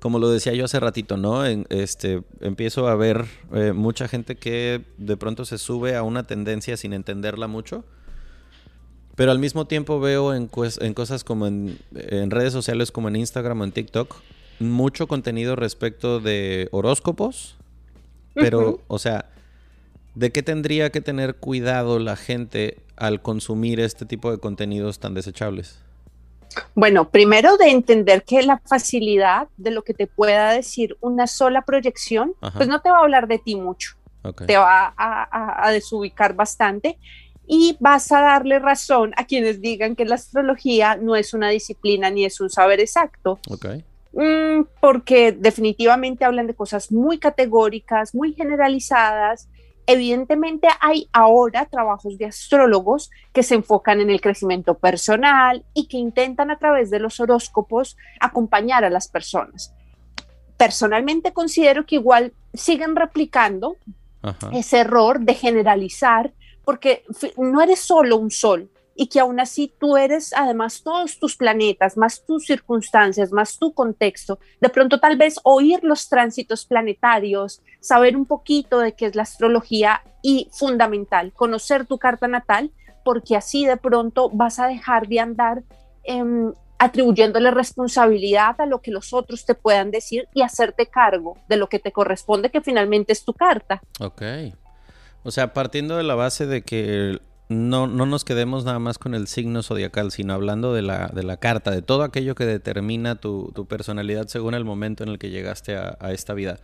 Como 0.00 0.18
lo 0.20 0.30
decía 0.30 0.54
yo 0.54 0.64
hace 0.64 0.78
ratito, 0.78 1.16
¿no? 1.16 1.44
este, 1.44 2.22
empiezo 2.40 2.86
a 2.86 2.94
ver 2.94 3.24
eh, 3.52 3.72
mucha 3.72 4.06
gente 4.06 4.36
que 4.36 4.84
de 4.96 5.16
pronto 5.16 5.44
se 5.44 5.58
sube 5.58 5.96
a 5.96 6.04
una 6.04 6.22
tendencia 6.22 6.76
sin 6.76 6.92
entenderla 6.92 7.48
mucho. 7.48 7.84
Pero 9.16 9.32
al 9.32 9.40
mismo 9.40 9.66
tiempo 9.66 9.98
veo 9.98 10.32
en, 10.34 10.48
en 10.80 10.94
cosas 10.94 11.24
como 11.24 11.48
en, 11.48 11.78
en, 11.96 12.30
redes 12.30 12.52
sociales 12.52 12.92
como 12.92 13.08
en 13.08 13.16
Instagram 13.16 13.60
o 13.60 13.64
en 13.64 13.72
TikTok 13.72 14.14
mucho 14.60 15.06
contenido 15.08 15.56
respecto 15.56 16.20
de 16.20 16.68
horóscopos. 16.70 17.56
Pero, 18.34 18.80
o 18.86 19.00
sea, 19.00 19.30
¿De 20.14 20.32
qué 20.32 20.42
tendría 20.42 20.90
que 20.90 21.00
tener 21.00 21.36
cuidado 21.36 21.98
la 21.98 22.16
gente 22.16 22.78
al 22.96 23.22
consumir 23.22 23.80
este 23.80 24.04
tipo 24.04 24.30
de 24.30 24.38
contenidos 24.38 24.98
tan 24.98 25.14
desechables? 25.14 25.80
Bueno, 26.74 27.10
primero 27.10 27.56
de 27.56 27.70
entender 27.70 28.24
que 28.24 28.42
la 28.42 28.58
facilidad 28.58 29.48
de 29.56 29.70
lo 29.70 29.82
que 29.82 29.94
te 29.94 30.06
pueda 30.06 30.52
decir 30.52 30.96
una 31.00 31.26
sola 31.26 31.62
proyección, 31.62 32.32
pues 32.56 32.68
no 32.68 32.80
te 32.80 32.90
va 32.90 32.98
a 32.98 33.02
hablar 33.02 33.28
de 33.28 33.38
ti 33.38 33.56
mucho, 33.56 33.96
te 34.46 34.56
va 34.56 34.94
a, 34.96 35.70
desubicar 35.70 36.34
bastante 36.34 36.98
y 37.46 37.76
vas 37.80 38.10
a 38.12 38.20
darle 38.20 38.58
razón 38.58 39.12
a 39.16 39.24
quienes 39.24 39.60
digan 39.60 39.96
que 39.96 40.04
la 40.04 40.16
astrología 40.16 40.96
no 40.96 41.16
es 41.16 41.32
una 41.34 41.48
disciplina 41.48 42.10
ni 42.10 42.24
es 42.24 42.40
un 42.40 42.50
saber 42.50 42.80
exacto. 42.80 43.38
Mm, 44.12 44.62
porque 44.80 45.32
definitivamente 45.32 46.24
hablan 46.24 46.46
de 46.46 46.54
cosas 46.54 46.90
muy 46.90 47.18
categóricas, 47.18 48.14
muy 48.14 48.32
generalizadas 48.32 49.48
Evidentemente 49.90 50.68
hay 50.82 51.08
ahora 51.14 51.64
trabajos 51.64 52.18
de 52.18 52.26
astrólogos 52.26 53.10
que 53.32 53.42
se 53.42 53.54
enfocan 53.54 54.02
en 54.02 54.10
el 54.10 54.20
crecimiento 54.20 54.74
personal 54.74 55.64
y 55.72 55.88
que 55.88 55.96
intentan 55.96 56.50
a 56.50 56.58
través 56.58 56.90
de 56.90 56.98
los 56.98 57.20
horóscopos 57.20 57.96
acompañar 58.20 58.84
a 58.84 58.90
las 58.90 59.08
personas. 59.08 59.72
Personalmente 60.58 61.32
considero 61.32 61.86
que 61.86 61.94
igual 61.94 62.34
siguen 62.52 62.96
replicando 62.96 63.78
ese 64.52 64.80
error 64.80 65.20
de 65.20 65.32
generalizar 65.32 66.34
porque 66.66 67.04
no 67.38 67.62
eres 67.62 67.78
solo 67.78 68.18
un 68.18 68.30
sol, 68.30 68.70
y 69.00 69.06
que 69.06 69.20
aún 69.20 69.38
así 69.38 69.72
tú 69.78 69.96
eres 69.96 70.32
además 70.34 70.82
todos 70.82 71.20
tus 71.20 71.36
planetas, 71.36 71.96
más 71.96 72.26
tus 72.26 72.46
circunstancias, 72.46 73.30
más 73.30 73.56
tu 73.56 73.72
contexto, 73.72 74.40
de 74.60 74.68
pronto 74.70 74.98
tal 74.98 75.16
vez 75.16 75.38
oír 75.44 75.78
los 75.84 76.08
tránsitos 76.08 76.66
planetarios, 76.66 77.62
saber 77.80 78.16
un 78.16 78.26
poquito 78.26 78.80
de 78.80 78.94
qué 78.94 79.06
es 79.06 79.14
la 79.14 79.22
astrología 79.22 80.02
y 80.20 80.48
fundamental, 80.52 81.32
conocer 81.32 81.86
tu 81.86 81.98
carta 81.98 82.26
natal, 82.26 82.72
porque 83.04 83.36
así 83.36 83.64
de 83.64 83.76
pronto 83.76 84.30
vas 84.30 84.58
a 84.58 84.66
dejar 84.66 85.06
de 85.06 85.20
andar 85.20 85.62
em, 86.02 86.52
atribuyéndole 86.80 87.52
responsabilidad 87.52 88.60
a 88.60 88.66
lo 88.66 88.80
que 88.80 88.90
los 88.90 89.12
otros 89.12 89.44
te 89.44 89.54
puedan 89.54 89.92
decir 89.92 90.26
y 90.34 90.42
hacerte 90.42 90.86
cargo 90.86 91.38
de 91.48 91.56
lo 91.56 91.68
que 91.68 91.78
te 91.78 91.92
corresponde, 91.92 92.50
que 92.50 92.62
finalmente 92.62 93.12
es 93.12 93.24
tu 93.24 93.32
carta. 93.32 93.80
Ok. 94.00 94.22
O 95.22 95.30
sea, 95.30 95.52
partiendo 95.52 95.96
de 95.96 96.02
la 96.02 96.16
base 96.16 96.46
de 96.46 96.62
que 96.62 97.20
no, 97.48 97.86
no 97.86 98.04
nos 98.04 98.24
quedemos 98.24 98.64
nada 98.64 98.78
más 98.78 98.98
con 98.98 99.14
el 99.14 99.26
signo 99.26 99.62
zodiacal, 99.62 100.10
sino 100.12 100.34
hablando 100.34 100.74
de 100.74 100.82
la, 100.82 101.08
de 101.08 101.22
la 101.22 101.38
carta, 101.38 101.70
de 101.70 101.80
todo 101.80 102.02
aquello 102.02 102.34
que 102.34 102.44
determina 102.44 103.16
tu, 103.16 103.52
personalidad 103.68 104.28
según 104.28 104.54
el 104.54 104.64
momento 104.64 105.02
en 105.02 105.10
el 105.10 105.18
que 105.18 105.30
llegaste 105.30 105.76
a, 105.76 105.96
esta 106.12 106.34
vida. 106.34 106.58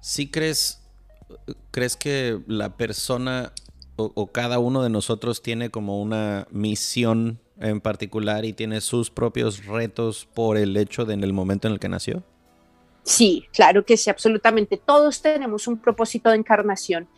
¿Sí 0.00 0.30
crees, 0.30 0.80
crees 1.70 1.96
que 1.96 2.40
la 2.46 2.76
persona 2.76 3.52
o, 3.96 4.28
cada 4.28 4.58
uno 4.58 4.82
de 4.82 4.90
nosotros 4.90 5.42
tiene 5.42 5.70
como 5.70 6.00
una 6.00 6.46
misión 6.50 7.40
en 7.60 7.80
particular 7.80 8.44
y 8.44 8.52
tiene 8.52 8.80
sus 8.80 9.10
propios 9.10 9.66
retos 9.66 10.28
por 10.32 10.56
el 10.56 10.76
hecho 10.76 11.04
de 11.04 11.14
en 11.14 11.24
el 11.24 11.32
momento 11.32 11.66
en 11.66 11.74
el 11.74 11.80
que 11.80 11.88
nació? 11.88 12.22
Sí, 13.02 13.48
claro 13.52 13.84
que 13.84 13.96
sí, 13.96 14.08
absolutamente. 14.08 14.76
Todos 14.76 15.20
tenemos 15.20 15.66
un 15.66 15.78
propósito 15.78 16.30
de 16.30 16.36
encarnación 16.36 17.08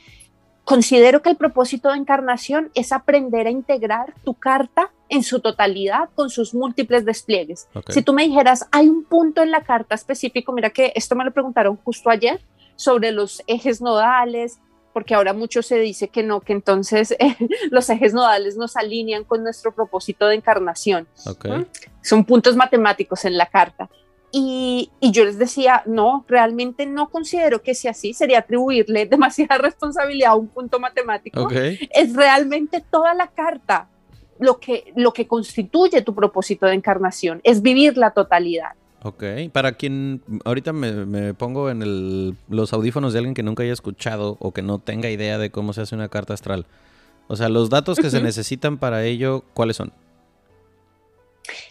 Considero 0.71 1.21
que 1.21 1.31
el 1.31 1.37
propósito 1.37 1.89
de 1.89 1.97
encarnación 1.97 2.71
es 2.77 2.93
aprender 2.93 3.49
a 3.49 3.51
integrar 3.51 4.15
tu 4.23 4.35
carta 4.35 4.93
en 5.09 5.25
su 5.25 5.41
totalidad 5.41 6.11
con 6.15 6.31
sus 6.31 6.55
múltiples 6.55 7.05
despliegues. 7.05 7.67
Si 7.89 8.03
tú 8.03 8.13
me 8.13 8.23
dijeras, 8.23 8.69
hay 8.71 8.89
un 8.89 9.03
punto 9.03 9.43
en 9.43 9.51
la 9.51 9.65
carta 9.65 9.97
específico, 9.97 10.53
mira 10.53 10.71
que 10.71 10.93
esto 10.95 11.17
me 11.17 11.25
lo 11.25 11.33
preguntaron 11.33 11.77
justo 11.77 12.09
ayer 12.09 12.41
sobre 12.77 13.11
los 13.11 13.43
ejes 13.49 13.81
nodales, 13.81 14.61
porque 14.93 15.17
ahora 15.17 15.33
mucho 15.33 15.61
se 15.61 15.77
dice 15.81 16.07
que 16.07 16.23
no, 16.23 16.41
que 16.41 16.53
entonces 16.53 17.17
los 17.73 17.91
ejes 17.91 18.15
nodales 18.15 18.57
nos 18.57 18.77
alinean 18.77 19.25
con 19.25 19.43
nuestro 19.43 19.75
propósito 19.75 20.29
de 20.29 20.37
encarnación. 20.37 21.09
Son 22.01 22.25
puntos 22.25 22.55
matemáticos 22.55 23.25
en 23.25 23.37
la 23.37 23.47
carta. 23.47 23.91
Y, 24.33 24.91
yo 25.01 25.25
les 25.25 25.39
decía, 25.39 25.83
no, 25.87 26.25
realmente 26.29 26.87
no 26.87 27.09
considero 27.09 27.63
que 27.63 27.75
sea 27.75 27.91
así, 27.91 28.13
sería 28.15 28.41
atribuirle 28.41 29.07
demasiada 29.11 29.59
responsabilidad 29.59 30.33
a 30.33 30.37
un 30.37 30.49
punto 30.49 30.79
matemático. 30.79 31.49
Es 31.51 32.15
realmente 32.15 32.83
toda 32.91 33.15
la 33.15 33.29
carta 33.29 33.89
lo 34.39 34.59
que, 34.59 34.93
lo 34.97 35.13
que 35.13 35.27
constituye 35.27 36.03
tu 36.03 36.15
propósito 36.15 36.67
de 36.67 36.75
encarnación, 36.75 37.41
es 37.45 37.63
vivir 37.63 37.97
la 37.97 38.13
totalidad. 38.13 38.71
Ok, 39.03 39.25
para 39.53 39.73
quien 39.73 40.23
ahorita 40.45 40.73
me, 40.73 41.33
pongo 41.35 41.71
en 41.71 42.37
los 42.49 42.73
audífonos 42.73 43.13
de 43.13 43.21
alguien 43.21 43.35
que 43.35 43.43
nunca 43.43 43.63
haya 43.63 43.73
escuchado 43.73 44.37
o 44.41 44.53
que 44.53 44.63
no 44.63 44.79
tenga 44.79 45.11
idea 45.11 45.39
de 45.39 45.51
cómo 45.51 45.73
se 45.73 45.83
hace 45.83 45.95
una 45.95 46.09
carta 46.09 46.35
astral. 46.35 46.67
O 47.29 47.37
sea, 47.37 47.49
los 47.49 47.71
datos 47.71 47.99
que 47.99 48.11
se 48.11 48.21
necesitan 48.21 48.79
para 48.79 49.05
ello, 49.05 49.45
¿cuáles 49.55 49.77
son? 49.77 49.93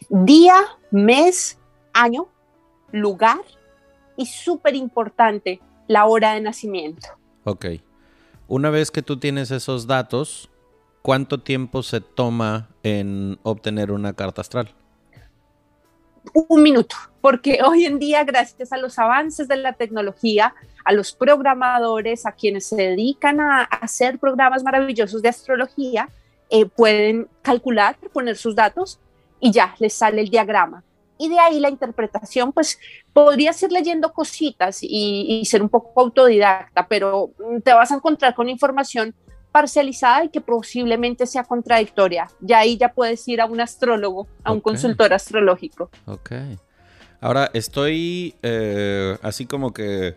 Día, 0.09 0.55
mes, 0.89 1.59
año, 1.93 2.27
lugar 2.91 3.41
y 4.17 4.25
súper 4.25 4.75
importante, 4.75 5.61
la 5.87 6.05
hora 6.05 6.33
de 6.33 6.41
nacimiento. 6.41 7.07
Ok. 7.45 7.65
Una 8.47 8.69
vez 8.69 8.91
que 8.91 9.01
tú 9.01 9.17
tienes 9.17 9.51
esos 9.51 9.87
datos, 9.87 10.49
¿cuánto 11.01 11.39
tiempo 11.39 11.83
se 11.83 12.01
toma 12.01 12.69
en 12.83 13.39
obtener 13.43 13.91
una 13.91 14.13
carta 14.13 14.41
astral? 14.41 14.73
Un 16.33 16.61
minuto, 16.61 16.95
porque 17.21 17.59
hoy 17.65 17.85
en 17.85 17.97
día, 17.97 18.23
gracias 18.23 18.73
a 18.73 18.77
los 18.77 18.99
avances 18.99 19.47
de 19.47 19.55
la 19.55 19.73
tecnología, 19.73 20.53
a 20.83 20.91
los 20.91 21.13
programadores, 21.13 22.25
a 22.25 22.33
quienes 22.33 22.65
se 22.67 22.75
dedican 22.75 23.39
a 23.39 23.63
hacer 23.63 24.19
programas 24.19 24.63
maravillosos 24.63 25.21
de 25.21 25.29
astrología, 25.29 26.09
eh, 26.49 26.65
pueden 26.65 27.27
calcular, 27.41 27.97
poner 28.11 28.35
sus 28.35 28.55
datos 28.55 28.99
y 29.39 29.51
ya 29.51 29.75
les 29.79 29.93
sale 29.93 30.21
el 30.21 30.29
diagrama 30.29 30.83
y 31.19 31.27
de 31.27 31.37
ahí 31.37 31.59
la 31.59 31.69
interpretación, 31.69 32.53
pues 32.53 32.79
podría 33.11 33.51
ser 33.51 33.71
leyendo 33.71 34.13
cositas 34.13 34.79
y, 34.81 35.43
ser 35.45 35.61
un 35.61 35.69
poco 35.69 35.99
autodidacta, 35.99 36.87
pero 36.87 37.31
mm, 37.37 37.59
te 37.59 37.73
vas 37.73 37.91
a 37.91 37.95
encontrar 37.95 38.33
con 38.33 38.49
información 38.49 39.13
parcializada 39.51 40.23
y 40.23 40.29
que 40.29 40.39
posiblemente 40.39 41.27
sea 41.27 41.43
contradictoria. 41.43 42.29
Ya 42.39 42.59
ahí 42.59 42.77
ya 42.77 42.93
puedes 42.93 43.27
ir 43.27 43.41
a 43.41 43.45
un 43.45 43.59
astrólogo, 43.59 44.27
a 44.43 44.53
un 44.53 44.61
consultor 44.61 45.13
astrológico. 45.13 45.89
Ok. 46.05 46.31
Ahora 47.19 47.51
estoy 47.53 48.35
eh, 48.41 49.17
así 49.21 49.45
como 49.45 49.73
que 49.73 50.15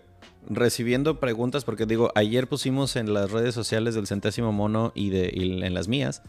recibiendo 0.49 1.19
preguntas, 1.19 1.65
porque 1.65 1.85
digo, 1.85 2.13
ayer 2.15 2.49
pusimos 2.49 2.95
en 2.95 3.13
las 3.13 3.33
redes 3.33 3.55
sociales 3.57 3.97
del 3.97 4.07
centésimo 4.07 4.53
mono 4.53 4.93
y, 4.95 5.11
de, 5.11 5.33
y 5.35 5.65
en 5.65 5.75
las 5.75 5.89
mías, 5.89 6.23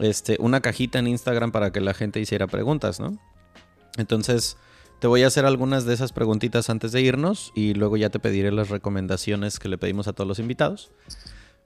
este, 0.00 0.38
una 0.40 0.60
cajita 0.60 0.98
en 0.98 1.06
Instagram 1.06 1.52
para 1.52 1.70
que 1.70 1.80
la 1.80 1.94
gente 1.94 2.18
hiciera 2.18 2.48
preguntas, 2.48 2.98
¿no? 2.98 3.18
Entonces, 3.96 4.56
te 5.00 5.08
voy 5.08 5.24
a 5.24 5.26
hacer 5.26 5.44
algunas 5.46 5.84
de 5.84 5.94
esas 5.94 6.12
preguntitas 6.12 6.70
antes 6.70 6.92
de 6.92 7.00
irnos 7.02 7.52
y 7.54 7.74
luego 7.74 7.96
ya 7.96 8.10
te 8.10 8.20
pediré 8.20 8.52
las 8.52 8.68
recomendaciones 8.68 9.58
que 9.58 9.68
le 9.68 9.78
pedimos 9.78 10.08
a 10.08 10.12
todos 10.12 10.28
los 10.28 10.38
invitados. 10.38 10.92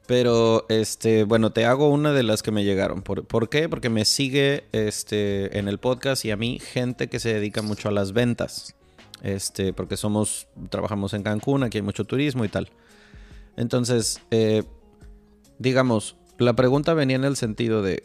Pero, 0.07 0.65
este, 0.69 1.25
bueno, 1.25 1.51
te 1.51 1.65
hago 1.65 1.91
una 1.91 2.13
de 2.13 2.23
las 2.23 2.43
que 2.43 2.53
me 2.53 2.65
llegaron. 2.65 3.03
¿Por, 3.03 3.49
qué? 3.49 3.69
Porque 3.69 3.91
me 3.91 4.05
sigue 4.05 4.65
este, 4.73 5.59
en 5.59 5.69
el 5.69 5.79
podcast 5.79 6.25
y 6.25 6.31
a 6.31 6.37
mí 6.37 6.61
gente 6.61 7.09
que 7.09 7.19
se 7.19 7.35
dedica 7.35 7.61
mucho 7.61 7.89
a 7.89 7.93
las 7.93 8.13
ventas. 8.13 8.75
Este, 9.23 9.73
porque 9.73 9.97
somos, 9.97 10.47
trabajamos 10.71 11.13
en 11.13 11.23
Cancún, 11.23 11.65
aquí 11.65 11.79
hay 11.79 11.83
mucho 11.83 12.05
turismo 12.05 12.45
y 12.45 12.49
tal. 12.49 12.71
Entonces, 13.57 14.21
eh, 14.31 14.63
digamos, 15.59 16.17
la 16.39 16.55
pregunta 16.55 16.95
venía 16.95 17.17
en 17.17 17.25
el 17.25 17.37
sentido 17.37 17.83
de, 17.83 18.05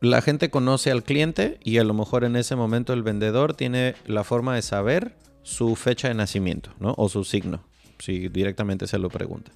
la 0.00 0.22
gente 0.22 0.50
conoce 0.50 0.90
al 0.90 1.02
cliente 1.02 1.58
y 1.64 1.78
a 1.78 1.84
lo 1.84 1.94
mejor 1.94 2.24
en 2.24 2.36
ese 2.36 2.56
momento 2.56 2.92
el 2.92 3.02
vendedor 3.02 3.54
tiene 3.54 3.94
la 4.06 4.24
forma 4.24 4.54
de 4.54 4.62
saber 4.62 5.16
su 5.42 5.74
fecha 5.76 6.08
de 6.08 6.14
nacimiento, 6.14 6.70
¿no? 6.78 6.94
O 6.96 7.08
su 7.08 7.24
signo, 7.24 7.64
si 7.98 8.28
directamente 8.28 8.86
se 8.86 8.98
lo 8.98 9.08
pregunta. 9.08 9.50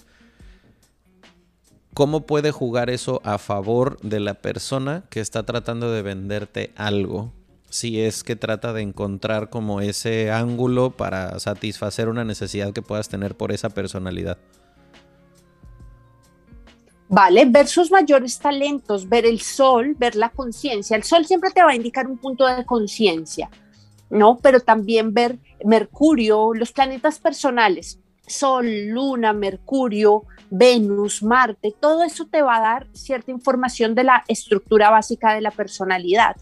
¿Cómo 1.94 2.26
puede 2.26 2.50
jugar 2.50 2.88
eso 2.88 3.20
a 3.22 3.36
favor 3.36 4.00
de 4.00 4.18
la 4.18 4.34
persona 4.34 5.04
que 5.10 5.20
está 5.20 5.42
tratando 5.42 5.92
de 5.92 6.00
venderte 6.00 6.72
algo? 6.74 7.32
Si 7.68 8.00
es 8.00 8.24
que 8.24 8.34
trata 8.34 8.72
de 8.72 8.82
encontrar 8.82 9.50
como 9.50 9.80
ese 9.80 10.30
ángulo 10.30 10.90
para 10.96 11.38
satisfacer 11.38 12.08
una 12.08 12.24
necesidad 12.24 12.72
que 12.72 12.82
puedas 12.82 13.08
tener 13.08 13.36
por 13.36 13.52
esa 13.52 13.70
personalidad. 13.70 14.38
¿Vale? 17.12 17.44
Ver 17.44 17.68
sus 17.68 17.90
mayores 17.90 18.38
talentos, 18.38 19.06
ver 19.06 19.26
el 19.26 19.38
sol, 19.38 19.94
ver 19.98 20.16
la 20.16 20.30
conciencia. 20.30 20.96
El 20.96 21.04
sol 21.04 21.26
siempre 21.26 21.50
te 21.50 21.62
va 21.62 21.72
a 21.72 21.74
indicar 21.74 22.06
un 22.06 22.16
punto 22.16 22.46
de 22.46 22.64
conciencia, 22.64 23.50
¿no? 24.08 24.38
Pero 24.38 24.60
también 24.60 25.12
ver 25.12 25.38
Mercurio, 25.62 26.54
los 26.54 26.72
planetas 26.72 27.18
personales, 27.18 28.00
Sol, 28.26 28.66
Luna, 28.86 29.34
Mercurio, 29.34 30.24
Venus, 30.48 31.22
Marte, 31.22 31.74
todo 31.78 32.02
eso 32.02 32.26
te 32.30 32.40
va 32.40 32.56
a 32.56 32.60
dar 32.60 32.86
cierta 32.94 33.30
información 33.30 33.94
de 33.94 34.04
la 34.04 34.24
estructura 34.26 34.88
básica 34.88 35.34
de 35.34 35.42
la 35.42 35.50
personalidad. 35.50 36.36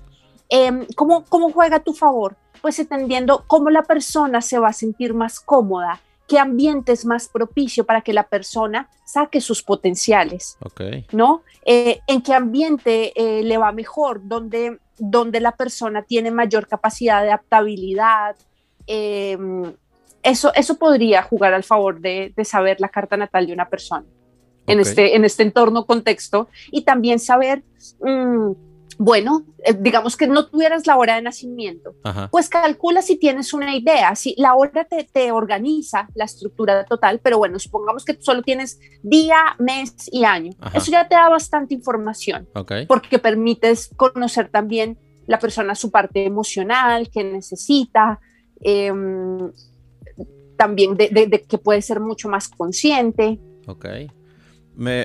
Em, 0.49 0.87
¿cómo, 0.95 1.25
¿Cómo 1.25 1.51
juega 1.51 1.79
a 1.79 1.83
tu 1.83 1.95
favor? 1.95 2.37
Pues 2.63 2.79
entendiendo 2.79 3.43
cómo 3.49 3.71
la 3.71 3.83
persona 3.83 4.41
se 4.41 4.61
va 4.61 4.69
a 4.69 4.73
sentir 4.73 5.15
más 5.15 5.41
cómoda, 5.41 6.01
qué 6.31 6.39
ambiente 6.39 6.93
es 6.93 7.05
más 7.05 7.29
propicio 7.29 7.85
para 7.85 8.03
que 8.03 8.13
la 8.13 8.23
persona 8.23 8.89
saque 9.05 9.41
sus 9.41 9.65
potenciales, 9.65 10.57
¿no? 11.11 11.43
Eh, 11.67 11.99
en 12.07 12.23
qué 12.23 12.35
ambiente 12.35 13.13
eh, 13.17 13.43
le 13.43 13.59
va 13.59 13.73
mejor, 13.73 14.21
donde, 14.23 14.79
donde 14.97 15.41
la 15.41 15.57
persona 15.57 16.03
tiene 16.03 16.31
mayor 16.31 16.69
capacidad 16.69 17.21
de 17.23 17.31
adaptabilidad. 17.31 18.37
Em, 18.87 19.73
eso, 20.23 20.55
eso 20.55 20.79
podría 20.79 21.25
jugar 21.25 21.53
al 21.53 21.65
favor 21.65 22.01
de, 22.01 22.33
saber 22.45 22.81
la 22.81 22.91
carta 22.91 23.17
natal 23.17 23.49
de 23.49 23.53
una 23.53 23.69
persona 23.69 24.07
en, 24.69 24.79
este, 24.79 25.17
en 25.17 25.25
este 25.25 25.43
entorno 25.43 25.85
contexto 25.85 26.49
y 26.71 26.83
también 26.83 27.19
saber... 27.19 27.65
Mm, 28.01 28.70
bueno, 29.03 29.47
eh, 29.65 29.75
digamos 29.81 30.15
que 30.15 30.27
no 30.27 30.47
tuvieras 30.47 30.87
la 30.87 30.99
hora 30.99 31.15
de 31.15 31.23
nacimiento, 31.23 31.95
pues 32.31 32.51
calcula 32.51 33.01
si 33.01 33.17
tienes 33.17 33.55
una 33.55 33.75
idea, 33.75 34.15
si 34.15 34.35
la 34.37 34.55
hora 34.55 34.87
te, 34.87 35.33
organiza 35.33 36.11
la 36.15 36.27
estructura 36.27 36.85
total, 36.85 37.19
pero 37.23 37.39
bueno, 37.39 37.59
supongamos 37.59 38.05
que 38.05 38.19
solo 38.21 38.43
tienes 38.43 38.79
día, 39.03 39.57
mes 39.59 39.95
y 40.13 40.25
año. 40.25 40.53
Eso 40.75 40.93
ya 40.93 41.09
te 41.09 41.15
da 41.15 41.31
bastante 41.31 41.73
información, 41.73 42.47
porque 42.87 43.19
permites 43.19 43.89
conocer 43.97 44.51
también 44.51 44.99
la 45.27 45.39
persona 45.39 45.75
su 45.75 45.91
parte 45.91 46.27
emocional, 46.27 47.09
que 47.09 47.25
necesita, 47.25 48.21
em, 48.61 49.51
también 50.59 50.95
de, 50.99 51.47
que 51.49 51.57
puede 51.57 51.81
ser 51.81 52.01
mucho 52.01 52.29
más 52.29 52.49
consciente. 52.49 53.41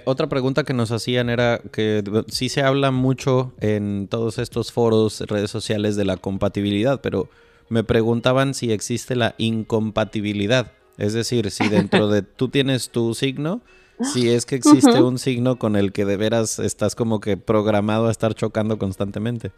Otra 0.05 0.29
pregunta 0.29 0.63
que 0.63 0.73
nos 0.73 0.91
hacían 0.91 1.29
era 1.29 1.59
que 1.71 2.03
sí 2.27 2.49
se 2.49 2.61
habla 2.61 2.91
mucho 2.91 3.53
en 3.59 4.07
todos 4.07 4.37
estos 4.37 4.71
foros, 4.71 5.21
redes 5.21 5.51
sociales 5.51 5.95
de 5.95 6.05
la 6.05 6.17
compatibilidad, 6.17 7.01
pero 7.01 7.29
me 7.67 7.83
preguntaban 7.83 8.53
si 8.53 8.71
existe 8.71 9.15
la 9.15 9.35
incompatibilidad. 9.37 10.71
Es 10.97 11.13
decir, 11.13 11.51
si 11.51 11.67
dentro 11.67 12.07
de 12.07 12.21
tú 12.21 12.47
tienes 12.47 12.89
tu 12.89 13.13
signo, 13.13 13.61
si 14.01 14.29
es 14.29 14.45
que 14.45 14.55
existe 14.55 15.01
un 15.01 15.17
signo 15.19 15.57
con 15.57 15.75
el 15.75 15.91
que 15.91 16.05
de 16.05 16.17
veras 16.17 16.59
estás 16.59 16.95
como 16.95 17.19
que 17.19 17.37
programado 17.37 18.07
a 18.07 18.11
estar 18.11 18.33
chocando 18.33 18.77
constantemente. 18.77 19.51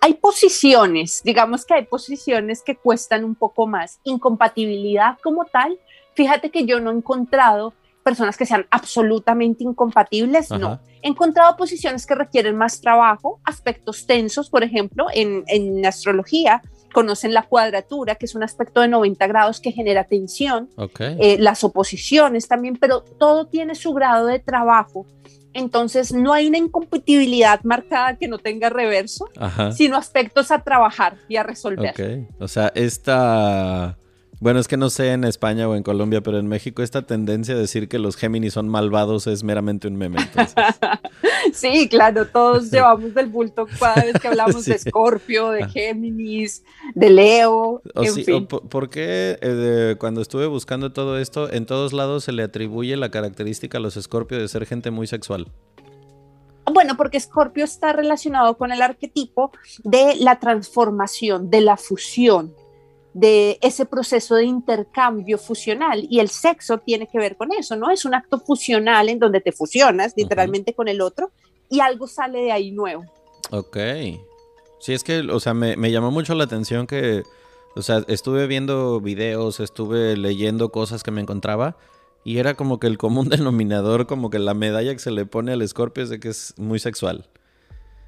Hay 0.00 0.14
posiciones, 0.14 1.22
digamos 1.22 1.66
que 1.66 1.74
hay 1.74 1.84
posiciones 1.84 2.62
que 2.62 2.76
cuestan 2.76 3.24
un 3.24 3.34
poco 3.34 3.66
más. 3.66 4.00
Incompatibilidad 4.04 5.18
como 5.22 5.44
tal, 5.44 5.78
fíjate 6.14 6.50
que 6.50 6.64
yo 6.64 6.80
no 6.80 6.90
he 6.90 6.94
encontrado 6.94 7.74
personas 8.02 8.36
que 8.36 8.46
sean 8.46 8.66
absolutamente 8.70 9.64
incompatibles, 9.64 10.50
no. 10.50 10.80
He 11.02 11.08
encontrado 11.08 11.56
posiciones 11.56 12.04
que 12.04 12.14
requieren 12.14 12.56
más 12.56 12.80
trabajo, 12.80 13.40
aspectos 13.44 14.06
tensos, 14.06 14.50
por 14.50 14.62
ejemplo, 14.62 15.06
en, 15.12 15.44
en 15.46 15.84
astrología, 15.86 16.62
conocen 16.92 17.32
la 17.32 17.42
cuadratura, 17.42 18.16
que 18.16 18.26
es 18.26 18.34
un 18.34 18.42
aspecto 18.42 18.80
de 18.80 18.88
90 18.88 19.26
grados 19.26 19.60
que 19.60 19.72
genera 19.72 20.04
tensión, 20.04 20.68
eh, 20.98 21.36
las 21.38 21.64
oposiciones 21.64 22.48
también, 22.48 22.76
pero 22.76 23.02
todo 23.02 23.46
tiene 23.46 23.74
su 23.74 23.92
grado 23.92 24.26
de 24.26 24.38
trabajo. 24.38 25.06
Entonces 25.52 26.12
no 26.12 26.32
hay 26.32 26.46
una 26.46 26.58
incompatibilidad 26.58 27.60
marcada 27.64 28.16
que 28.16 28.28
no 28.28 28.38
tenga 28.38 28.70
reverso, 28.70 29.28
sino 29.72 29.96
aspectos 29.96 30.50
a 30.50 30.62
trabajar 30.62 31.16
y 31.28 31.36
a 31.36 31.42
resolver. 31.42 31.94
O 32.38 32.46
sea, 32.46 32.70
esta 32.74 33.96
bueno, 34.40 34.58
es 34.58 34.68
que 34.68 34.78
no 34.78 34.88
sé 34.88 35.12
en 35.12 35.24
España 35.24 35.68
o 35.68 35.76
en 35.76 35.82
Colombia, 35.82 36.22
pero 36.22 36.38
en 36.38 36.48
México 36.48 36.82
esta 36.82 37.02
tendencia 37.02 37.54
a 37.54 37.58
decir 37.58 37.88
que 37.88 37.98
los 37.98 38.16
Géminis 38.16 38.54
son 38.54 38.70
malvados 38.70 39.26
es 39.26 39.44
meramente 39.44 39.86
un 39.86 39.96
meme. 39.96 40.18
sí, 41.52 41.90
claro, 41.90 42.26
todos 42.26 42.70
llevamos 42.72 43.12
del 43.14 43.26
bulto 43.26 43.66
cada 43.78 44.02
vez 44.02 44.14
que 44.18 44.28
hablamos 44.28 44.64
de 44.64 44.76
Escorpio, 44.76 45.50
de 45.50 45.68
Géminis, 45.68 46.64
de 46.94 47.10
Leo. 47.10 47.82
en 47.94 48.14
fin. 48.14 48.46
¿Por 48.46 48.88
qué 48.88 49.38
eh, 49.42 49.96
cuando 49.98 50.22
estuve 50.22 50.46
buscando 50.46 50.90
todo 50.90 51.18
esto, 51.18 51.52
en 51.52 51.66
todos 51.66 51.92
lados 51.92 52.24
se 52.24 52.32
le 52.32 52.42
atribuye 52.42 52.96
la 52.96 53.10
característica 53.10 53.76
a 53.76 53.80
los 53.82 53.98
Escorpio 53.98 54.38
de 54.38 54.48
ser 54.48 54.64
gente 54.64 54.90
muy 54.90 55.06
sexual? 55.06 55.52
Bueno, 56.72 56.96
porque 56.96 57.18
Escorpio 57.18 57.64
está 57.64 57.92
relacionado 57.92 58.56
con 58.56 58.72
el 58.72 58.80
arquetipo 58.80 59.50
de 59.84 60.14
la 60.18 60.38
transformación, 60.38 61.50
de 61.50 61.60
la 61.60 61.76
fusión 61.76 62.54
de 63.12 63.58
ese 63.60 63.86
proceso 63.86 64.36
de 64.36 64.44
intercambio 64.44 65.36
fusional 65.38 66.06
y 66.08 66.20
el 66.20 66.28
sexo 66.28 66.78
tiene 66.78 67.08
que 67.08 67.18
ver 67.18 67.36
con 67.36 67.52
eso, 67.52 67.76
¿no? 67.76 67.90
Es 67.90 68.04
un 68.04 68.14
acto 68.14 68.38
fusional 68.38 69.08
en 69.08 69.18
donde 69.18 69.40
te 69.40 69.52
fusionas 69.52 70.14
literalmente 70.16 70.74
con 70.74 70.88
el 70.88 71.00
otro 71.00 71.32
y 71.68 71.80
algo 71.80 72.06
sale 72.06 72.40
de 72.42 72.52
ahí 72.52 72.70
nuevo. 72.70 73.04
Ok. 73.50 73.76
Sí, 74.78 74.94
es 74.94 75.04
que, 75.04 75.20
o 75.20 75.40
sea, 75.40 75.54
me, 75.54 75.76
me 75.76 75.90
llamó 75.90 76.10
mucho 76.10 76.34
la 76.34 76.44
atención 76.44 76.86
que, 76.86 77.24
o 77.74 77.82
sea, 77.82 78.04
estuve 78.08 78.46
viendo 78.46 79.00
videos, 79.00 79.60
estuve 79.60 80.16
leyendo 80.16 80.70
cosas 80.70 81.02
que 81.02 81.10
me 81.10 81.20
encontraba 81.20 81.76
y 82.24 82.38
era 82.38 82.54
como 82.54 82.78
que 82.78 82.86
el 82.86 82.98
común 82.98 83.28
denominador, 83.28 84.06
como 84.06 84.30
que 84.30 84.38
la 84.38 84.54
medalla 84.54 84.92
que 84.92 85.00
se 85.00 85.10
le 85.10 85.26
pone 85.26 85.52
al 85.52 85.62
escorpio 85.62 86.04
es 86.04 86.10
de 86.10 86.20
que 86.20 86.28
es 86.28 86.54
muy 86.58 86.78
sexual. 86.78 87.28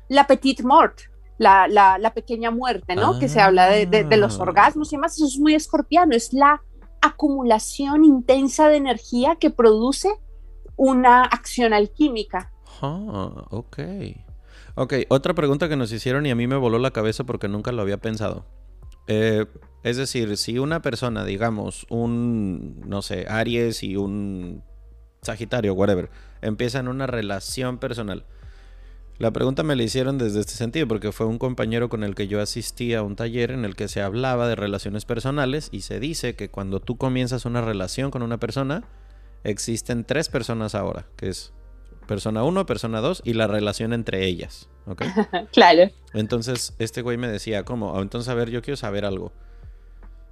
La 0.08 0.26
petite 0.26 0.62
mort 0.62 1.11
la, 1.38 2.12
pequeña 2.14 2.50
muerte, 2.50 2.94
¿no? 2.94 3.18
Que 3.18 3.28
se 3.28 3.40
habla 3.40 3.68
de, 3.68 4.16
los 4.16 4.38
ah. 4.38 4.42
orgasmos 4.42 4.92
y 4.92 4.96
demás, 4.96 5.16
eso 5.16 5.26
es 5.26 5.38
muy 5.38 5.54
escorpiano, 5.54 6.14
es 6.14 6.32
la 6.32 6.62
acumulación 7.00 8.04
intensa 8.04 8.68
de 8.68 8.76
energía 8.76 9.36
que 9.36 9.50
produce 9.50 10.08
una 10.76 11.22
acción 11.24 11.72
alquímica. 11.72 12.52
Ah, 12.80 13.46
ok. 13.50 13.78
Ok, 14.74 14.94
otra 15.08 15.34
pregunta 15.34 15.68
que 15.68 15.76
nos 15.76 15.92
hicieron 15.92 16.24
y 16.24 16.30
a 16.30 16.34
mí 16.34 16.46
me 16.46 16.56
voló 16.56 16.78
la 16.78 16.92
cabeza 16.92 17.24
porque 17.24 17.48
nunca 17.48 17.72
lo 17.72 17.82
había 17.82 17.98
pensado. 17.98 18.46
Eh, 19.06 19.46
es 19.82 19.96
decir, 19.96 20.36
si 20.36 20.58
una 20.58 20.80
persona, 20.80 21.24
digamos, 21.24 21.86
un, 21.90 22.80
no 22.86 23.02
sé, 23.02 23.26
Aries 23.28 23.82
y 23.82 23.96
un 23.96 24.62
Sagitario, 25.22 25.74
whatever, 25.74 26.10
empiezan 26.40 26.88
una 26.88 27.06
relación 27.06 27.78
personal, 27.78 28.26
la 29.22 29.30
pregunta 29.30 29.62
me 29.62 29.76
la 29.76 29.84
hicieron 29.84 30.18
desde 30.18 30.40
este 30.40 30.54
sentido, 30.54 30.88
porque 30.88 31.12
fue 31.12 31.26
un 31.26 31.38
compañero 31.38 31.88
con 31.88 32.02
el 32.02 32.16
que 32.16 32.26
yo 32.26 32.40
asistí 32.40 32.92
a 32.92 33.04
un 33.04 33.14
taller 33.14 33.52
en 33.52 33.64
el 33.64 33.76
que 33.76 33.86
se 33.86 34.02
hablaba 34.02 34.48
de 34.48 34.56
relaciones 34.56 35.04
personales 35.04 35.68
y 35.70 35.82
se 35.82 36.00
dice 36.00 36.34
que 36.34 36.50
cuando 36.50 36.80
tú 36.80 36.96
comienzas 36.96 37.44
una 37.44 37.60
relación 37.60 38.10
con 38.10 38.22
una 38.22 38.38
persona, 38.38 38.82
existen 39.44 40.02
tres 40.02 40.28
personas 40.28 40.74
ahora, 40.74 41.06
que 41.14 41.28
es 41.28 41.52
persona 42.08 42.42
1, 42.42 42.66
persona 42.66 43.00
2 43.00 43.22
y 43.24 43.34
la 43.34 43.46
relación 43.46 43.92
entre 43.92 44.26
ellas. 44.26 44.68
¿Ok? 44.86 45.04
claro. 45.52 45.88
Entonces, 46.14 46.74
este 46.80 47.00
güey 47.00 47.16
me 47.16 47.28
decía, 47.28 47.64
¿cómo? 47.64 47.96
Ah, 47.96 48.02
entonces, 48.02 48.28
a 48.28 48.34
ver, 48.34 48.50
yo 48.50 48.60
quiero 48.60 48.76
saber 48.76 49.04
algo. 49.04 49.32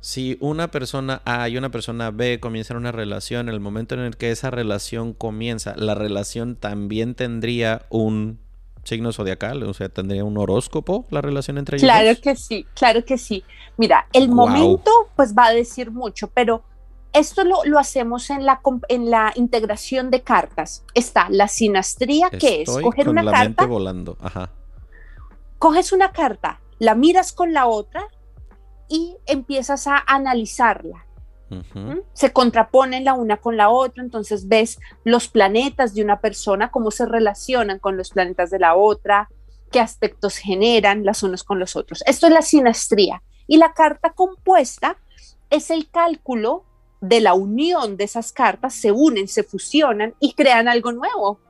Si 0.00 0.36
una 0.40 0.72
persona 0.72 1.22
A 1.24 1.48
y 1.48 1.56
una 1.56 1.70
persona 1.70 2.10
B 2.10 2.40
comienzan 2.40 2.76
una 2.76 2.90
relación, 2.90 3.48
en 3.48 3.54
el 3.54 3.60
momento 3.60 3.94
en 3.94 4.00
el 4.00 4.16
que 4.16 4.32
esa 4.32 4.50
relación 4.50 5.12
comienza, 5.12 5.76
la 5.76 5.94
relación 5.94 6.56
también 6.56 7.14
tendría 7.14 7.86
un 7.88 8.49
signo 8.84 9.12
zodiacal? 9.12 9.62
O 9.62 9.74
sea, 9.74 9.88
¿tendría 9.88 10.24
un 10.24 10.36
horóscopo 10.38 11.06
la 11.10 11.20
relación 11.20 11.58
entre 11.58 11.76
ellos? 11.76 11.88
Claro 11.88 12.20
que 12.20 12.36
sí, 12.36 12.66
claro 12.74 13.04
que 13.04 13.18
sí. 13.18 13.44
Mira, 13.76 14.06
el 14.12 14.28
momento 14.28 14.90
pues 15.16 15.34
va 15.34 15.46
a 15.46 15.52
decir 15.52 15.90
mucho, 15.90 16.28
pero 16.28 16.62
esto 17.12 17.44
lo, 17.44 17.64
lo, 17.64 17.78
hacemos 17.78 18.30
en 18.30 18.46
la, 18.46 18.60
en 18.88 19.10
la 19.10 19.32
integración 19.34 20.10
de 20.10 20.22
cartas. 20.22 20.84
Está 20.94 21.28
la 21.30 21.48
sinastría, 21.48 22.30
que 22.30 22.62
es 22.62 22.70
coger 22.70 23.08
una 23.08 23.22
la 23.22 23.32
carta. 23.32 23.62
Mente 23.62 23.66
volando. 23.66 24.16
Ajá. 24.20 24.50
Coges 25.58 25.92
una 25.92 26.12
carta, 26.12 26.60
la 26.78 26.94
miras 26.94 27.32
con 27.32 27.52
la 27.52 27.66
otra 27.66 28.04
y 28.88 29.16
empiezas 29.26 29.86
a 29.86 30.02
analizarla. 30.06 31.06
Se 32.12 32.32
contraponen 32.32 33.04
la 33.04 33.14
una 33.14 33.36
con 33.36 33.56
la 33.56 33.70
otra, 33.70 34.02
entonces 34.02 34.48
ves 34.48 34.78
los 35.04 35.28
planetas 35.28 35.94
de 35.94 36.02
una 36.02 36.20
persona, 36.20 36.70
cómo 36.70 36.90
se 36.90 37.06
relacionan 37.06 37.78
con 37.78 37.96
los 37.96 38.10
planetas 38.10 38.50
de 38.50 38.58
la 38.58 38.76
otra, 38.76 39.28
qué 39.70 39.80
aspectos 39.80 40.36
generan 40.36 41.04
las 41.04 41.22
unos 41.22 41.44
con 41.44 41.58
los 41.58 41.76
otros. 41.76 42.02
Esto 42.06 42.26
es 42.26 42.32
la 42.32 42.42
sinastría. 42.42 43.22
Y 43.46 43.56
la 43.56 43.72
carta 43.72 44.10
compuesta 44.10 44.96
es 45.50 45.70
el 45.70 45.90
cálculo 45.90 46.64
de 47.00 47.20
la 47.20 47.34
unión 47.34 47.96
de 47.96 48.04
esas 48.04 48.32
cartas, 48.32 48.74
se 48.74 48.92
unen, 48.92 49.26
se 49.26 49.42
fusionan 49.42 50.14
y 50.20 50.34
crean 50.34 50.68
algo 50.68 50.92
nuevo. 50.92 51.40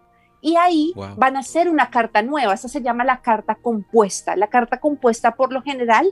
Y 0.43 0.57
ahí 0.57 0.95
van 1.17 1.37
a 1.37 1.43
ser 1.43 1.69
una 1.69 1.91
carta 1.91 2.23
nueva, 2.23 2.55
esa 2.55 2.69
se 2.69 2.81
llama 2.81 3.05
la 3.05 3.21
carta 3.21 3.57
compuesta. 3.57 4.37
La 4.37 4.49
carta 4.49 4.81
compuesta 4.81 5.37
por 5.37 5.53
lo 5.53 5.61
general 5.61 6.11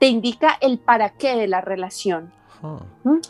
te 0.00 0.08
indica 0.08 0.58
el 0.60 0.80
para 0.80 1.10
qué 1.10 1.36
de 1.36 1.46
la 1.46 1.60
relación. 1.60 2.32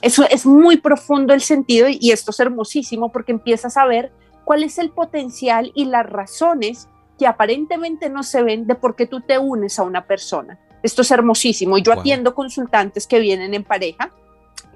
Eso 0.02 0.24
es 0.28 0.46
muy 0.46 0.78
profundo 0.78 1.34
el 1.34 1.40
sentido 1.40 1.88
y 1.88 2.10
esto 2.10 2.30
es 2.30 2.40
hermosísimo 2.40 3.12
porque 3.12 3.32
empiezas 3.32 3.76
a 3.76 3.86
ver 3.86 4.12
cuál 4.44 4.62
es 4.62 4.78
el 4.78 4.90
potencial 4.90 5.72
y 5.74 5.84
las 5.86 6.06
razones 6.06 6.88
que 7.18 7.26
aparentemente 7.26 8.08
no 8.08 8.22
se 8.22 8.42
ven 8.42 8.66
de 8.66 8.74
por 8.74 8.96
qué 8.96 9.06
tú 9.06 9.20
te 9.20 9.38
unes 9.38 9.78
a 9.78 9.82
una 9.82 10.06
persona. 10.06 10.58
Esto 10.82 11.02
es 11.02 11.10
hermosísimo. 11.10 11.78
Yo 11.78 11.92
atiendo 11.92 12.34
consultantes 12.34 13.06
que 13.06 13.18
vienen 13.18 13.54
en 13.54 13.64
pareja 13.64 14.12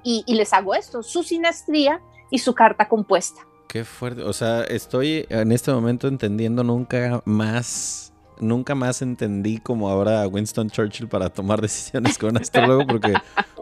y, 0.03 0.23
y 0.27 0.35
les 0.35 0.53
hago 0.53 0.75
esto, 0.75 1.01
su 1.01 1.23
sinastría 1.23 2.01
y 2.29 2.39
su 2.39 2.53
carta 2.53 2.89
compuesta. 2.89 3.41
Qué 3.67 3.85
fuerte. 3.85 4.21
O 4.23 4.33
sea, 4.33 4.63
estoy 4.63 5.25
en 5.29 5.51
este 5.51 5.71
momento 5.71 6.07
entendiendo 6.07 6.63
nunca 6.63 7.21
más 7.25 8.12
nunca 8.39 8.75
más 8.75 9.01
entendí 9.01 9.57
como 9.57 9.89
ahora 9.89 10.27
Winston 10.27 10.69
Churchill 10.69 11.07
para 11.07 11.29
tomar 11.29 11.61
decisiones 11.61 12.17
con 12.17 12.31
un 12.31 12.37
astrólogo 12.37 12.85
porque, 12.87 13.13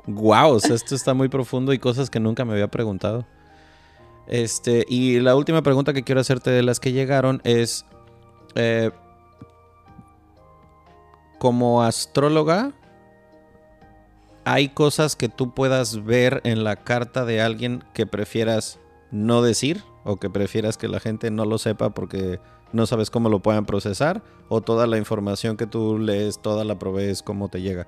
wow, 0.08 0.54
o 0.54 0.60
sea, 0.60 0.76
esto 0.76 0.96
está 0.96 1.14
muy 1.14 1.30
profundo 1.30 1.74
y 1.74 1.80
cosas 1.80 2.10
que 2.10 2.20
nunca 2.20 2.46
me 2.46 2.54
había 2.54 2.70
preguntado. 2.70 3.26
Este, 4.28 4.86
y 4.88 5.20
la 5.20 5.36
última 5.36 5.62
pregunta 5.62 5.94
que 5.94 6.04
quiero 6.04 6.22
hacerte 6.22 6.52
de 6.52 6.64
las 6.64 6.80
que 6.80 6.94
llegaron 6.94 7.42
es, 7.44 7.86
eh, 8.56 8.92
como 11.40 11.82
astróloga, 11.82 12.72
¿hay 14.46 14.70
cosas 14.70 15.16
que 15.16 15.28
tú 15.28 15.54
puedas 15.54 16.04
ver 16.04 16.42
en 16.44 16.64
la 16.64 16.76
carta 16.76 17.26
de 17.26 17.42
alguien 17.42 17.84
que 17.94 18.06
prefieras 18.06 18.80
no 19.12 19.42
decir 19.42 19.84
o 20.04 20.18
que 20.18 20.30
prefieras 20.30 20.78
que 20.78 20.88
la 20.88 21.00
gente 21.00 21.32
no 21.32 21.46
lo 21.46 21.58
sepa 21.58 21.90
porque 21.90 22.40
no 22.74 22.86
sabes 22.86 23.10
cómo 23.10 23.30
lo 23.30 23.40
puedan 23.40 23.66
procesar 23.66 24.22
o 24.50 24.62
toda 24.62 24.88
la 24.88 24.98
información 24.98 25.58
que 25.58 25.68
tú 25.68 25.98
lees, 25.98 26.42
toda 26.42 26.64
la 26.64 26.78
provees, 26.78 27.22
cómo 27.22 27.50
te 27.50 27.62
llega? 27.62 27.88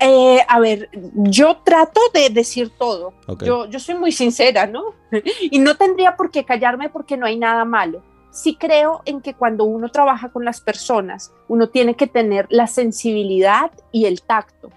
Eh, 0.00 0.40
a 0.48 0.58
ver, 0.58 0.88
yo 1.14 1.58
trato 1.64 2.00
de 2.12 2.28
decir 2.30 2.72
todo. 2.76 3.12
Yo, 3.44 3.66
yo 3.66 3.78
soy 3.78 3.94
muy 3.94 4.10
sincera, 4.10 4.66
¿no? 4.66 4.94
y 5.50 5.58
no 5.58 5.76
tendría 5.76 6.16
por 6.16 6.30
qué 6.30 6.44
callarme 6.44 6.90
porque 6.90 7.16
no 7.16 7.26
hay 7.26 7.38
nada 7.38 7.64
malo 7.64 8.02
sí 8.32 8.56
creo 8.56 9.02
en 9.04 9.20
que 9.20 9.34
cuando 9.34 9.64
uno 9.64 9.90
trabaja 9.90 10.30
con 10.30 10.44
las 10.44 10.60
personas, 10.60 11.32
uno 11.48 11.68
tiene 11.68 11.94
que 11.94 12.06
tener 12.06 12.46
la 12.50 12.66
sensibilidad 12.66 13.70
y 13.92 14.06
el 14.06 14.22
tacto. 14.22 14.70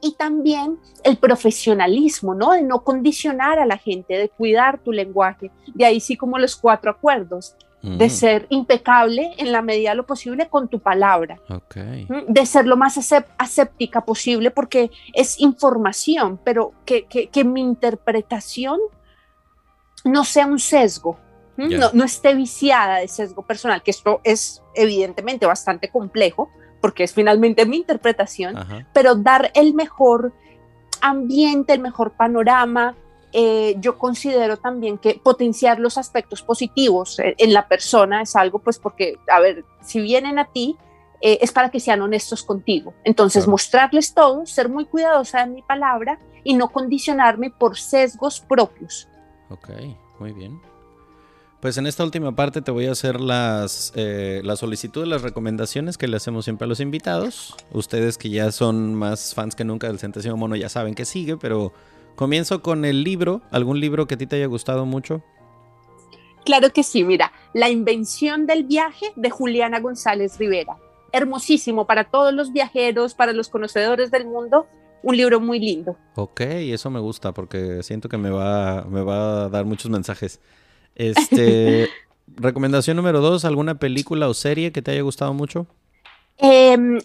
Y 0.00 0.14
también 0.14 0.78
el 1.04 1.18
profesionalismo, 1.18 2.34
¿no? 2.34 2.52
De 2.52 2.62
no 2.62 2.82
condicionar 2.82 3.58
a 3.58 3.66
la 3.66 3.76
gente, 3.76 4.16
de 4.16 4.28
cuidar 4.28 4.78
tu 4.78 4.92
lenguaje. 4.92 5.50
De 5.74 5.84
ahí 5.84 6.00
sí 6.00 6.16
como 6.16 6.38
los 6.38 6.56
cuatro 6.56 6.90
acuerdos. 6.90 7.56
De 7.82 8.10
ser 8.10 8.46
impecable 8.50 9.32
en 9.38 9.52
la 9.52 9.62
medida 9.62 9.90
de 9.90 9.96
lo 9.96 10.04
posible 10.04 10.48
con 10.48 10.68
tu 10.68 10.80
palabra. 10.80 11.40
De 12.28 12.44
ser 12.44 12.66
lo 12.66 12.76
más 12.76 12.98
aséptica 13.38 14.04
posible 14.04 14.50
porque 14.50 14.90
es 15.14 15.40
información, 15.40 16.38
pero 16.44 16.74
que, 16.84 17.06
que 17.06 17.44
mi 17.44 17.62
interpretación 17.62 18.78
no 20.04 20.24
sea 20.24 20.46
un 20.46 20.58
sesgo, 20.58 21.18
no, 21.68 22.04
esté 22.04 22.34
viciada 22.34 22.98
de 22.98 23.08
sesgo 23.08 23.42
personal, 23.42 23.82
que 23.82 23.90
esto 23.90 24.20
es 24.24 24.62
evidentemente 24.74 25.46
bastante 25.46 25.90
complejo, 25.90 26.50
porque 26.80 27.04
es 27.04 27.12
finalmente 27.12 27.66
mi 27.66 27.78
interpretación, 27.78 28.54
pero 28.92 29.14
dar 29.14 29.50
el 29.54 29.74
mejor 29.74 30.32
ambiente, 31.02 31.74
el 31.74 31.80
mejor 31.80 32.12
panorama, 32.12 32.96
eh, 33.32 33.76
yo 33.78 33.98
considero 33.98 34.56
también 34.56 34.98
que 34.98 35.20
potenciar 35.22 35.78
los 35.78 35.98
aspectos 35.98 36.42
positivos 36.42 37.16
en 37.18 37.52
la 37.52 37.68
persona 37.68 38.22
es 38.22 38.34
algo, 38.36 38.58
pues 38.58 38.78
porque, 38.78 39.18
a 39.32 39.40
ver, 39.40 39.64
si 39.82 40.00
vienen 40.00 40.38
a 40.38 40.46
ti, 40.46 40.76
eh, 41.20 41.38
es 41.42 41.52
para 41.52 41.70
que 41.70 41.80
sean 41.80 42.00
honestos 42.00 42.42
contigo. 42.42 42.94
Entonces, 43.04 43.46
mostrarles 43.46 44.14
todo, 44.14 44.46
ser 44.46 44.68
muy 44.68 44.86
cuidadosa 44.86 45.44
de 45.44 45.52
mi 45.52 45.62
palabra 45.62 46.18
y 46.44 46.54
no 46.54 46.70
condicionarme 46.70 47.50
por 47.50 47.76
sesgos 47.76 48.40
propios. 48.40 49.06
Ok, 49.50 49.68
muy 50.18 50.32
bien. 50.32 50.60
Pues 51.60 51.76
en 51.76 51.86
esta 51.86 52.04
última 52.04 52.34
parte 52.34 52.62
te 52.62 52.70
voy 52.70 52.86
a 52.86 52.92
hacer 52.92 53.20
las, 53.20 53.92
eh, 53.94 54.40
la 54.44 54.56
solicitud 54.56 55.06
las 55.06 55.20
recomendaciones 55.20 55.98
que 55.98 56.08
le 56.08 56.16
hacemos 56.16 56.46
siempre 56.46 56.64
a 56.64 56.68
los 56.68 56.80
invitados. 56.80 57.54
Ustedes 57.70 58.16
que 58.16 58.30
ya 58.30 58.50
son 58.50 58.94
más 58.94 59.34
fans 59.34 59.54
que 59.54 59.64
nunca 59.64 59.88
del 59.88 59.98
Centésimo 59.98 60.38
Mono 60.38 60.56
ya 60.56 60.70
saben 60.70 60.94
que 60.94 61.04
sigue, 61.04 61.36
pero 61.36 61.74
comienzo 62.20 62.60
con 62.60 62.84
el 62.84 63.02
libro. 63.02 63.40
¿Algún 63.50 63.80
libro 63.80 64.06
que 64.06 64.14
a 64.14 64.18
ti 64.18 64.26
te 64.26 64.36
haya 64.36 64.44
gustado 64.44 64.84
mucho? 64.84 65.22
Claro 66.44 66.70
que 66.70 66.82
sí, 66.82 67.02
mira, 67.02 67.32
La 67.54 67.70
invención 67.70 68.46
del 68.46 68.64
viaje 68.64 69.06
de 69.16 69.30
Juliana 69.30 69.80
González 69.80 70.38
Rivera. 70.38 70.76
Hermosísimo 71.12 71.86
para 71.86 72.04
todos 72.04 72.34
los 72.34 72.52
viajeros, 72.52 73.14
para 73.14 73.32
los 73.32 73.48
conocedores 73.48 74.10
del 74.10 74.26
mundo, 74.26 74.66
un 75.02 75.16
libro 75.16 75.40
muy 75.40 75.60
lindo. 75.60 75.96
Ok, 76.14 76.42
eso 76.42 76.90
me 76.90 77.00
gusta 77.00 77.32
porque 77.32 77.82
siento 77.82 78.10
que 78.10 78.18
me 78.18 78.28
va, 78.28 78.84
me 78.84 79.00
va 79.00 79.44
a 79.44 79.48
dar 79.48 79.64
muchos 79.64 79.90
mensajes. 79.90 80.40
Este, 80.96 81.88
recomendación 82.36 82.98
número 82.98 83.22
dos, 83.22 83.46
¿alguna 83.46 83.78
película 83.78 84.28
o 84.28 84.34
serie 84.34 84.72
que 84.72 84.82
te 84.82 84.90
haya 84.90 85.00
gustado 85.00 85.32
mucho? 85.32 85.66
Em, 86.36 86.98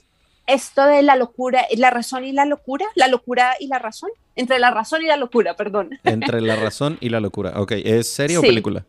esto 0.48 0.86
de 0.86 1.02
la 1.02 1.16
locura, 1.16 1.66
la 1.76 1.90
razón 1.90 2.24
y 2.26 2.32
la 2.32 2.46
locura, 2.46 2.86
la 2.96 3.08
locura 3.08 3.56
y 3.60 3.68
la 3.68 3.80
razón, 3.80 4.10
entre 4.36 4.60
la 4.60 4.72
razón 4.72 5.02
y 5.02 5.08
la 5.08 5.18
locura, 5.18 5.56
perdón. 5.56 5.92
Entre 6.04 6.42
la 6.42 6.56
razón 6.56 6.98
y 7.02 7.10
la 7.10 7.20
locura, 7.20 7.54
ok, 7.60 7.74
¿es 7.84 8.10
serie 8.10 8.38
o 8.38 8.42
película? 8.42 8.86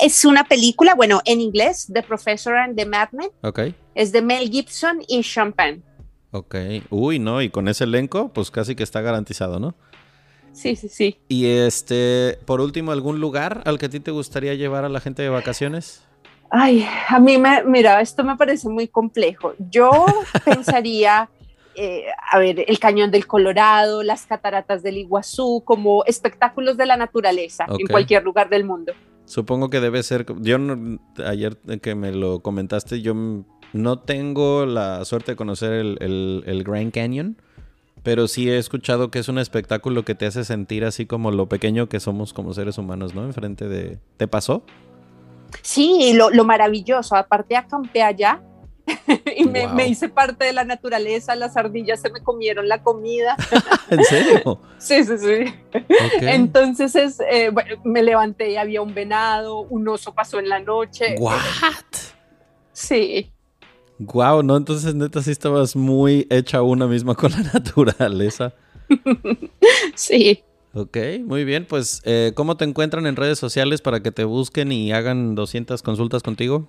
Es 0.00 0.24
una 0.24 0.44
película, 0.44 0.94
bueno, 0.94 1.20
en 1.24 1.40
inglés, 1.40 1.88
The 1.92 2.02
Professor 2.02 2.56
and 2.56 2.76
the 2.76 2.86
Madman. 2.86 3.30
Ok. 3.42 3.60
Es 3.94 4.12
de 4.12 4.22
Mel 4.22 4.48
Gibson 4.48 5.02
y 5.08 5.22
Champagne. 5.22 5.82
Ok, 6.30 6.56
uy, 6.90 7.18
no, 7.18 7.42
y 7.42 7.50
con 7.50 7.68
ese 7.68 7.84
elenco, 7.84 8.32
pues 8.32 8.50
casi 8.50 8.74
que 8.74 8.82
está 8.82 9.00
garantizado, 9.00 9.60
¿no? 9.60 9.74
Sí, 10.52 10.76
sí, 10.76 10.88
sí. 10.88 11.18
Y 11.28 11.46
este, 11.46 12.38
por 12.44 12.60
último, 12.60 12.92
¿algún 12.92 13.20
lugar 13.20 13.62
al 13.66 13.78
que 13.78 13.86
a 13.86 13.88
ti 13.88 14.00
te 14.00 14.12
gustaría 14.12 14.54
llevar 14.54 14.84
a 14.84 14.88
la 14.88 15.00
gente 15.00 15.22
de 15.22 15.28
vacaciones? 15.28 16.02
Ay, 16.50 16.86
a 17.08 17.18
mí 17.18 17.38
me, 17.38 17.64
mira, 17.64 18.00
esto 18.00 18.24
me 18.24 18.36
parece 18.36 18.68
muy 18.68 18.88
complejo. 18.88 19.54
Yo 19.70 20.06
pensaría, 20.44 21.28
eh, 21.74 22.04
a 22.30 22.38
ver, 22.38 22.64
el 22.66 22.78
cañón 22.78 23.10
del 23.10 23.26
Colorado, 23.26 24.02
las 24.02 24.26
cataratas 24.26 24.82
del 24.82 24.98
Iguazú, 24.98 25.62
como 25.64 26.04
espectáculos 26.04 26.76
de 26.76 26.86
la 26.86 26.96
naturaleza 26.96 27.66
en 27.68 27.86
cualquier 27.86 28.22
lugar 28.24 28.48
del 28.48 28.64
mundo. 28.64 28.92
Supongo 29.26 29.70
que 29.70 29.80
debe 29.80 30.02
ser, 30.02 30.26
yo 30.40 30.58
ayer 31.24 31.56
que 31.80 31.94
me 31.94 32.12
lo 32.12 32.40
comentaste, 32.40 33.00
yo 33.00 33.14
no 33.72 33.98
tengo 33.98 34.66
la 34.66 35.04
suerte 35.04 35.32
de 35.32 35.36
conocer 35.36 35.72
el, 35.72 36.42
el 36.46 36.62
Grand 36.62 36.92
Canyon, 36.92 37.36
pero 38.04 38.28
sí 38.28 38.50
he 38.50 38.58
escuchado 38.58 39.10
que 39.10 39.18
es 39.18 39.28
un 39.28 39.38
espectáculo 39.38 40.04
que 40.04 40.14
te 40.14 40.26
hace 40.26 40.44
sentir 40.44 40.84
así 40.84 41.06
como 41.06 41.30
lo 41.30 41.48
pequeño 41.48 41.88
que 41.88 42.00
somos 42.00 42.34
como 42.34 42.52
seres 42.52 42.76
humanos, 42.76 43.14
¿no? 43.14 43.24
Enfrente 43.24 43.66
de... 43.66 43.98
¿Te 44.18 44.28
pasó? 44.28 44.62
Sí, 45.62 46.12
lo, 46.14 46.30
lo 46.30 46.44
maravilloso. 46.44 47.16
Aparte 47.16 47.56
acampé 47.56 48.02
allá 48.02 48.40
y 49.36 49.44
me, 49.46 49.88
hice 49.88 50.08
parte 50.08 50.44
de 50.44 50.52
la 50.52 50.64
naturaleza, 50.64 51.34
las 51.36 51.56
ardillas 51.56 52.00
se 52.00 52.10
me 52.10 52.20
comieron 52.20 52.68
la 52.68 52.82
comida. 52.82 53.36
¿En 53.90 54.04
serio? 54.04 54.60
Sí, 54.78 55.02
sí, 55.02 55.16
sí. 55.16 55.54
Entonces 56.20 56.94
es, 56.94 57.18
eh, 57.20 57.48
bueno, 57.48 57.76
me 57.84 58.02
levanté 58.02 58.50
y 58.50 58.56
había 58.56 58.82
un 58.82 58.92
venado, 58.92 59.60
un 59.60 59.88
oso 59.88 60.12
pasó 60.12 60.38
en 60.38 60.50
la 60.50 60.60
noche. 60.60 61.14
¿What? 61.18 61.32
Sí. 62.72 63.32
Wow, 63.98 64.42
no, 64.42 64.58
entonces 64.58 64.94
neta 64.94 65.22
sí 65.22 65.30
estabas 65.30 65.74
muy 65.74 66.26
hecha 66.28 66.60
una 66.60 66.86
misma 66.86 67.14
con 67.14 67.32
la 67.32 67.38
naturaleza. 67.54 68.52
sí. 69.94 70.44
Ok, 70.74 70.96
muy 71.24 71.44
bien. 71.44 71.66
Pues, 71.66 72.02
eh, 72.04 72.32
¿cómo 72.34 72.56
te 72.56 72.64
encuentran 72.64 73.06
en 73.06 73.14
redes 73.14 73.38
sociales 73.38 73.80
para 73.80 74.00
que 74.00 74.10
te 74.10 74.24
busquen 74.24 74.72
y 74.72 74.90
hagan 74.92 75.36
200 75.36 75.82
consultas 75.82 76.24
contigo? 76.24 76.66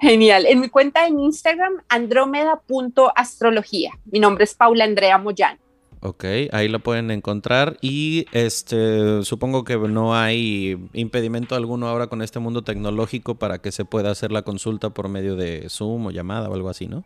Genial. 0.00 0.46
En 0.46 0.58
mi 0.60 0.68
cuenta 0.68 1.06
en 1.06 1.20
Instagram, 1.20 1.74
andrómeda.astrología. 1.88 3.92
Mi 4.06 4.18
nombre 4.18 4.42
es 4.44 4.54
Paula 4.54 4.84
Andrea 4.84 5.18
Moyano. 5.18 5.60
Ok, 6.02 6.24
ahí 6.52 6.68
la 6.68 6.78
pueden 6.78 7.10
encontrar 7.10 7.76
y 7.82 8.24
este 8.32 9.22
supongo 9.22 9.64
que 9.64 9.76
no 9.76 10.16
hay 10.16 10.88
impedimento 10.94 11.54
alguno 11.54 11.88
ahora 11.88 12.06
con 12.06 12.22
este 12.22 12.38
mundo 12.38 12.62
tecnológico 12.62 13.34
para 13.34 13.58
que 13.58 13.70
se 13.70 13.84
pueda 13.84 14.10
hacer 14.10 14.32
la 14.32 14.40
consulta 14.40 14.88
por 14.90 15.10
medio 15.10 15.36
de 15.36 15.68
Zoom 15.68 16.06
o 16.06 16.10
llamada 16.10 16.48
o 16.48 16.54
algo 16.54 16.70
así, 16.70 16.86
¿no? 16.86 17.04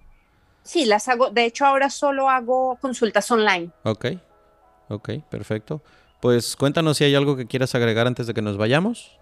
Sí, 0.63 0.85
las 0.85 1.09
hago, 1.09 1.31
de 1.31 1.45
hecho 1.45 1.67
ahora 1.67 1.91
solo 1.91 2.31
hago 2.31 2.79
consultas 2.81 3.29
online. 3.33 3.71
Ok, 3.83 4.07
ok, 4.89 5.11
perfecto. 5.29 5.83
Pues 6.25 6.57
cuéntanos 6.57 6.97
si 6.97 7.05
hay 7.05 7.15
algo 7.15 7.37
que 7.37 7.47
quieras 7.47 7.75
agregar 7.75 8.07
antes 8.07 8.27
de 8.27 8.33
que 8.33 8.41
nos 8.41 8.57
vayamos. 8.57 9.19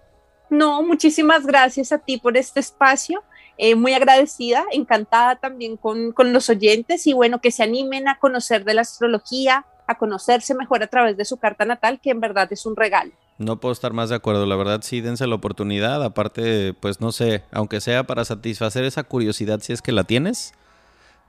No, 0.50 0.84
muchísimas 0.84 1.44
gracias 1.44 1.90
a 1.90 1.98
ti 1.98 2.16
por 2.16 2.36
este 2.36 2.60
espacio. 2.60 3.24
Eh, 3.58 3.74
muy 3.74 3.92
agradecida, 3.92 4.64
encantada 4.70 5.34
también 5.34 5.76
con, 5.76 6.14
los 6.32 6.48
oyentes 6.48 7.08
y 7.08 7.12
bueno, 7.12 7.40
que 7.40 7.50
se 7.50 7.64
animen 7.64 8.06
a 8.06 8.20
conocer 8.20 8.64
de 8.64 8.74
la 8.74 8.82
astrología, 8.82 9.66
a 9.88 9.98
conocerse 9.98 10.54
mejor 10.54 10.84
a 10.84 10.86
través 10.86 11.16
de 11.16 11.24
su 11.24 11.38
carta 11.38 11.64
natal, 11.64 11.98
que 12.00 12.10
en 12.10 12.20
verdad 12.20 12.46
es 12.52 12.66
un 12.66 12.76
regalo. 12.76 13.10
No 13.36 13.58
puedo 13.58 13.72
estar 13.72 13.92
más 13.92 14.08
de 14.08 14.14
acuerdo, 14.14 14.46
la 14.46 14.54
verdad 14.54 14.82
sí, 14.84 15.00
dense 15.00 15.26
la 15.26 15.34
oportunidad, 15.34 16.04
aparte, 16.04 16.72
pues 16.72 17.00
no 17.00 17.10
sé, 17.10 17.42
aunque 17.50 17.80
sea 17.80 18.04
para 18.04 18.24
satisfacer 18.24 18.84
esa 18.84 19.02
curiosidad 19.02 19.58
si 19.60 19.72
es 19.72 19.82
que 19.82 19.90
la 19.90 20.04
tienes, 20.04 20.54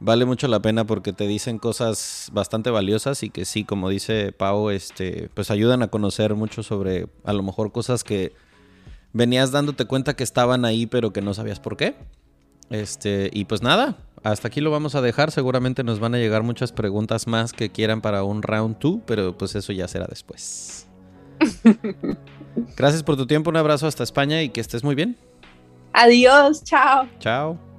vale 0.03 0.25
mucho 0.25 0.47
la 0.47 0.61
pena 0.61 0.85
porque 0.85 1.13
te 1.13 1.27
dicen 1.27 1.57
cosas 1.57 2.29
bastante 2.33 2.69
valiosas 2.69 3.23
y 3.23 3.29
que 3.29 3.45
sí, 3.45 3.63
como 3.63 3.89
dice 3.89 4.33
Pau, 4.33 4.69
este, 4.69 5.29
pues 5.33 5.49
ayudan 5.49 5.81
a 5.81 5.87
conocer 5.87 6.35
mucho 6.35 6.61
sobre 6.61 7.07
a 7.23 7.31
lo 7.31 7.41
mejor 7.41 7.71
cosas 7.71 8.03
que 8.03 8.33
venías 9.13 9.51
dándote 9.51 9.85
cuenta 9.85 10.15
que 10.15 10.23
estaban 10.23 10.65
ahí, 10.65 10.87
pero 10.87 11.13
que 11.13 11.21
no 11.21 11.33
sabías 11.33 11.59
por 11.59 11.77
qué. 11.77 11.95
Este, 12.69 13.29
y 13.31 13.45
pues 13.45 13.61
nada, 13.61 13.97
hasta 14.23 14.49
aquí 14.49 14.59
lo 14.59 14.71
vamos 14.71 14.95
a 14.95 15.01
dejar. 15.01 15.31
Seguramente 15.31 15.83
nos 15.83 15.99
van 15.99 16.15
a 16.15 16.17
llegar 16.17 16.43
muchas 16.43 16.73
preguntas 16.73 17.25
más 17.25 17.53
que 17.53 17.71
quieran 17.71 18.01
para 18.01 18.23
un 18.23 18.43
round 18.43 18.77
2, 18.79 18.99
pero 19.05 19.37
pues 19.37 19.55
eso 19.55 19.71
ya 19.71 19.87
será 19.87 20.05
después. 20.07 20.87
Gracias 22.75 23.03
por 23.03 23.15
tu 23.15 23.25
tiempo, 23.25 23.49
un 23.49 23.57
abrazo 23.57 23.87
hasta 23.87 24.03
España 24.03 24.41
y 24.41 24.49
que 24.49 24.59
estés 24.59 24.83
muy 24.83 24.95
bien. 24.95 25.17
Adiós, 25.93 26.63
chao. 26.63 27.07
Chao. 27.19 27.72